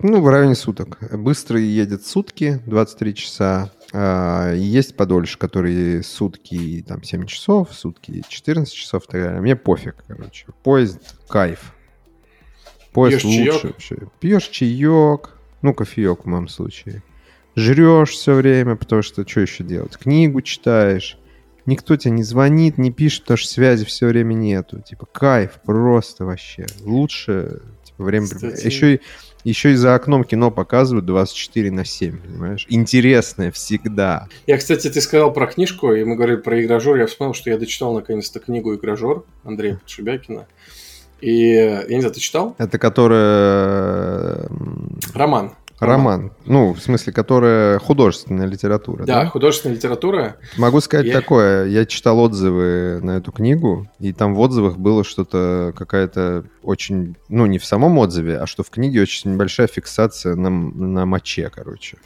Ну, 0.00 0.20
в 0.22 0.28
районе 0.28 0.54
суток. 0.54 0.98
Быстрый 1.12 1.64
едет 1.64 2.06
сутки, 2.06 2.60
23 2.66 3.14
часа. 3.14 3.70
А, 3.92 4.52
есть 4.52 4.96
подольше, 4.96 5.38
которые 5.38 6.02
сутки, 6.02 6.84
там, 6.86 7.02
7 7.02 7.26
часов, 7.26 7.72
сутки 7.74 8.22
14 8.28 8.72
часов 8.72 9.04
и 9.04 9.06
так 9.12 9.20
далее. 9.22 9.40
Мне 9.40 9.56
пофиг, 9.56 9.96
короче. 10.06 10.46
Поезд— 10.62 11.16
кайф. 11.28 11.74
Поезд 12.92 13.22
Пьешь 13.22 13.24
лучше 13.24 13.44
чаек? 13.60 13.64
вообще. 13.64 13.96
Пьешь 14.20 14.48
чаек, 14.48 15.37
ну, 15.62 15.74
кофеек 15.74 16.24
в 16.24 16.26
моем 16.26 16.48
случае 16.48 17.02
жрешь 17.58 18.10
все 18.10 18.34
время, 18.34 18.76
потому 18.76 19.02
что 19.02 19.28
что 19.28 19.40
еще 19.40 19.64
делать? 19.64 19.96
Книгу 19.96 20.40
читаешь, 20.40 21.18
никто 21.66 21.96
тебе 21.96 22.12
не 22.12 22.22
звонит, 22.22 22.78
не 22.78 22.90
пишет, 22.90 23.22
потому 23.22 23.36
что 23.36 23.50
связи 23.50 23.84
все 23.84 24.06
время 24.06 24.34
нету. 24.34 24.80
Типа, 24.80 25.06
кайф, 25.06 25.60
просто 25.64 26.24
вообще. 26.24 26.66
Лучше 26.80 27.60
типа, 27.84 28.04
время... 28.04 28.26
Кстати... 28.26 28.64
Еще, 28.64 28.94
и, 28.94 29.00
еще 29.44 29.72
и 29.72 29.74
за 29.74 29.94
окном 29.94 30.24
кино 30.24 30.50
показывают 30.50 31.06
24 31.06 31.70
на 31.70 31.84
7, 31.84 32.18
понимаешь? 32.18 32.66
Интересное 32.68 33.50
всегда. 33.50 34.28
Я, 34.46 34.56
кстати, 34.56 34.88
ты 34.88 35.00
сказал 35.00 35.32
про 35.32 35.46
книжку, 35.46 35.92
и 35.92 36.04
мы 36.04 36.16
говорили 36.16 36.36
про 36.36 36.62
игражор. 36.62 36.96
Я 36.96 37.06
вспомнил, 37.06 37.34
что 37.34 37.50
я 37.50 37.58
дочитал 37.58 37.92
наконец-то 37.92 38.40
книгу 38.40 38.74
«Игражор» 38.74 39.26
Андрея 39.44 39.76
Подшибякина. 39.76 40.46
И 41.20 41.48
я 41.50 41.84
не 41.88 42.00
знаю, 42.00 42.14
ты 42.14 42.20
читал? 42.20 42.54
Это 42.58 42.78
которая... 42.78 44.48
Роман. 45.14 45.52
Роман. 45.80 46.32
Ну, 46.44 46.72
в 46.72 46.80
смысле, 46.80 47.12
которая 47.12 47.78
художественная 47.78 48.46
литература. 48.46 49.04
Да, 49.04 49.22
да? 49.22 49.26
художественная 49.26 49.76
литература. 49.76 50.36
Могу 50.56 50.80
сказать 50.80 51.06
я... 51.06 51.12
такое. 51.12 51.66
Я 51.66 51.86
читал 51.86 52.18
отзывы 52.18 53.00
на 53.02 53.18
эту 53.18 53.30
книгу, 53.30 53.88
и 54.00 54.12
там 54.12 54.34
в 54.34 54.40
отзывах 54.40 54.76
было 54.76 55.04
что-то, 55.04 55.72
какая-то 55.76 56.44
очень... 56.62 57.16
Ну, 57.28 57.46
не 57.46 57.58
в 57.58 57.64
самом 57.64 57.98
отзыве, 57.98 58.38
а 58.38 58.46
что 58.46 58.64
в 58.64 58.70
книге 58.70 59.02
очень 59.02 59.36
большая 59.36 59.68
фиксация 59.68 60.34
на, 60.34 60.50
на 60.50 61.06
моче, 61.06 61.50
короче. 61.54 61.98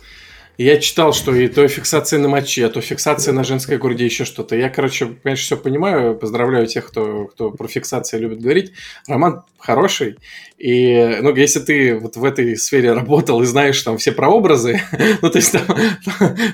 Я 0.58 0.78
читал, 0.78 1.12
что 1.12 1.34
и 1.34 1.48
то 1.48 1.66
фиксация 1.66 2.18
на 2.18 2.28
моче, 2.28 2.66
а 2.66 2.68
то 2.68 2.80
фиксация 2.80 3.32
на 3.32 3.42
женской 3.42 3.78
груди, 3.78 4.04
еще 4.04 4.24
что-то. 4.24 4.54
Я, 4.54 4.68
короче, 4.68 5.16
конечно, 5.22 5.44
все 5.44 5.56
понимаю. 5.56 6.14
Поздравляю 6.14 6.66
тех, 6.66 6.86
кто, 6.86 7.24
кто 7.26 7.50
про 7.50 7.66
фиксацию 7.68 8.20
любит 8.20 8.40
говорить. 8.40 8.72
Роман 9.08 9.44
хороший. 9.58 10.18
И, 10.58 11.18
ну, 11.22 11.34
если 11.34 11.60
ты 11.60 11.98
вот 11.98 12.16
в 12.16 12.24
этой 12.24 12.56
сфере 12.56 12.92
работал 12.92 13.40
и 13.42 13.46
знаешь 13.46 13.80
там 13.82 13.96
все 13.96 14.12
прообразы, 14.12 14.80
ну, 15.22 15.30
то 15.30 15.38
есть 15.38 15.52
там, 15.52 15.64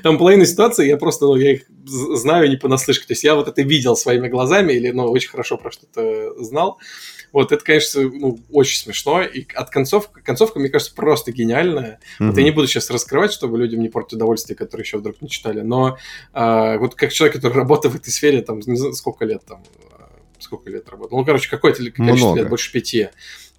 там 0.03 0.19
половина 0.19 0.47
ситуации, 0.47 0.87
я 0.87 0.97
просто, 0.97 1.27
ну, 1.27 1.37
я 1.37 1.55
их 1.55 1.63
знаю 1.89 2.49
не 2.51 2.57
понаслышке. 2.57 3.07
То 3.07 3.13
есть 3.13 3.25
я 3.25 3.35
вот 3.35 3.49
это 3.49 3.63
видел 3.63 3.97
своими 3.97 4.29
глазами 4.29 4.73
или, 4.73 4.91
ну, 4.91 5.05
очень 5.05 5.31
хорошо 5.31 5.57
про 5.57 5.71
что-то 5.71 6.35
знал. 6.43 6.79
Вот 7.33 7.53
это, 7.53 7.63
конечно, 7.63 8.03
ну, 8.03 8.39
очень 8.51 8.79
смешно. 8.79 9.23
И 9.23 9.47
от 9.55 9.71
концовка, 9.71 10.21
концовка, 10.23 10.59
мне 10.59 10.69
кажется, 10.69 10.95
просто 10.95 11.33
гениальная. 11.33 12.01
Mm-hmm. 12.21 12.29
Вот 12.29 12.39
я 12.39 12.45
не 12.45 12.51
буду 12.51 12.67
сейчас 12.67 12.91
раскрывать, 12.91 13.33
чтобы 13.33 13.59
людям 13.59 13.81
не 13.81 13.89
портить 13.89 14.15
удовольствие, 14.15 14.57
которые 14.57 14.85
еще 14.85 14.99
вдруг 14.99 15.21
не 15.21 15.29
читали. 15.29 15.61
Но 15.61 15.99
э, 16.33 16.79
вот 16.79 16.95
как 16.95 17.13
человек, 17.13 17.37
который 17.37 17.55
работает 17.55 17.95
в 17.95 17.99
этой 17.99 18.11
сфере, 18.11 18.43
там, 18.43 18.61
не 18.61 18.77
знаю, 18.77 18.95
сколько 18.95 19.25
лет 19.25 19.43
там, 19.47 19.63
а, 19.93 20.11
сколько 20.39 20.71
лет 20.71 20.89
работал. 20.89 21.19
Ну, 21.19 21.25
короче, 21.25 21.51
какое-то 21.51 21.85
количество 21.91 22.35
лет, 22.35 22.49
больше 22.49 22.73
пяти. 22.73 23.09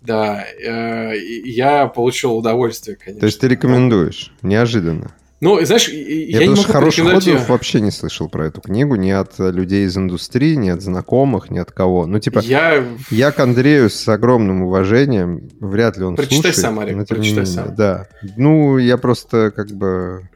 Да, 0.01 0.45
э, 0.45 1.17
я 1.17 1.87
получил 1.87 2.35
удовольствие, 2.35 2.95
конечно. 2.95 3.19
То 3.19 3.25
есть 3.25 3.39
ты 3.39 3.47
рекомендуешь? 3.47 4.33
Неожиданно. 4.41 5.13
Ну, 5.41 5.63
знаешь, 5.65 5.87
я, 5.87 6.39
я 6.39 6.47
не 6.47 6.49
могу 6.49 6.63
хороших 6.63 7.13
отзывов 7.13 7.47
вообще 7.47 7.79
не 7.79 7.91
слышал 7.91 8.27
про 8.27 8.47
эту 8.47 8.59
книгу 8.61 8.95
ни 8.95 9.09
от 9.09 9.39
людей 9.39 9.85
из 9.85 9.97
индустрии, 9.97 10.55
ни 10.55 10.69
от 10.69 10.81
знакомых, 10.81 11.49
ни 11.49 11.59
от 11.59 11.71
кого. 11.71 12.05
Ну, 12.05 12.19
типа, 12.19 12.39
я, 12.39 12.83
я 13.09 13.31
к 13.31 13.39
Андрею 13.39 13.89
с 13.89 14.07
огромным 14.09 14.63
уважением, 14.63 15.49
вряд 15.61 15.97
ли 15.97 16.03
он 16.03 16.15
Прочитай 16.15 16.53
слушает. 16.53 16.55
сам, 16.57 16.79
Арик, 16.79 17.07
прочитай 17.07 17.45
сам. 17.45 17.75
Да. 17.75 18.07
Ну, 18.35 18.77
я 18.77 18.97
просто 18.97 19.51
как 19.51 19.69
бы 19.71 20.29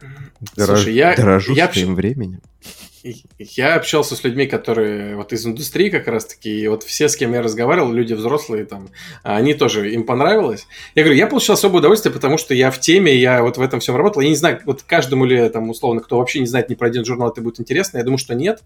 Слушай, 0.56 0.94
я, 0.94 1.16
дорожу 1.16 1.54
я 1.54 1.72
своим 1.72 1.96
временем 1.96 2.42
я 3.38 3.76
общался 3.76 4.16
с 4.16 4.24
людьми, 4.24 4.48
которые 4.48 5.16
вот 5.16 5.34
из 5.34 5.46
индустрии 5.46 5.90
как 5.90 6.08
раз-таки, 6.08 6.50
и 6.50 6.68
вот 6.68 6.84
все, 6.84 7.10
с 7.10 7.16
кем 7.16 7.34
я 7.34 7.42
разговаривал, 7.42 7.92
люди 7.92 8.14
взрослые 8.14 8.66
там, 8.66 8.90
они 9.24 9.54
тоже, 9.54 9.92
им 9.92 10.06
понравилось. 10.06 10.68
Я 10.96 11.04
говорю, 11.04 11.18
я 11.18 11.28
получил 11.28 11.54
особое 11.54 11.80
удовольствие, 11.80 12.14
потому 12.14 12.38
что 12.38 12.54
я 12.54 12.72
в 12.72 12.80
теме, 12.80 13.16
я 13.16 13.44
вот 13.44 13.58
в 13.58 13.62
этом 13.62 13.80
всем 13.80 13.96
работал. 13.96 14.22
Я 14.22 14.30
не 14.30 14.36
знаю, 14.36 14.62
вот 14.66 14.84
каждому 14.84 15.26
ли 15.26 15.50
там, 15.50 15.70
условно, 15.70 16.02
кто 16.02 16.18
вообще 16.18 16.40
не 16.40 16.48
знает 16.48 16.64
про 16.78 16.88
один 16.88 17.06
журнал, 17.06 17.30
это 17.30 17.42
будет 17.42 17.60
интересно, 17.60 17.98
я 17.98 18.04
думаю, 18.04 18.18
что 18.18 18.34
нет. 18.34 18.64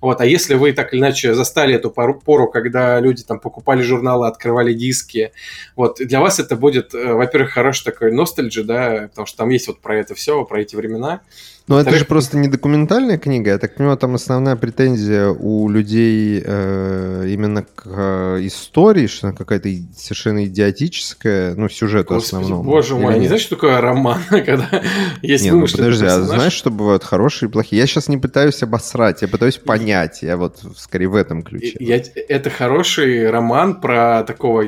Вот, 0.00 0.20
а 0.20 0.26
если 0.26 0.54
вы 0.54 0.72
так 0.72 0.92
или 0.92 1.00
иначе 1.00 1.34
застали 1.34 1.74
эту 1.74 1.90
пору, 1.90 2.20
пору 2.20 2.48
когда 2.48 2.98
люди 3.00 3.22
там 3.22 3.38
покупали 3.38 3.82
журналы, 3.82 4.26
открывали 4.26 4.74
диски, 4.74 5.32
вот, 5.76 5.98
для 5.98 6.20
вас 6.20 6.40
это 6.40 6.56
будет, 6.56 6.94
э, 6.94 7.14
во-первых, 7.14 7.52
хороший 7.52 7.84
такой 7.84 8.12
ностальджи, 8.12 8.62
да, 8.64 9.08
потому 9.10 9.26
что 9.26 9.38
там 9.38 9.48
есть 9.50 9.68
вот 9.68 9.80
про 9.80 9.96
это 9.98 10.14
все, 10.14 10.44
про 10.44 10.60
эти 10.60 10.76
времена. 10.76 11.22
Но 11.68 11.80
это 11.80 11.96
же 11.96 12.04
просто 12.04 12.36
не 12.36 12.46
документальная 12.46 13.18
книга, 13.18 13.50
я 13.50 13.58
так 13.58 13.74
понимаю, 13.74 13.98
там 13.98 14.14
основная 14.14 14.54
претензия 14.54 15.28
у 15.28 15.68
людей 15.68 16.40
э, 16.44 17.26
именно 17.28 17.64
к 17.64 17.82
э, 17.86 18.38
истории, 18.42 19.08
что 19.08 19.28
она 19.28 19.36
какая-то 19.36 19.68
совершенно 19.96 20.44
идиотическая, 20.44 21.56
ну, 21.56 21.68
сюжету 21.68 22.14
Господи, 22.14 22.42
основному. 22.42 22.70
боже 22.70 22.94
мой, 22.94 23.14
а 23.14 23.18
не 23.18 23.26
знаешь, 23.26 23.42
что 23.42 23.56
такое 23.56 23.80
роман, 23.80 24.20
когда 24.30 24.82
есть 25.22 25.44
не, 25.44 25.50
ну, 25.50 25.66
подожди, 25.66 26.06
а 26.06 26.20
знаешь, 26.20 26.52
что 26.52 26.70
бывают 26.70 27.02
хорошие 27.02 27.48
и 27.48 27.52
плохие? 27.52 27.80
Я 27.80 27.86
сейчас 27.88 28.08
не 28.08 28.16
пытаюсь 28.16 28.62
обосрать, 28.62 29.22
я 29.22 29.28
пытаюсь 29.28 29.56
понять, 29.56 30.22
я 30.22 30.36
вот 30.36 30.60
скорее 30.76 31.08
в 31.08 31.16
этом 31.16 31.42
ключе. 31.42 31.76
Я, 31.80 32.00
это 32.28 32.48
хороший 32.48 33.28
роман 33.28 33.80
про 33.80 34.22
такого, 34.22 34.64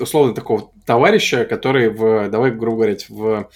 условно, 0.00 0.34
такого 0.34 0.70
товарища, 0.84 1.44
который 1.44 1.88
в, 1.88 2.28
давай, 2.28 2.50
грубо 2.50 2.78
говоря, 2.78 2.96
в, 3.08 3.48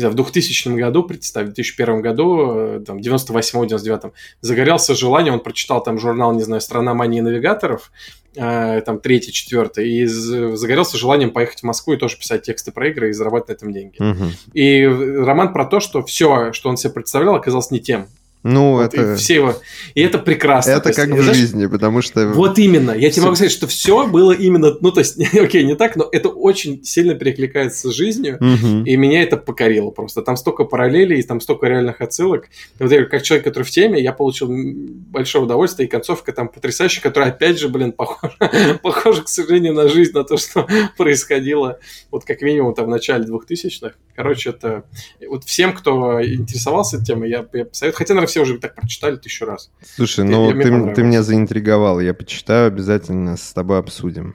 не 0.00 0.02
знаю, 0.02 0.12
в 0.12 0.16
2000 0.16 0.68
году, 0.68 1.02
представь, 1.02 1.48
в 1.48 1.52
2001 1.52 2.00
году, 2.00 2.52
э, 2.52 2.80
там, 2.86 2.98
98-99, 2.98 4.12
загорелся 4.40 4.94
желание, 4.94 5.32
он 5.32 5.40
прочитал 5.40 5.82
там 5.82 5.98
журнал, 5.98 6.32
не 6.32 6.42
знаю, 6.42 6.62
«Страна 6.62 6.94
мании 6.94 7.20
навигаторов», 7.20 7.92
э, 8.34 8.80
там, 8.80 8.98
третий, 8.98 9.30
четвертый, 9.32 9.90
и 9.90 10.06
загорелся 10.06 10.96
желанием 10.96 11.32
поехать 11.32 11.60
в 11.60 11.64
Москву 11.64 11.92
и 11.92 11.96
тоже 11.98 12.16
писать 12.16 12.42
тексты 12.42 12.72
про 12.72 12.88
игры 12.88 13.10
и 13.10 13.12
зарабатывать 13.12 13.48
на 13.48 13.52
этом 13.52 13.72
деньги. 13.72 13.96
Угу. 14.00 14.30
И 14.54 14.84
роман 14.86 15.52
про 15.52 15.66
то, 15.66 15.80
что 15.80 16.02
все, 16.02 16.52
что 16.52 16.70
он 16.70 16.78
себе 16.78 16.94
представлял, 16.94 17.34
оказалось 17.34 17.70
не 17.70 17.80
тем. 17.80 18.08
Ну, 18.42 18.72
вот, 18.72 18.94
это... 18.94 19.12
И 19.12 19.16
все 19.16 19.34
его... 19.34 19.56
И 19.94 20.00
это 20.00 20.18
прекрасно. 20.18 20.70
Это 20.70 20.92
как 20.92 21.08
есть, 21.08 21.18
в 21.18 21.22
знаешь, 21.22 21.36
жизни, 21.36 21.66
потому 21.66 22.00
что... 22.00 22.28
Вот 22.28 22.58
именно. 22.58 22.92
Я 22.92 23.10
все... 23.10 23.16
тебе 23.16 23.24
могу 23.24 23.36
сказать, 23.36 23.52
что 23.52 23.66
все 23.66 24.06
было 24.06 24.32
именно... 24.32 24.74
Ну, 24.80 24.92
то 24.92 25.00
есть, 25.00 25.20
окей, 25.34 25.64
не 25.64 25.76
так, 25.76 25.96
но 25.96 26.08
это 26.10 26.30
очень 26.30 26.82
сильно 26.82 27.14
перекликается 27.14 27.90
с 27.90 27.94
жизнью, 27.94 28.38
угу. 28.40 28.84
и 28.84 28.96
меня 28.96 29.22
это 29.22 29.36
покорило 29.36 29.90
просто. 29.90 30.22
Там 30.22 30.36
столько 30.36 30.64
параллелей, 30.64 31.20
и 31.20 31.22
там 31.22 31.40
столько 31.40 31.66
реальных 31.66 32.00
отсылок. 32.00 32.46
И 32.78 32.82
вот 32.82 32.90
я 32.90 33.04
как 33.04 33.22
человек, 33.22 33.44
который 33.44 33.64
в 33.64 33.70
теме, 33.70 34.00
я 34.00 34.12
получил 34.12 34.48
большое 34.50 35.44
удовольствие, 35.44 35.86
и 35.86 35.90
концовка 35.90 36.32
там 36.32 36.48
потрясающая, 36.48 37.02
которая, 37.02 37.30
опять 37.30 37.58
же, 37.58 37.68
блин, 37.68 37.92
похожа, 37.92 38.36
похожа, 38.82 39.22
к 39.22 39.28
сожалению, 39.28 39.74
на 39.74 39.88
жизнь, 39.88 40.12
на 40.12 40.24
то, 40.24 40.38
что 40.38 40.66
происходило 40.96 41.78
вот 42.10 42.24
как 42.24 42.40
минимум 42.40 42.74
там 42.74 42.86
в 42.86 42.88
начале 42.88 43.26
2000-х. 43.26 43.94
Короче, 44.16 44.50
это... 44.50 44.84
Вот 45.28 45.44
всем, 45.44 45.74
кто 45.74 46.22
интересовался 46.24 47.02
темой, 47.02 47.30
я, 47.30 47.46
я 47.52 47.66
советую... 47.72 47.96
Хотя, 47.96 48.14
наверное, 48.14 48.29
все 48.30 48.40
уже 48.40 48.58
так 48.58 48.74
прочитали 48.74 49.16
тысячу 49.16 49.44
раз. 49.44 49.70
Слушай, 49.96 50.24
ну 50.24 50.52
ты, 50.52 50.94
ты 50.94 51.02
меня 51.02 51.22
заинтриговал, 51.22 52.00
я 52.00 52.14
почитаю, 52.14 52.68
обязательно 52.68 53.36
с 53.36 53.52
тобой 53.52 53.78
обсудим. 53.78 54.34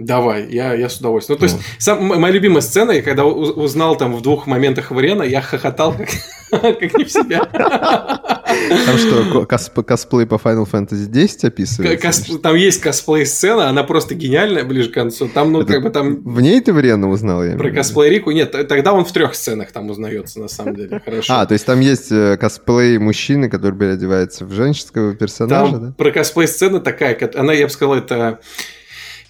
Давай, 0.00 0.48
я, 0.50 0.72
я 0.72 0.88
с 0.88 0.96
удовольствием. 0.96 1.38
Ну, 1.38 1.46
то 1.46 1.52
есть, 1.52 1.62
сам, 1.78 2.02
моя 2.02 2.32
любимая 2.32 2.62
сцена, 2.62 2.92
я 2.92 3.02
когда 3.02 3.26
узнал 3.26 3.96
там 3.96 4.14
в 4.14 4.22
двух 4.22 4.46
моментах 4.46 4.90
Врена, 4.90 5.22
я 5.22 5.42
хохотал 5.42 5.94
как, 5.94 6.08
как 6.50 6.94
не 6.94 7.04
в 7.04 7.12
себя. 7.12 8.39
Там 8.86 8.98
что, 8.98 9.46
косп, 9.46 9.80
косплей 9.80 10.26
по 10.26 10.34
Final 10.34 10.68
Fantasy 10.70 11.06
10 11.06 11.44
описывается? 11.44 12.38
Там 12.38 12.54
есть 12.56 12.80
косплей-сцена, 12.80 13.68
она 13.68 13.84
просто 13.84 14.14
гениальная 14.14 14.64
ближе 14.64 14.90
к 14.90 14.94
концу. 14.94 15.28
Там, 15.28 15.52
ну, 15.52 15.62
Это 15.62 15.74
как 15.74 15.82
бы 15.82 15.90
там... 15.90 16.22
В 16.22 16.40
ней 16.40 16.60
ты 16.60 16.72
Врена 16.72 17.08
узнал? 17.08 17.44
Я 17.44 17.56
про 17.56 17.70
косплей 17.70 18.10
Рику? 18.10 18.30
Нет, 18.30 18.52
тогда 18.52 18.92
он 18.92 19.04
в 19.04 19.12
трех 19.12 19.34
сценах 19.34 19.72
там 19.72 19.90
узнается, 19.90 20.40
на 20.40 20.48
самом 20.48 20.76
деле. 20.76 21.00
Хорошо. 21.04 21.34
А, 21.34 21.46
то 21.46 21.54
есть 21.54 21.66
там 21.66 21.80
есть 21.80 22.10
э, 22.10 22.36
косплей 22.36 22.98
мужчины, 22.98 23.48
который 23.48 23.78
переодевается 23.78 24.44
в 24.44 24.52
женского 24.52 25.14
персонажа, 25.14 25.72
там 25.72 25.86
да? 25.86 25.94
про 25.96 26.10
косплей-сцена 26.10 26.80
такая, 26.80 27.18
она, 27.34 27.52
я 27.52 27.66
бы 27.66 27.72
сказал, 27.72 27.94
это 27.94 28.40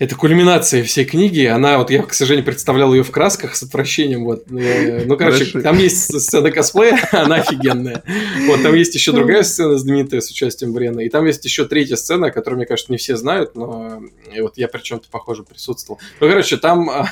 это 0.01 0.17
кульминация 0.17 0.83
всей 0.83 1.05
книги. 1.05 1.45
Она, 1.45 1.77
вот 1.77 1.91
я, 1.91 2.03
к 2.03 2.15
сожалению, 2.15 2.47
представлял 2.47 2.95
ее 2.95 3.03
в 3.03 3.11
красках 3.11 3.55
с 3.55 3.63
отвращением. 3.63 4.25
Вот. 4.25 4.51
Э, 4.51 5.05
ну, 5.05 5.15
короче, 5.19 5.45
Хорошо. 5.45 5.61
там 5.61 5.79
есть 5.79 6.21
сцена 6.21 6.51
косплея, 6.51 6.99
она 7.13 7.37
офигенная. 7.37 8.03
Вот, 8.47 8.63
там 8.63 8.75
есть 8.75 8.95
еще 8.95 9.13
другая 9.13 9.43
сцена 9.43 9.77
знаменитая 9.77 10.23
с 10.23 10.31
участием 10.31 10.73
Брена. 10.73 11.01
И 11.03 11.11
там 11.11 11.27
есть 11.27 11.45
еще 11.45 11.67
третья 11.67 11.97
сцена, 11.97 12.31
которую, 12.31 12.57
мне 12.57 12.67
кажется, 12.67 12.91
не 12.91 12.97
все 12.97 13.15
знают, 13.15 13.55
но 13.55 14.03
и 14.35 14.41
вот 14.41 14.57
я 14.57 14.69
при 14.69 14.81
чем-то 14.81 15.07
похоже 15.11 15.43
присутствовал. 15.43 16.01
Ну, 16.19 16.29
короче, 16.29 16.57
там... 16.57 16.91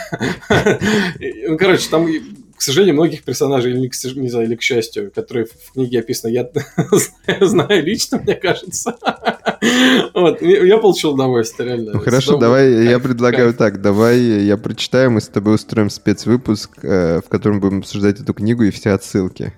Ну, 1.49 1.57
короче, 1.59 1.89
там 1.91 2.09
к 2.59 2.63
сожалению, 2.63 2.97
многих 2.97 3.23
персонажей, 3.23 3.71
или, 3.71 4.21
не 4.21 4.29
знаю, 4.29 4.47
или 4.47 4.57
к 4.57 4.63
счастью, 4.63 5.13
которые 5.15 5.47
в 5.47 5.73
книге 5.75 6.01
описаны, 6.01 6.33
я 6.33 6.51
знаю 7.47 7.85
лично, 7.85 8.19
мне 8.19 8.35
кажется. 8.35 8.97
вот, 10.15 10.43
я 10.43 10.79
получил 10.79 11.13
удовольствие, 11.13 11.69
реально. 11.69 11.93
Ну 11.95 12.01
хорошо, 12.01 12.37
давай, 12.37 12.85
я 12.85 12.99
предлагаю 12.99 13.55
так, 13.55 13.81
давай 13.81 14.19
я 14.19 14.57
прочитаю, 14.57 15.13
мы 15.13 15.21
с 15.21 15.29
тобой 15.29 15.55
устроим 15.55 15.89
спецвыпуск, 15.89 16.71
э, 16.83 17.21
в 17.25 17.29
котором 17.29 17.61
будем 17.61 17.79
обсуждать 17.79 18.21
эту 18.21 18.35
книгу 18.35 18.65
и 18.65 18.71
все 18.73 18.91
отсылки. 18.91 19.53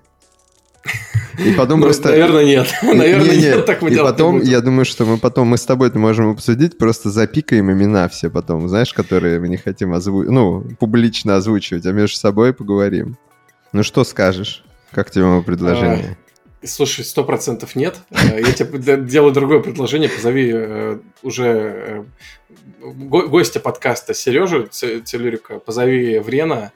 И 1.45 1.53
потом 1.53 1.80
ну, 1.80 1.86
просто... 1.86 2.11
Наверное, 2.11 2.45
нет. 2.45 2.68
Наверное, 2.82 3.36
не, 3.36 3.43
нет, 3.43 3.66
так 3.66 3.82
мы 3.82 3.91
И 3.91 3.97
потом, 3.97 4.41
я 4.43 4.61
думаю, 4.61 4.84
что 4.84 5.05
мы 5.05 5.18
потом, 5.18 5.49
мы 5.49 5.57
с 5.57 5.64
тобой 5.64 5.88
это 5.88 5.99
можем 5.99 6.30
обсудить, 6.30 6.78
просто 6.78 7.11
запикаем 7.11 7.70
имена 7.70 8.09
все 8.09 8.30
потом, 8.30 8.68
знаешь, 8.68 8.93
которые 8.93 9.41
мы 9.41 9.49
не 9.49 9.57
хотим 9.57 9.93
озвучивать, 9.93 10.30
ну, 10.30 10.64
публично 10.78 11.36
озвучивать, 11.36 11.86
а 11.86 11.93
между 11.93 12.16
собой 12.16 12.53
поговорим. 12.53 13.16
Ну, 13.72 13.82
что 13.82 14.05
скажешь? 14.05 14.64
Как 14.93 15.11
тебе 15.11 15.24
мое 15.24 15.43
предложение? 15.43 16.16
А, 16.62 16.66
слушай, 16.66 17.05
сто 17.05 17.24
процентов 17.24 17.76
нет. 17.76 17.99
Э, 18.11 18.41
я 18.41 18.53
тебе 18.53 18.97
делаю 18.97 19.32
другое 19.32 19.61
предложение. 19.61 20.09
Позови 20.09 20.51
э, 20.53 20.99
уже 21.22 21.47
э, 21.47 22.05
гостя 22.82 23.61
подкаста 23.61 24.14
Сережу 24.14 24.68
Целюрика, 24.70 25.59
позови 25.61 26.18
Врена, 26.18 26.72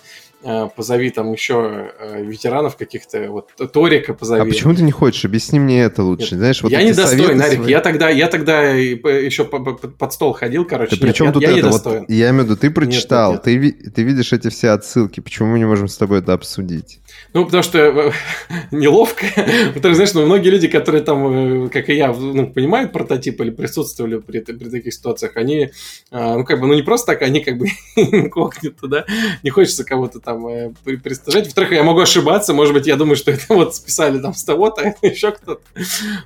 позови 0.77 1.11
там 1.11 1.33
еще 1.33 1.91
э, 1.99 2.23
ветеранов 2.23 2.77
каких-то, 2.77 3.31
вот 3.31 3.51
Торика 3.73 4.13
позови. 4.13 4.43
А 4.43 4.45
почему 4.45 4.75
ты 4.75 4.83
не 4.83 4.93
хочешь? 4.93 5.25
Объясни 5.25 5.59
мне 5.59 5.83
это 5.83 6.03
лучше. 6.03 6.37
Знаешь, 6.37 6.63
вот 6.63 6.71
я 6.71 6.83
не 6.83 6.93
достоин, 6.93 7.39
Нарик. 7.39 7.61
Свои... 7.61 7.71
Я 7.71 7.81
тогда, 7.81 8.11
я 8.11 8.29
тогда 8.29 8.63
еще 8.63 9.45
под 9.45 10.13
стол 10.13 10.35
ходил, 10.35 10.65
короче. 10.67 10.97
Да 10.97 11.07
нет, 11.07 11.17
чем 11.17 11.29
я, 11.29 11.33
тут 11.33 11.43
я 11.43 11.59
это? 11.59 11.69
Вот, 11.69 11.87
я 12.09 12.31
имею 12.31 12.43
в 12.43 12.47
виду, 12.47 12.57
ты 12.57 12.71
прочитал, 12.71 13.33
нет, 13.33 13.47
нет, 13.47 13.63
нет. 13.63 13.83
Ты, 13.85 13.91
ты 13.91 14.03
видишь 14.03 14.33
эти 14.33 14.49
все 14.49 14.71
отсылки. 14.71 15.21
Почему 15.21 15.49
мы 15.49 15.59
не 15.59 15.65
можем 15.65 15.89
с 15.89 15.97
тобой 15.97 16.19
это 16.19 16.35
обсудить? 16.35 17.01
Ну, 17.33 17.45
потому 17.47 17.63
что 17.63 17.79
э, 17.79 18.13
неловко. 18.71 19.25
Потому 19.75 19.95
знаешь, 19.95 20.13
ну, 20.15 20.27
многие 20.27 20.51
люди, 20.51 20.69
которые 20.69 21.03
там, 21.03 21.71
как 21.71 21.89
и 21.89 21.95
я, 21.95 22.13
ну, 22.13 22.49
понимают 22.49 22.93
прототип 22.93 23.41
или 23.41 23.51
присутствовали 23.51 24.19
при, 24.19 24.41
при 24.41 24.69
таких 24.69 24.93
ситуациях, 24.93 25.37
они, 25.37 25.71
ну, 26.11 26.45
как 26.45 26.61
бы, 26.61 26.67
ну, 26.67 26.75
не 26.75 26.83
просто 26.83 27.13
так, 27.13 27.23
они 27.23 27.41
как 27.41 27.57
бы 27.57 27.67
инкогнито, 27.97 28.87
да, 28.89 29.05
не 29.43 29.51
хочется 29.51 29.85
кого-то 29.85 30.21
там 30.21 30.34
там 30.35 30.47
э, 30.49 30.73
пристажать. 31.03 31.47
Во-вторых, 31.47 31.73
я 31.73 31.83
могу 31.83 32.01
ошибаться, 32.01 32.53
может 32.53 32.75
быть, 32.75 32.87
я 32.87 32.97
думаю, 32.97 33.17
что 33.17 33.31
это 33.31 33.45
вот 33.49 33.75
списали 33.75 34.19
там 34.19 34.35
с 34.35 34.45
того-то, 34.45 34.83
а 35.03 35.07
еще 35.07 35.33
кто-то. 35.33 35.61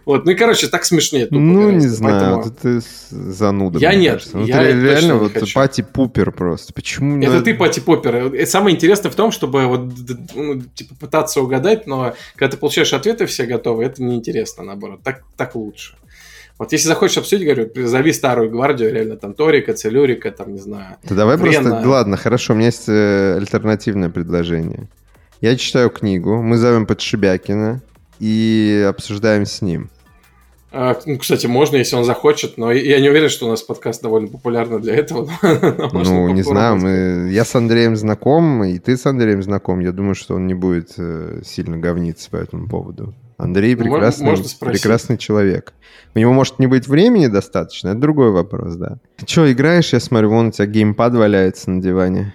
Вот, 0.05 0.25
ну 0.25 0.33
и, 0.33 0.35
короче, 0.35 0.69
так 0.69 0.85
смешнее. 0.85 1.27
Тупо, 1.27 1.41
ну, 1.41 1.67
кажется. 1.67 1.89
не 1.89 1.95
знаю, 1.95 2.43
Поэтому... 2.43 2.81
ты 2.81 2.87
зануда. 3.11 3.79
Я 3.79 3.95
нет, 3.95 4.27
ну, 4.33 4.45
я 4.45 4.59
ты 4.59 4.81
реально 4.81 5.17
вот 5.17 5.33
пати-пупер 5.55 6.33
просто. 6.33 6.73
Почему? 6.73 7.23
Это 7.23 7.43
ты 7.43 7.55
пати-пупер. 7.55 8.47
Самое 8.47 8.75
интересное 8.75 9.11
в 9.11 9.15
том, 9.15 9.31
чтобы 9.31 9.67
вот, 9.67 9.93
ну, 10.35 10.61
типа, 10.61 10.95
пытаться 10.99 11.41
угадать, 11.41 11.87
но 11.87 12.15
когда 12.35 12.53
ты 12.53 12.57
получаешь 12.57 12.93
ответы 12.93 13.27
все 13.27 13.45
готовы, 13.47 13.85
это 13.85 14.03
неинтересно, 14.03 14.65
наоборот. 14.65 15.01
Так, 15.03 15.23
так 15.37 15.55
лучше. 15.55 15.97
Вот 16.59 16.73
если 16.73 16.89
захочешь 16.89 17.19
обсудить, 17.19 17.45
говорю, 17.45 17.71
зови 17.87 18.13
старую 18.13 18.51
гвардию, 18.51 18.93
реально 18.93 19.17
там 19.17 19.33
Торика, 19.33 19.75
Целюрика, 19.75 20.33
там, 20.33 20.53
не 20.53 20.59
знаю. 20.59 20.97
Да 21.05 21.15
давай 21.15 21.37
Брена. 21.37 21.71
просто, 21.71 21.89
ладно, 21.89 22.17
хорошо, 22.17 22.53
у 22.53 22.57
меня 22.57 22.67
есть 22.67 22.89
э, 22.89 23.37
альтернативное 23.37 24.09
предложение. 24.09 24.89
Я 25.41 25.57
читаю 25.57 25.89
книгу, 25.89 26.43
мы 26.43 26.57
зовем 26.57 26.87
Подшибякина 26.87 27.81
и 28.19 28.85
обсуждаем 28.89 29.47
с 29.47 29.63
ним. 29.63 29.89
А, 30.71 30.99
ну, 31.07 31.17
кстати, 31.17 31.47
можно, 31.47 31.77
если 31.77 31.97
он 31.97 32.05
захочет, 32.05 32.59
но 32.59 32.73
я 32.73 33.01
не 33.01 33.09
уверен, 33.09 33.29
что 33.29 33.47
у 33.47 33.49
нас 33.49 33.63
подкаст 33.63 34.03
довольно 34.03 34.29
популярный 34.29 34.81
для 34.81 34.97
этого. 34.97 35.31
ну, 35.93 36.29
не 36.31 36.43
знаю, 36.43 36.77
мы... 36.77 37.31
я 37.31 37.45
с 37.45 37.55
Андреем 37.55 37.97
знаком, 37.97 38.65
и 38.65 38.79
ты 38.79 38.97
с 38.97 39.07
Андреем 39.07 39.43
знаком. 39.43 39.79
Я 39.79 39.93
думаю, 39.93 40.15
что 40.15 40.35
он 40.35 40.47
не 40.47 40.55
будет 40.55 40.93
э, 40.99 41.41
сильно 41.45 41.79
говниться 41.79 42.29
по 42.31 42.37
этому 42.37 42.69
поводу. 42.69 43.15
Андрей 43.39 43.77
прекрасный, 43.77 44.27
Можно 44.27 44.45
прекрасный 44.61 45.17
человек. 45.17 45.73
У 46.15 46.19
него 46.19 46.33
может 46.33 46.59
не 46.59 46.67
быть 46.67 46.89
времени 46.89 47.29
достаточно, 47.29 47.91
это 47.91 47.99
другой 47.99 48.33
вопрос, 48.33 48.75
да. 48.75 48.99
Ты 49.17 49.27
что, 49.29 49.51
играешь? 49.51 49.93
Я 49.93 50.01
смотрю, 50.01 50.31
вон 50.31 50.49
у 50.49 50.51
тебя 50.51 50.67
геймпад 50.67 51.15
валяется 51.15 51.71
на 51.71 51.81
диване. 51.81 52.35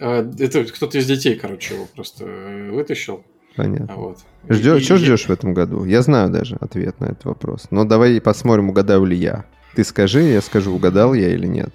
А, 0.00 0.28
это 0.38 0.64
кто-то 0.64 0.98
из 0.98 1.06
детей, 1.06 1.36
короче, 1.36 1.74
его 1.74 1.86
просто 1.94 2.24
э, 2.26 2.70
вытащил. 2.72 3.22
Понятно. 3.54 3.86
А 3.88 3.96
вот. 3.96 4.18
Ждешь, 4.48 4.82
и, 4.82 4.84
что 4.84 4.96
ждешь 4.96 5.26
в 5.26 5.30
этом 5.30 5.54
году? 5.54 5.84
Я 5.84 6.02
знаю 6.02 6.30
даже 6.30 6.56
ответ 6.56 6.98
на 6.98 7.06
этот 7.06 7.24
вопрос. 7.24 7.68
Но 7.70 7.84
давай 7.84 8.20
посмотрим, 8.20 8.70
угадаю 8.70 9.04
ли 9.04 9.16
я. 9.16 9.44
Ты 9.76 9.84
скажи, 9.84 10.22
я 10.22 10.40
скажу, 10.40 10.74
угадал 10.74 11.14
я 11.14 11.28
или 11.28 11.46
нет. 11.46 11.70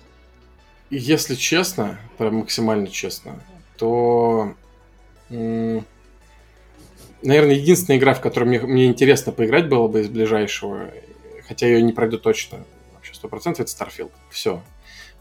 Если 0.89 1.35
честно, 1.35 1.97
прям 2.17 2.35
максимально 2.35 2.87
честно, 2.87 3.41
то 3.77 4.53
наверное, 7.27 7.55
единственная 7.55 7.99
игра, 7.99 8.13
в 8.13 8.21
которую 8.21 8.49
мне, 8.49 8.59
мне 8.61 8.85
интересно 8.85 9.31
поиграть 9.31 9.67
было 9.67 9.87
бы 9.87 10.01
из 10.01 10.07
ближайшего, 10.07 10.89
хотя 11.47 11.67
ее 11.67 11.81
не 11.81 11.91
пройду 11.91 12.17
точно, 12.17 12.59
вообще 12.93 13.13
сто 13.13 13.27
процентов, 13.27 13.65
это 13.65 13.71
Starfield. 13.71 14.11
Все. 14.29 14.61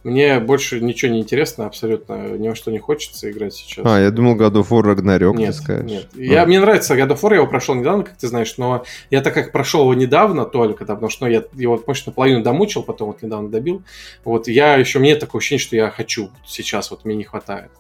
Мне 0.07 0.39
больше 0.39 0.81
ничего 0.81 1.11
не 1.11 1.19
интересно, 1.19 1.67
абсолютно 1.67 2.37
ни 2.39 2.49
во 2.49 2.55
что 2.55 2.71
не 2.71 2.79
хочется 2.79 3.29
играть 3.29 3.55
сейчас. 3.55 3.85
А, 3.85 4.01
я 4.01 4.13
думал 4.13 4.37
God 4.37 4.53
of 4.53 4.69
War 4.69 4.95
Ragnarok, 4.95 5.35
нет, 5.35 5.49
ты 5.49 5.61
скажешь. 5.61 5.91
Нет, 5.91 6.07
а. 6.15 6.21
я, 6.21 6.47
мне 6.47 6.61
нравится 6.61 6.97
God 6.97 7.09
of 7.09 7.21
War, 7.23 7.31
я 7.31 7.37
его 7.39 7.49
прошел 7.49 7.75
недавно, 7.75 8.05
как 8.05 8.17
ты 8.17 8.29
знаешь, 8.29 8.57
но 8.57 8.85
я 9.11 9.21
так 9.21 9.35
как 9.35 9.51
прошел 9.51 9.81
его 9.81 9.95
недавно 9.95 10.45
только, 10.45 10.85
да, 10.85 10.95
потому 10.95 11.11
что 11.11 11.25
ну, 11.25 11.33
я 11.33 11.43
его, 11.55 11.83
может, 11.85 12.07
наполовину 12.07 12.45
домучил, 12.45 12.85
потом 12.85 13.09
вот 13.09 13.23
недавно 13.23 13.49
добил, 13.49 13.83
вот 14.25 14.47
я 14.47 14.77
еще, 14.77 15.01
мне 15.01 15.17
такое 15.17 15.41
ощущение, 15.41 15.61
что 15.61 15.75
я 15.75 15.91
хочу 15.91 16.31
сейчас, 16.47 16.93
вот 16.93 17.05
мне 17.05 17.17
не 17.17 17.25
хватает. 17.25 17.73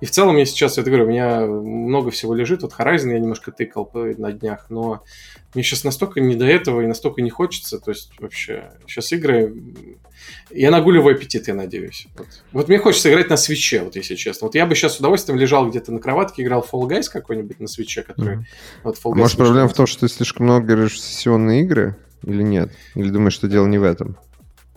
И 0.00 0.06
в 0.06 0.10
целом 0.10 0.36
я 0.36 0.44
сейчас, 0.46 0.78
я 0.78 0.82
говорю, 0.82 1.04
у 1.04 1.08
меня 1.08 1.40
много 1.46 2.10
всего 2.10 2.34
лежит. 2.34 2.62
Вот 2.62 2.72
Horizon 2.78 3.12
я 3.12 3.18
немножко 3.18 3.52
тыкал 3.52 3.90
на 3.94 4.32
днях, 4.32 4.66
но 4.68 5.02
мне 5.54 5.62
сейчас 5.62 5.84
настолько 5.84 6.20
не 6.20 6.34
до 6.34 6.46
этого 6.46 6.80
и 6.80 6.86
настолько 6.86 7.22
не 7.22 7.30
хочется. 7.30 7.78
То 7.78 7.90
есть 7.90 8.10
вообще 8.18 8.70
сейчас 8.86 9.12
игры... 9.12 9.54
Я 10.50 10.70
нагуливаю 10.70 11.16
аппетит, 11.16 11.48
я 11.48 11.54
надеюсь. 11.54 12.06
Вот. 12.16 12.26
вот 12.52 12.68
мне 12.68 12.78
хочется 12.78 13.10
играть 13.10 13.30
на 13.30 13.36
свече, 13.36 13.82
вот 13.82 13.96
если 13.96 14.14
честно. 14.14 14.46
Вот 14.46 14.54
я 14.54 14.66
бы 14.66 14.74
сейчас 14.74 14.96
с 14.96 15.00
удовольствием 15.00 15.38
лежал 15.38 15.68
где-то 15.68 15.92
на 15.92 15.98
кроватке, 15.98 16.42
играл 16.42 16.64
Fall 16.70 16.88
Guys 16.88 17.04
какой-нибудь 17.12 17.60
на 17.60 17.66
свече, 17.66 18.02
который... 18.02 18.36
Mm-hmm. 18.36 18.44
Вот 18.84 18.96
Fall 18.96 19.12
Guys 19.12 19.18
Может, 19.18 19.36
проблема 19.36 19.68
в 19.68 19.74
том, 19.74 19.86
что 19.86 20.00
ты 20.00 20.08
слишком 20.08 20.46
много 20.46 20.66
играешь 20.66 20.94
в 20.94 20.98
сессионные 20.98 21.62
игры? 21.62 21.96
Или 22.22 22.42
нет? 22.42 22.72
Или 22.94 23.10
думаешь, 23.10 23.34
что 23.34 23.48
дело 23.48 23.66
не 23.66 23.78
в 23.78 23.82
этом? 23.82 24.16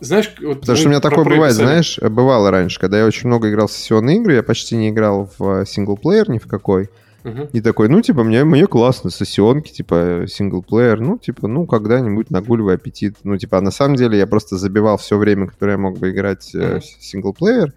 Знаешь, 0.00 0.32
вот 0.40 0.60
Потому 0.60 0.76
что 0.76 0.86
у 0.86 0.90
меня 0.90 1.00
такое 1.00 1.24
бывает, 1.24 1.54
знаешь, 1.54 1.98
бывало 1.98 2.50
раньше, 2.50 2.78
когда 2.78 2.98
я 2.98 3.06
очень 3.06 3.26
много 3.26 3.50
играл 3.50 3.66
в 3.66 3.72
сессионные 3.72 4.18
игры, 4.18 4.34
я 4.34 4.42
почти 4.42 4.76
не 4.76 4.90
играл 4.90 5.30
в 5.38 5.64
синглплеер 5.66 6.30
ни 6.30 6.38
в 6.38 6.46
какой. 6.46 6.88
Uh-huh. 7.28 7.50
И 7.52 7.60
такой, 7.60 7.88
ну, 7.88 8.00
типа, 8.00 8.24
мне, 8.24 8.44
мне 8.44 8.66
классно, 8.66 9.10
сессионки, 9.10 9.72
типа, 9.72 10.24
синглплеер, 10.28 11.00
ну, 11.00 11.18
типа, 11.18 11.48
ну, 11.48 11.66
когда-нибудь 11.66 12.30
нагуливай 12.30 12.76
аппетит. 12.76 13.16
Ну, 13.24 13.36
типа, 13.36 13.58
а 13.58 13.60
на 13.60 13.70
самом 13.70 13.96
деле 13.96 14.18
я 14.18 14.26
просто 14.26 14.56
забивал 14.56 14.96
все 14.98 15.16
время, 15.18 15.46
которое 15.46 15.72
я 15.72 15.78
мог 15.78 15.98
бы 15.98 16.10
играть 16.10 16.54
uh-huh. 16.54 16.80
в 16.80 17.04
синглплеер, 17.04 17.72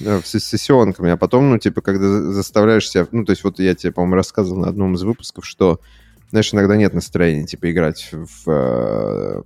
э, 0.00 0.20
с 0.24 0.38
сессионками, 0.38 1.10
а 1.10 1.16
потом, 1.16 1.50
ну, 1.50 1.58
типа, 1.58 1.80
когда 1.80 2.32
заставляешь 2.32 2.88
себя, 2.88 3.06
ну, 3.12 3.24
то 3.24 3.30
есть 3.30 3.44
вот 3.44 3.58
я 3.58 3.74
тебе, 3.74 3.92
по-моему, 3.92 4.16
рассказывал 4.16 4.60
на 4.60 4.68
одном 4.68 4.94
из 4.94 5.02
выпусков, 5.02 5.46
что 5.46 5.80
знаешь, 6.30 6.52
иногда 6.52 6.76
нет 6.76 6.92
настроения, 6.94 7.46
типа, 7.46 7.70
играть 7.70 8.10
в... 8.10 8.48
Э, 8.48 9.40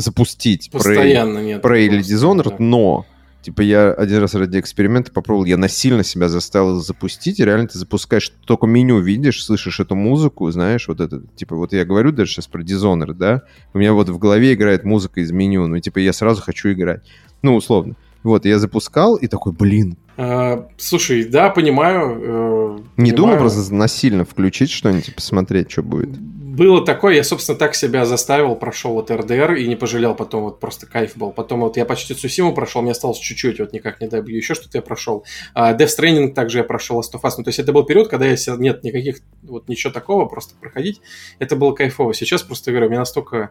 запустить 0.00 0.70
Постоянно 0.70 1.38
Prey, 1.38 1.44
нет. 1.44 1.64
Prey 1.64 1.86
или 1.86 2.00
Dishonored, 2.00 2.50
да. 2.50 2.56
но 2.58 3.06
Типа 3.44 3.60
я 3.60 3.92
один 3.92 4.20
раз 4.20 4.34
ради 4.34 4.58
эксперимента 4.58 5.12
попробовал, 5.12 5.44
я 5.44 5.58
насильно 5.58 6.02
себя 6.02 6.30
заставил 6.30 6.80
запустить, 6.80 7.38
реально 7.40 7.68
ты 7.68 7.78
запускаешь, 7.78 8.32
только 8.46 8.66
меню 8.66 9.00
видишь, 9.00 9.44
слышишь 9.44 9.80
эту 9.80 9.94
музыку, 9.94 10.50
знаешь, 10.50 10.88
вот 10.88 10.98
это, 10.98 11.20
типа 11.36 11.54
вот 11.54 11.74
я 11.74 11.84
говорю 11.84 12.10
даже 12.10 12.30
сейчас 12.30 12.46
про 12.46 12.62
Dishonored, 12.62 13.12
да, 13.12 13.42
у 13.74 13.78
меня 13.78 13.92
вот 13.92 14.08
в 14.08 14.16
голове 14.16 14.54
играет 14.54 14.84
музыка 14.84 15.20
из 15.20 15.30
меню, 15.30 15.66
ну 15.66 15.78
типа 15.78 15.98
я 15.98 16.14
сразу 16.14 16.40
хочу 16.40 16.72
играть, 16.72 17.02
ну 17.42 17.54
условно. 17.54 17.96
Вот, 18.22 18.46
я 18.46 18.58
запускал 18.58 19.16
и 19.16 19.26
такой, 19.26 19.52
блин. 19.52 19.98
А, 20.16 20.68
слушай, 20.76 21.24
да, 21.24 21.50
понимаю. 21.50 22.20
Э, 22.20 22.78
Не 22.96 23.10
понимаю. 23.10 23.16
думал 23.16 23.36
просто 23.38 23.74
насильно 23.74 24.24
включить 24.24 24.70
что-нибудь, 24.70 25.14
посмотреть, 25.14 25.70
что 25.70 25.82
будет 25.82 26.10
было 26.54 26.84
такое, 26.84 27.16
я, 27.16 27.24
собственно, 27.24 27.58
так 27.58 27.74
себя 27.74 28.06
заставил, 28.06 28.54
прошел 28.54 28.92
вот 28.94 29.10
РДР 29.10 29.54
и 29.54 29.66
не 29.66 29.76
пожалел, 29.76 30.14
потом 30.14 30.44
вот 30.44 30.60
просто 30.60 30.86
кайф 30.86 31.16
был. 31.16 31.32
Потом 31.32 31.60
вот 31.60 31.76
я 31.76 31.84
почти 31.84 32.14
Цусиму 32.14 32.54
прошел, 32.54 32.80
мне 32.82 32.92
осталось 32.92 33.18
чуть-чуть, 33.18 33.58
вот 33.58 33.72
никак 33.72 34.00
не 34.00 34.06
добью, 34.06 34.36
еще 34.36 34.54
что-то 34.54 34.78
я 34.78 34.82
прошел. 34.82 35.24
А 35.52 35.74
Death 35.74 35.88
Stranding 35.98 36.32
также 36.32 36.58
я 36.58 36.64
прошел, 36.64 37.00
Last 37.00 37.12
of 37.14 37.22
Us. 37.22 37.32
Ну, 37.38 37.44
то 37.44 37.48
есть 37.48 37.58
это 37.58 37.72
был 37.72 37.84
период, 37.84 38.08
когда 38.08 38.26
я 38.26 38.36
себя, 38.36 38.56
нет 38.56 38.84
никаких, 38.84 39.16
вот 39.42 39.68
ничего 39.68 39.92
такого, 39.92 40.26
просто 40.26 40.54
проходить, 40.60 41.00
это 41.38 41.56
было 41.56 41.72
кайфово. 41.72 42.14
Сейчас 42.14 42.42
просто, 42.42 42.70
говорю, 42.70 42.88
мне 42.88 42.98
настолько 42.98 43.50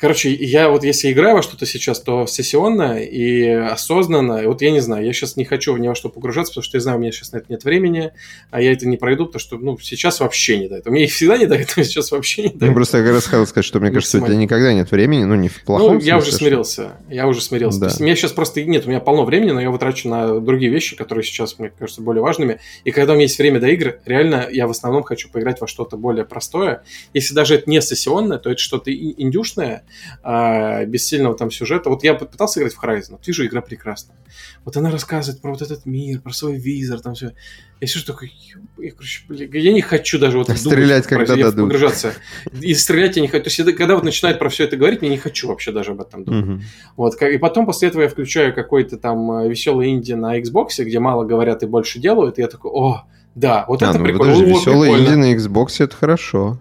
короче, 0.00 0.32
я 0.32 0.70
вот 0.70 0.84
если 0.84 1.10
играю 1.12 1.36
во 1.36 1.42
что-то 1.42 1.66
сейчас, 1.66 2.00
то 2.00 2.26
сессионно 2.26 2.98
и 3.00 3.44
осознанно. 3.46 4.38
И 4.38 4.46
вот 4.46 4.62
я 4.62 4.70
не 4.70 4.80
знаю, 4.80 5.04
я 5.04 5.12
сейчас 5.12 5.36
не 5.36 5.44
хочу 5.44 5.74
в 5.74 5.78
него 5.78 5.94
что 5.94 6.08
погружаться, 6.08 6.52
потому 6.52 6.64
что 6.64 6.76
я 6.76 6.80
знаю, 6.80 6.98
у 6.98 7.00
меня 7.00 7.12
сейчас 7.12 7.32
на 7.32 7.38
это 7.38 7.46
нет 7.48 7.64
времени, 7.64 8.12
а 8.50 8.60
я 8.60 8.72
это 8.72 8.86
не 8.86 8.96
пройду, 8.96 9.26
потому 9.26 9.40
что, 9.40 9.58
ну, 9.58 9.76
сейчас 9.78 10.20
вообще 10.20 10.58
не 10.58 10.68
до 10.68 10.76
этого. 10.76 10.92
Мне 10.92 11.06
всегда 11.08 11.36
не 11.36 11.46
до 11.46 11.56
этого, 11.56 11.84
сейчас 11.84 12.12
вообще 12.12 12.42
не 12.42 12.48
до 12.48 12.56
этого. 12.56 12.68
Ну, 12.68 12.74
просто 12.74 12.98
я 12.98 13.04
как 13.04 13.12
раз 13.12 13.24
хотел 13.24 13.46
сказать, 13.46 13.64
что 13.64 13.80
мне 13.80 13.90
кажется, 13.90 14.18
у 14.18 14.24
тебя 14.24 14.36
никогда 14.36 14.72
нет 14.72 14.90
времени, 14.90 15.24
ну, 15.24 15.34
не 15.34 15.48
в 15.48 15.62
плохом 15.64 15.94
Ну, 15.94 16.00
я 16.00 16.14
смысле, 16.14 16.16
уже 16.16 16.32
смирился, 16.32 16.92
я 17.10 17.26
уже 17.26 17.40
смирился. 17.40 17.80
Да. 17.80 17.86
То 17.86 17.90
есть, 17.90 18.00
у 18.00 18.04
меня 18.04 18.16
сейчас 18.16 18.32
просто 18.32 18.62
нет, 18.62 18.86
у 18.86 18.88
меня 18.88 19.00
полно 19.00 19.24
времени, 19.24 19.50
но 19.50 19.60
я 19.60 19.66
его 19.66 19.78
трачу 19.78 20.08
на 20.08 20.40
другие 20.40 20.70
вещи, 20.70 20.96
которые 20.96 21.24
сейчас, 21.24 21.58
мне 21.58 21.72
кажется, 21.76 22.02
более 22.02 22.22
важными. 22.22 22.60
И 22.84 22.92
когда 22.92 23.12
у 23.12 23.16
меня 23.16 23.24
есть 23.24 23.38
время 23.38 23.60
до 23.60 23.68
игр, 23.68 23.96
реально 24.04 24.48
я 24.50 24.66
в 24.66 24.70
основном 24.70 25.02
хочу 25.02 25.28
поиграть 25.28 25.60
во 25.60 25.66
что-то 25.66 25.96
более 25.96 26.24
простое. 26.24 26.82
Если 27.12 27.34
даже 27.34 27.56
это 27.56 27.68
не 27.68 27.80
сессионное, 27.82 28.38
то 28.38 28.50
это 28.50 28.60
что-то 28.60 28.90
индюшная, 29.24 29.84
а, 30.22 30.84
без 30.84 31.06
сильного 31.06 31.36
там 31.36 31.50
сюжета. 31.50 31.90
Вот 31.90 32.04
я 32.04 32.14
пытался 32.14 32.60
играть 32.60 32.74
в 32.74 32.82
Horizon, 32.82 33.12
вот 33.12 33.26
вижу, 33.26 33.44
игра 33.44 33.60
прекрасная. 33.60 34.16
Вот 34.64 34.76
она 34.76 34.90
рассказывает 34.90 35.42
про 35.42 35.50
вот 35.50 35.62
этот 35.62 35.86
мир, 35.86 36.20
про 36.20 36.32
свой 36.32 36.56
визор, 36.56 37.00
там 37.00 37.14
все. 37.14 37.32
Я 37.80 37.86
сижу 37.86 38.06
такой, 38.06 38.32
я, 38.78 38.92
короче, 38.92 39.24
блин, 39.28 39.50
я 39.52 39.72
не 39.72 39.82
хочу 39.82 40.18
даже 40.18 40.38
вот 40.38 40.48
стрелять, 40.48 41.08
думать, 41.08 41.28
когда 41.28 41.36
дадут. 41.36 41.66
погружаться. 41.66 42.14
И 42.60 42.74
стрелять 42.74 43.16
я 43.16 43.22
не 43.22 43.28
хочу. 43.28 43.44
То 43.44 43.50
есть, 43.50 43.76
когда 43.76 43.94
вот 43.94 44.04
начинает 44.04 44.38
про 44.38 44.48
все 44.48 44.64
это 44.64 44.76
говорить, 44.76 45.02
я 45.02 45.08
не 45.08 45.18
хочу 45.18 45.48
вообще 45.48 45.72
даже 45.72 45.90
об 45.92 46.00
этом 46.00 46.24
думать. 46.24 46.44
Угу. 46.44 46.60
Вот, 46.96 47.22
и 47.22 47.38
потом 47.38 47.66
после 47.66 47.88
этого 47.88 48.02
я 48.02 48.08
включаю 48.08 48.54
какой-то 48.54 48.96
там 48.96 49.30
э, 49.32 49.48
веселый 49.48 49.90
инди 49.90 50.12
на 50.12 50.40
Xbox, 50.40 50.82
где 50.82 50.98
мало 50.98 51.24
говорят 51.24 51.62
и 51.62 51.66
больше 51.66 51.98
делают, 51.98 52.38
и 52.38 52.42
я 52.42 52.48
такой, 52.48 52.70
о, 52.72 53.04
да, 53.34 53.64
вот 53.68 53.82
а, 53.82 53.90
это 53.90 53.98
ну, 53.98 54.04
прикольно. 54.04 54.32
Подожди, 54.34 54.52
веселый 54.52 54.90
инди 55.00 55.14
на 55.14 55.34
Xbox 55.34 55.68
это 55.80 55.96
хорошо. 55.96 56.60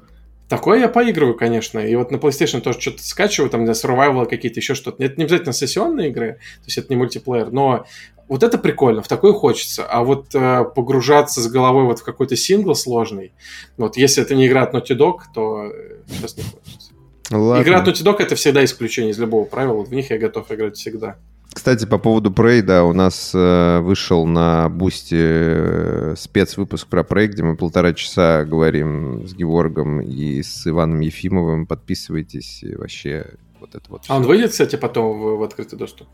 Такое 0.53 0.81
я 0.81 0.87
поигрываю, 0.87 1.35
конечно. 1.35 1.79
И 1.79 1.95
вот 1.95 2.11
на 2.11 2.17
PlayStation 2.17 2.61
тоже 2.61 2.79
что-то 2.79 3.03
скачиваю, 3.03 3.49
там 3.49 3.65
для 3.65 3.73
survival 3.73 4.27
какие-то 4.27 4.59
еще 4.59 4.75
что-то. 4.75 5.03
Это 5.03 5.15
не 5.17 5.23
обязательно 5.23 5.51
сессионные 5.51 6.09
игры, 6.09 6.33
то 6.33 6.65
есть 6.67 6.77
это 6.77 6.89
не 6.91 6.95
мультиплеер, 6.95 7.51
но 7.51 7.87
вот 8.27 8.43
это 8.43 8.59
прикольно, 8.59 9.01
в 9.01 9.07
такое 9.07 9.33
хочется. 9.33 9.83
А 9.83 10.03
вот 10.03 10.27
э, 10.35 10.63
погружаться 10.75 11.41
с 11.41 11.47
головой 11.47 11.85
вот 11.85 12.01
в 12.01 12.03
какой-то 12.03 12.35
сингл 12.35 12.75
сложный, 12.75 13.33
вот 13.77 13.97
если 13.97 14.21
это 14.21 14.35
не 14.35 14.45
игра 14.45 14.61
от 14.61 14.75
Naughty 14.75 14.95
Dog, 14.95 15.21
то 15.33 15.71
сейчас 16.07 16.37
не 16.37 16.43
хочется. 16.43 16.91
Ладно. 17.31 17.63
Игра 17.63 17.79
от 17.79 17.87
Naughty 17.87 18.03
Dog 18.03 18.17
это 18.19 18.35
всегда 18.35 18.63
исключение 18.63 19.11
из 19.11 19.17
любого 19.17 19.45
правила, 19.45 19.73
вот 19.73 19.87
в 19.87 19.91
них 19.91 20.11
я 20.11 20.19
готов 20.19 20.51
играть 20.51 20.77
всегда. 20.77 21.17
Кстати, 21.53 21.85
по 21.85 21.97
поводу 21.97 22.31
Prey, 22.31 22.61
да, 22.61 22.83
у 22.83 22.93
нас 22.93 23.31
э, 23.33 23.79
вышел 23.79 24.25
на 24.25 24.69
Boosty 24.69 25.15
э, 25.17 26.15
спецвыпуск 26.17 26.87
про 26.87 27.01
Prey, 27.01 27.27
где 27.27 27.43
мы 27.43 27.55
полтора 27.55 27.93
часа 27.93 28.43
говорим 28.43 29.27
с 29.27 29.33
Геворгом 29.33 30.01
и 30.01 30.41
с 30.41 30.67
Иваном 30.67 30.99
Ефимовым. 31.01 31.67
Подписывайтесь, 31.67 32.63
вообще 32.75 33.27
вот 33.59 33.75
это 33.75 33.85
вот. 33.89 34.01
А 34.01 34.03
все. 34.03 34.13
он 34.13 34.23
выйдет, 34.23 34.51
кстати, 34.51 34.75
потом 34.75 35.19
в, 35.19 35.37
в 35.37 35.43
открытый 35.43 35.77
доступ? 35.77 36.07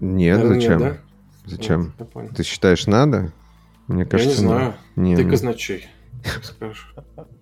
Нет, 0.00 0.38
Наверное, 0.38 0.60
зачем? 0.60 0.80
Нет, 0.80 0.92
да? 0.92 0.98
Зачем? 1.44 1.92
Вот, 2.14 2.30
Ты 2.36 2.42
считаешь, 2.42 2.86
надо? 2.86 3.32
Мне 3.88 4.06
кажется, 4.06 4.34
я 4.34 4.40
не 4.40 4.46
знаю. 4.48 4.74
Нет. 4.96 5.18
Ты 5.18 5.28
казначей, 5.28 5.86
скажешь. 6.42 6.94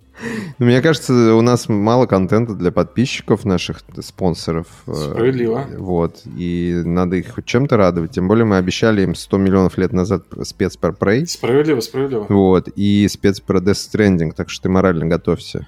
Ну, 0.58 0.66
мне 0.66 0.82
кажется, 0.82 1.34
у 1.34 1.40
нас 1.40 1.68
мало 1.68 2.06
контента 2.06 2.54
для 2.54 2.70
подписчиков 2.70 3.44
наших 3.44 3.80
спонсоров. 4.00 4.66
Э, 4.86 4.94
Справедливо. 4.94 5.66
Вот. 5.78 6.22
И 6.36 6.82
надо 6.84 7.16
их 7.16 7.34
хоть 7.34 7.46
чем-то 7.46 7.76
радовать. 7.76 8.12
Тем 8.12 8.28
более 8.28 8.44
мы 8.44 8.56
обещали 8.56 9.02
им 9.02 9.14
100 9.14 9.38
миллионов 9.38 9.78
лет 9.78 9.92
назад 9.92 10.24
спец 10.42 10.76
про 10.76 10.92
Prey. 10.92 11.26
Справедливо, 11.26 11.80
справедливо. 11.80 12.26
Вот. 12.28 12.68
И 12.76 13.08
спец 13.08 13.40
про 13.40 13.60
Death 13.60 13.72
Stranding. 13.72 14.32
Так 14.32 14.50
что 14.50 14.64
ты 14.64 14.68
морально 14.68 15.06
готовься. 15.06 15.66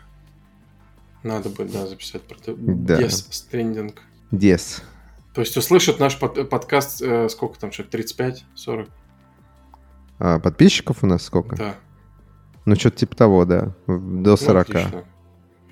Надо 1.23 1.49
будет, 1.49 1.73
да, 1.73 1.87
записать 1.87 2.23
про 2.23 2.37
да. 2.47 3.01
Death 3.01 3.31
Stranding. 3.31 3.95
Death. 4.33 4.83
То 5.35 5.41
есть 5.41 5.57
услышат 5.57 5.99
наш 5.99 6.19
под 6.19 6.49
подкаст, 6.51 7.01
э, 7.01 7.29
сколько 7.29 7.59
там, 7.59 7.73
что 7.73 7.85
35-40? 7.85 8.89
А 10.19 10.39
подписчиков 10.39 10.99
у 11.03 11.07
нас 11.07 11.23
сколько? 11.23 11.57
Да. 11.57 11.75
Ну, 12.65 12.77
что-то 12.77 12.99
типа 12.99 13.17
того, 13.17 13.45
да. 13.45 13.75
До 13.87 14.37
40. 14.37 14.69
Ну, 14.69 14.81
отлично. 14.81 15.05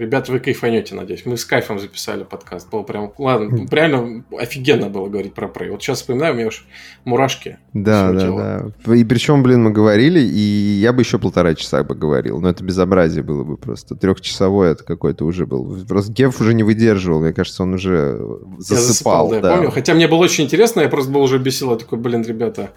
Ребята, 0.00 0.32
вы 0.32 0.40
кайфанете, 0.40 0.94
надеюсь. 0.94 1.26
Мы 1.26 1.36
с 1.36 1.44
кайфом 1.44 1.78
записали 1.78 2.24
подкаст. 2.24 2.70
Было 2.70 2.82
прям, 2.84 3.12
ладно, 3.18 3.68
реально 3.70 4.24
офигенно 4.38 4.88
было 4.88 5.08
говорить 5.08 5.34
про 5.34 5.46
Prey. 5.46 5.70
Вот 5.70 5.82
сейчас 5.82 5.98
вспоминаю, 5.98 6.32
у 6.32 6.36
меня 6.38 6.46
уж 6.46 6.66
мурашки. 7.04 7.58
Да, 7.74 8.10
да, 8.10 8.72
да. 8.86 8.94
И 8.94 9.04
причем, 9.04 9.42
блин, 9.42 9.62
мы 9.62 9.72
говорили, 9.72 10.18
и 10.18 10.78
я 10.80 10.94
бы 10.94 11.02
еще 11.02 11.18
полтора 11.18 11.54
часа 11.54 11.84
бы 11.84 11.94
говорил. 11.94 12.40
Но 12.40 12.48
это 12.48 12.64
безобразие 12.64 13.22
было 13.22 13.44
бы 13.44 13.58
просто. 13.58 13.94
Трехчасовой 13.94 14.72
это 14.72 14.84
какой-то 14.84 15.26
уже 15.26 15.44
был. 15.44 15.84
Просто 15.86 16.10
Геф 16.14 16.40
уже 16.40 16.54
не 16.54 16.62
выдерживал. 16.62 17.20
Мне 17.20 17.34
кажется, 17.34 17.62
он 17.62 17.74
уже 17.74 18.18
засыпал. 18.56 18.76
Я 18.76 18.76
засыпал, 18.86 19.30
да, 19.32 19.40
да. 19.40 19.54
Помню. 19.56 19.70
Хотя 19.70 19.92
мне 19.92 20.08
было 20.08 20.20
очень 20.20 20.44
интересно, 20.44 20.80
я 20.80 20.88
просто 20.88 21.12
был 21.12 21.20
уже 21.20 21.38
бесил. 21.38 21.72
Я 21.72 21.76
такой, 21.76 21.98
блин, 21.98 22.22
ребята, 22.22 22.70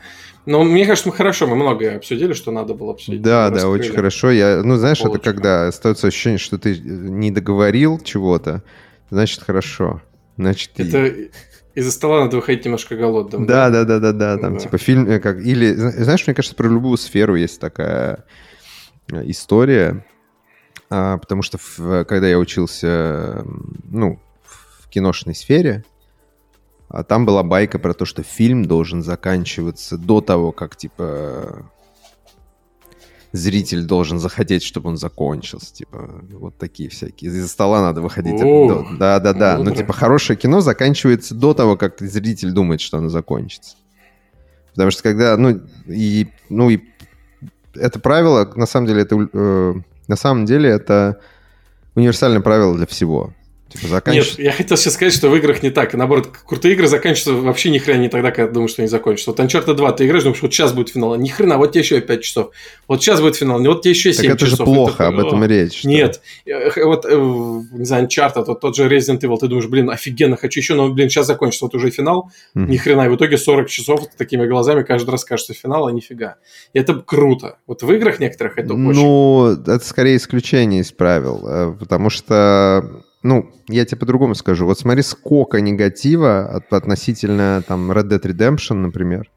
ну, 0.45 0.63
мне 0.63 0.85
кажется, 0.85 1.09
мы 1.09 1.15
хорошо, 1.15 1.47
мы 1.47 1.55
многое 1.55 1.97
обсудили, 1.97 2.33
что 2.33 2.51
надо 2.51 2.73
было 2.73 2.91
обсудить. 2.91 3.21
Да, 3.21 3.49
да, 3.49 3.69
очень 3.69 3.93
хорошо. 3.93 4.31
Я, 4.31 4.61
ну, 4.63 4.75
знаешь, 4.75 4.99
Полочка. 4.99 5.29
это 5.29 5.31
когда 5.31 5.67
остается 5.67 6.07
ощущение, 6.07 6.37
что 6.37 6.57
ты 6.57 6.77
не 6.77 7.31
договорил 7.31 7.99
чего-то, 7.99 8.63
значит, 9.09 9.43
хорошо. 9.43 10.01
Значит, 10.37 10.71
это 10.77 11.05
и... 11.05 11.29
из-за 11.75 11.91
стола 11.91 12.25
надо 12.25 12.37
выходить 12.37 12.65
немножко 12.65 12.95
голодным. 12.95 13.45
Да, 13.45 13.69
да, 13.69 13.85
да, 13.85 13.99
да, 13.99 14.11
да. 14.11 14.37
Там, 14.37 14.55
да. 14.55 14.59
типа, 14.59 14.77
фильм, 14.77 15.09
э, 15.09 15.19
как, 15.19 15.39
или, 15.39 15.73
знаешь, 15.73 16.27
мне 16.27 16.33
кажется, 16.33 16.55
про 16.55 16.67
любую 16.67 16.97
сферу 16.97 17.35
есть 17.35 17.61
такая 17.61 18.25
э, 19.11 19.23
история, 19.29 20.05
а, 20.89 21.17
потому 21.19 21.41
что 21.41 21.57
в, 21.57 22.03
когда 22.03 22.27
я 22.27 22.37
учился, 22.37 23.45
ну, 23.89 24.19
в 24.43 24.89
киношной 24.89 25.35
сфере, 25.35 25.85
а 26.93 27.03
там 27.03 27.25
была 27.25 27.41
байка 27.41 27.79
про 27.79 27.95
то, 27.95 28.05
что 28.05 28.21
фильм 28.21 28.65
должен 28.65 29.01
заканчиваться 29.01 29.97
до 29.97 30.21
того, 30.21 30.51
как, 30.51 30.75
типа, 30.75 31.65
зритель 33.31 33.83
должен 33.85 34.19
захотеть, 34.19 34.61
чтобы 34.61 34.89
он 34.89 34.97
закончился. 34.97 35.73
Типа, 35.73 36.21
вот 36.33 36.55
такие 36.59 36.91
всякие. 36.91 37.31
Из-за 37.31 37.47
стола 37.47 37.81
надо 37.81 38.01
выходить. 38.01 38.39
Да-да-да. 38.99 39.57
Ну, 39.57 39.71
типа, 39.71 39.91
хорошее 39.91 40.37
кино 40.37 40.61
заканчивается 40.61 41.33
до 41.33 41.55
того, 41.55 41.77
как 41.77 41.99
зритель 41.99 42.51
думает, 42.51 42.79
что 42.79 42.99
оно 42.99 43.09
закончится. 43.09 43.75
Потому 44.73 44.91
что 44.91 45.01
когда, 45.01 45.35
ну, 45.35 45.61
и, 45.87 46.27
ну, 46.49 46.69
и 46.69 46.79
это 47.73 47.99
правило, 47.99 48.53
на 48.55 48.67
самом 48.67 48.85
деле, 48.85 49.01
это, 49.01 49.29
э, 49.33 49.73
на 50.07 50.15
самом 50.15 50.45
деле, 50.45 50.69
это 50.69 51.19
универсальное 51.95 52.41
правило 52.41 52.77
для 52.77 52.85
всего. 52.85 53.33
Типа 53.73 53.87
заканчивается... 53.87 54.37
Нет, 54.37 54.45
я 54.45 54.51
хотел 54.51 54.77
сейчас 54.77 54.93
сказать, 54.93 55.13
что 55.13 55.29
в 55.29 55.35
играх 55.35 55.63
не 55.63 55.71
так. 55.71 55.93
Наоборот, 55.93 56.27
крутые 56.27 56.75
игры 56.75 56.87
заканчиваются 56.87 57.33
вообще 57.33 57.71
ни 57.71 57.79
хрена 57.79 58.01
не 58.01 58.09
тогда, 58.09 58.31
когда 58.31 58.51
думаешь, 58.51 58.71
что 58.71 58.83
они 58.83 58.89
закончатся. 58.89 59.31
Вот 59.31 59.39
Uncharted 59.39 59.73
2 59.73 59.91
ты 59.93 60.05
играешь, 60.05 60.23
думаешь, 60.23 60.41
вот 60.41 60.53
сейчас 60.53 60.73
будет 60.73 60.89
финал. 60.89 61.15
Ни 61.15 61.29
хрена, 61.29 61.57
вот 61.57 61.71
тебе 61.71 61.81
еще 61.81 61.99
5 61.99 62.21
часов. 62.21 62.51
Вот 62.87 63.01
сейчас 63.01 63.19
будет 63.19 63.35
финал, 63.35 63.59
вот 63.63 63.81
тебе 63.81 63.91
еще 63.91 64.13
7 64.13 64.23
так 64.23 64.35
это 64.35 64.45
часов. 64.45 64.59
это 64.59 64.69
же 64.69 64.75
плохо, 64.75 65.07
об 65.07 65.19
этом 65.19 65.43
речь. 65.45 65.79
Что? 65.79 65.87
Нет. 65.87 66.21
Э, 66.45 66.83
вот, 66.85 67.05
э, 67.05 67.15
не 67.15 67.85
знаю, 67.85 68.07
Uncharted, 68.07 68.43
вот 68.45 68.59
тот 68.59 68.75
же 68.75 68.87
Resident 68.87 69.21
Evil, 69.21 69.37
ты 69.39 69.47
думаешь, 69.47 69.67
блин, 69.67 69.89
офигенно, 69.89 70.37
хочу 70.37 70.59
еще, 70.59 70.75
но, 70.75 70.89
блин, 70.89 71.09
сейчас 71.09 71.25
закончится, 71.25 71.65
вот 71.65 71.73
уже 71.73 71.89
финал. 71.89 72.31
Mm. 72.55 72.67
Ни 72.67 72.77
хрена, 72.77 73.05
и 73.05 73.09
в 73.09 73.15
итоге 73.15 73.37
40 73.37 73.69
часов 73.69 74.01
такими 74.17 74.45
глазами 74.45 74.83
каждый 74.83 75.09
раз 75.09 75.25
кажется 75.25 75.53
финал, 75.53 75.87
а 75.87 75.91
нифига. 75.91 76.35
И 76.73 76.79
это 76.79 76.93
круто. 76.93 77.57
Вот 77.65 77.81
в 77.81 77.91
играх 77.91 78.19
некоторых 78.19 78.59
это 78.59 78.75
ну, 78.75 78.89
очень... 78.89 79.01
Ну, 79.01 79.51
это 79.53 79.83
скорее 79.83 80.17
исключение 80.17 80.81
из 80.81 80.91
правил, 80.91 81.41
э, 81.47 81.75
потому 81.79 82.11
что 82.11 83.03
ну, 83.23 83.51
я 83.69 83.85
тебе 83.85 83.99
по-другому 83.99 84.35
скажу. 84.35 84.65
Вот 84.65 84.79
смотри, 84.79 85.01
сколько 85.01 85.61
негатива 85.61 86.45
от, 86.45 86.73
относительно 86.73 87.63
там 87.67 87.91
Red 87.91 88.09
Dead 88.09 88.21
Redemption, 88.21 88.75
например, 88.75 89.31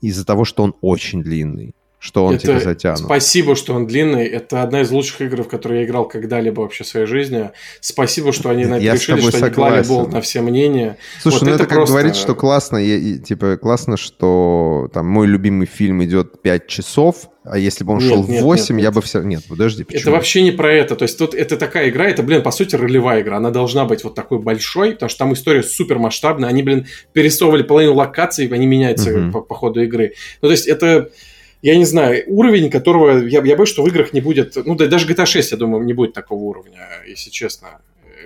из-за 0.00 0.24
того, 0.24 0.44
что 0.44 0.62
он 0.62 0.74
очень 0.80 1.22
длинный. 1.22 1.74
Что 2.02 2.24
он 2.24 2.34
это 2.36 2.46
типа 2.46 2.60
затянут. 2.60 2.98
Спасибо, 3.00 3.54
что 3.54 3.74
он 3.74 3.86
длинный. 3.86 4.24
Это 4.26 4.62
одна 4.62 4.80
из 4.80 4.90
лучших 4.90 5.20
игр, 5.20 5.42
в 5.42 5.48
которые 5.48 5.82
я 5.82 5.86
играл 5.86 6.08
когда-либо 6.08 6.62
вообще 6.62 6.82
в 6.82 6.86
своей 6.88 7.06
жизни. 7.06 7.50
Спасибо, 7.80 8.32
что 8.32 8.48
они 8.48 8.64
на 8.64 8.76
это 8.76 8.84
Я 8.84 8.94
решили, 8.94 9.20
что 9.20 9.36
они 9.44 9.54
клали 9.54 9.70
согласен. 9.82 9.88
болт 9.88 10.12
на 10.12 10.20
все 10.22 10.40
мнения. 10.40 10.96
Слушай, 11.20 11.34
Вот 11.34 11.42
ну 11.42 11.48
это, 11.48 11.56
это 11.56 11.66
как 11.68 11.76
просто- 11.78 11.92
говорить, 11.92 12.16
что 12.16 12.34
классно, 12.34 12.78
я- 12.78 12.96
и, 12.96 13.18
типа 13.18 13.58
классно, 13.58 13.96
что 13.98 14.88
там 14.94 15.06
мой 15.08 15.26
любимый 15.26 15.66
фильм 15.66 16.02
идет 16.02 16.40
5 16.42 16.66
часов, 16.68 17.28
а 17.44 17.58
если 17.58 17.84
бы 17.84 17.92
он 17.92 17.98
Нет, 18.00 18.08
шел 18.08 18.26
нет, 18.26 18.40
в 18.42 18.44
8, 18.44 18.74
нет, 18.76 18.82
я 18.82 18.88
нет. 18.88 18.94
бы 18.94 19.02
все... 19.02 19.20
Нет, 19.22 19.42
подожди, 19.48 19.84
почему? 19.84 20.00
Это 20.00 20.10
вообще 20.10 20.42
не 20.42 20.52
про 20.52 20.72
это. 20.72 20.96
То 20.96 21.02
есть 21.04 21.18
тут 21.18 21.34
это 21.34 21.56
такая 21.58 21.90
игра, 21.90 22.06
это, 22.08 22.22
блин, 22.22 22.42
по 22.42 22.50
сути, 22.50 22.76
ролевая 22.76 23.20
игра. 23.22 23.36
Она 23.36 23.50
должна 23.50 23.84
быть 23.84 24.04
вот 24.04 24.14
такой 24.14 24.38
большой, 24.38 24.92
потому 24.92 25.08
что 25.10 25.18
там 25.18 25.32
история 25.34 25.62
супер 25.62 25.98
масштабная. 25.98 26.48
Они, 26.48 26.62
блин, 26.62 26.86
перерисовывали 27.12 27.62
половину 27.62 27.94
локаций, 27.94 28.46
они 28.46 28.66
меняются 28.66 29.10
Мгм. 29.10 29.32
по, 29.32 29.40
по 29.42 29.54
ходу 29.54 29.82
игры. 29.82 30.14
Ну, 30.42 30.48
то 30.48 30.52
есть 30.52 30.66
это, 30.66 31.10
я 31.62 31.76
не 31.76 31.84
знаю, 31.84 32.24
уровень, 32.26 32.70
которого 32.70 33.26
я, 33.26 33.42
я 33.42 33.56
боюсь, 33.56 33.68
что 33.68 33.82
в 33.82 33.88
играх 33.88 34.12
не 34.12 34.20
будет. 34.20 34.56
Ну, 34.64 34.74
да, 34.74 34.86
даже 34.86 35.06
GTA 35.06 35.26
6, 35.26 35.52
я 35.52 35.58
думаю, 35.58 35.84
не 35.84 35.92
будет 35.92 36.12
такого 36.12 36.42
уровня, 36.44 36.80
если 37.06 37.30
честно. 37.30 37.80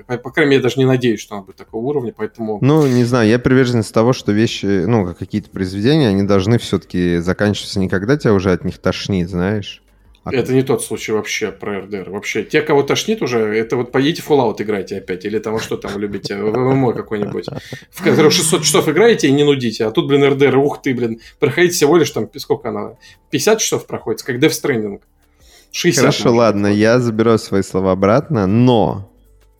По, 0.06 0.18
по 0.18 0.30
крайней 0.30 0.50
мере, 0.50 0.58
я 0.58 0.62
даже 0.62 0.78
не 0.78 0.84
надеюсь, 0.84 1.20
что 1.20 1.36
она 1.36 1.44
будет 1.44 1.56
такого 1.56 1.84
уровня, 1.86 2.12
поэтому... 2.16 2.58
Ну, 2.60 2.86
не 2.86 3.04
знаю, 3.04 3.28
я 3.28 3.38
приверженец 3.38 3.90
того, 3.90 4.12
что 4.12 4.32
вещи, 4.32 4.84
ну, 4.86 5.06
как 5.06 5.18
какие-то 5.18 5.50
произведения, 5.50 6.08
они 6.08 6.24
должны 6.24 6.58
все-таки 6.58 7.18
заканчиваться 7.18 7.78
не 7.78 7.88
когда 7.88 8.16
тебя 8.16 8.34
уже 8.34 8.52
от 8.52 8.64
них 8.64 8.78
тошнит, 8.78 9.28
знаешь. 9.28 9.83
А 10.24 10.32
Это 10.34 10.54
не 10.54 10.62
тот 10.62 10.82
случай 10.82 11.12
вообще 11.12 11.52
про 11.52 11.80
РДР. 11.80 12.08
Вообще, 12.08 12.44
те, 12.44 12.62
кого 12.62 12.82
тошнит 12.82 13.20
уже, 13.20 13.38
это 13.38 13.76
вот 13.76 13.92
поедете 13.92 14.22
Fallout 14.26 14.56
играйте 14.58 14.96
опять, 14.96 15.26
или 15.26 15.38
там, 15.38 15.58
что 15.58 15.76
там 15.76 15.98
любите, 15.98 16.36
в 16.36 16.56
ММО 16.56 16.94
какой-нибудь, 16.94 17.46
в 17.90 18.02
который 18.02 18.30
600 18.30 18.62
часов 18.62 18.88
играете 18.88 19.28
и 19.28 19.32
не 19.32 19.44
нудите, 19.44 19.84
а 19.84 19.90
тут, 19.90 20.08
блин, 20.08 20.24
РДР, 20.24 20.56
ух 20.56 20.80
ты, 20.80 20.94
блин, 20.94 21.20
проходите 21.38 21.74
всего 21.74 21.98
лишь 21.98 22.10
там, 22.10 22.28
сколько 22.36 22.70
она, 22.70 22.94
50 23.30 23.58
часов 23.58 23.86
проходит, 23.86 24.22
как 24.22 24.36
Death 24.36 24.52
Stranding. 24.62 25.00
60. 25.72 26.00
Хорошо, 26.00 26.32
ладно, 26.32 26.62
проходит. 26.62 26.80
я 26.80 26.98
заберу 27.00 27.36
свои 27.36 27.62
слова 27.62 27.92
обратно, 27.92 28.46
но 28.46 29.10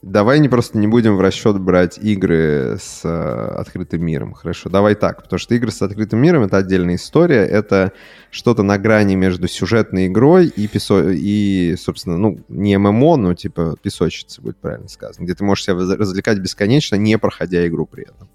давай 0.04 0.38
не 0.38 0.48
просто 0.48 0.76
не 0.78 0.86
будем 0.86 1.16
в 1.16 1.20
расчет 1.20 1.58
брать 1.58 1.98
игры 1.98 2.76
с 2.78 3.00
э, 3.04 3.54
открытым 3.58 4.04
миром. 4.04 4.34
Хорошо, 4.34 4.68
давай 4.68 4.94
так, 4.94 5.22
потому 5.22 5.38
что 5.38 5.54
игры 5.54 5.70
с 5.70 5.80
открытым 5.80 6.20
миром 6.20 6.44
это 6.44 6.58
отдельная 6.58 6.96
история, 6.96 7.44
это 7.44 7.92
что-то 8.30 8.62
на 8.62 8.76
грани 8.76 9.14
между 9.14 9.48
сюжетной 9.48 10.08
игрой 10.08 10.46
и, 10.46 10.68
песо... 10.68 11.10
и 11.10 11.74
собственно, 11.76 12.18
ну, 12.18 12.38
не 12.48 12.76
ММО, 12.76 13.16
но 13.16 13.34
типа 13.34 13.76
песочница 13.82 14.42
будет 14.42 14.58
правильно 14.58 14.88
сказано, 14.88 15.24
где 15.24 15.34
ты 15.34 15.42
можешь 15.42 15.64
себя 15.64 15.74
развлекать 15.74 16.38
бесконечно, 16.38 16.96
не 16.96 17.16
проходя 17.18 17.66
игру 17.66 17.86
при 17.86 18.04
этом. 18.04 18.28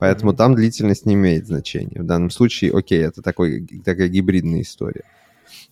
Поэтому 0.00 0.32
Мгм. 0.32 0.36
там 0.36 0.54
длительность 0.56 1.06
не 1.06 1.14
имеет 1.14 1.46
значения. 1.46 2.00
В 2.00 2.06
данном 2.06 2.30
случае, 2.30 2.76
окей, 2.76 3.00
это 3.02 3.22
такой, 3.22 3.66
такая 3.84 4.08
гибридная 4.08 4.62
история. 4.62 5.04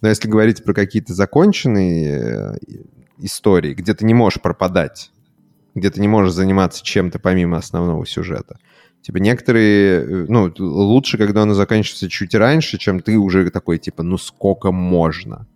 Но 0.01 0.09
если 0.09 0.28
говорить 0.28 0.62
про 0.62 0.72
какие-то 0.72 1.12
законченные 1.14 2.20
э, 2.20 2.57
истории, 3.18 3.74
где 3.74 3.95
ты 3.95 4.05
не 4.05 4.14
можешь 4.14 4.40
пропадать, 4.40 5.11
где 5.75 5.91
ты 5.91 6.01
не 6.01 6.09
можешь 6.09 6.35
заниматься 6.35 6.85
чем-то 6.85 7.18
помимо 7.18 7.57
основного 7.57 8.07
сюжета. 8.07 8.59
Типа 9.03 9.16
некоторые, 9.16 10.01
э, 10.01 10.27
ну, 10.29 10.53
лучше, 10.59 11.18
когда 11.18 11.43
оно 11.43 11.55
заканчивается 11.55 12.09
чуть 12.09 12.35
раньше, 12.35 12.79
чем 12.79 13.01
ты 13.01 13.18
уже 13.18 13.51
такой, 13.51 13.79
типа, 13.79 14.03
ну 14.03 14.16
сколько 14.16 14.70
можно. 14.70 15.47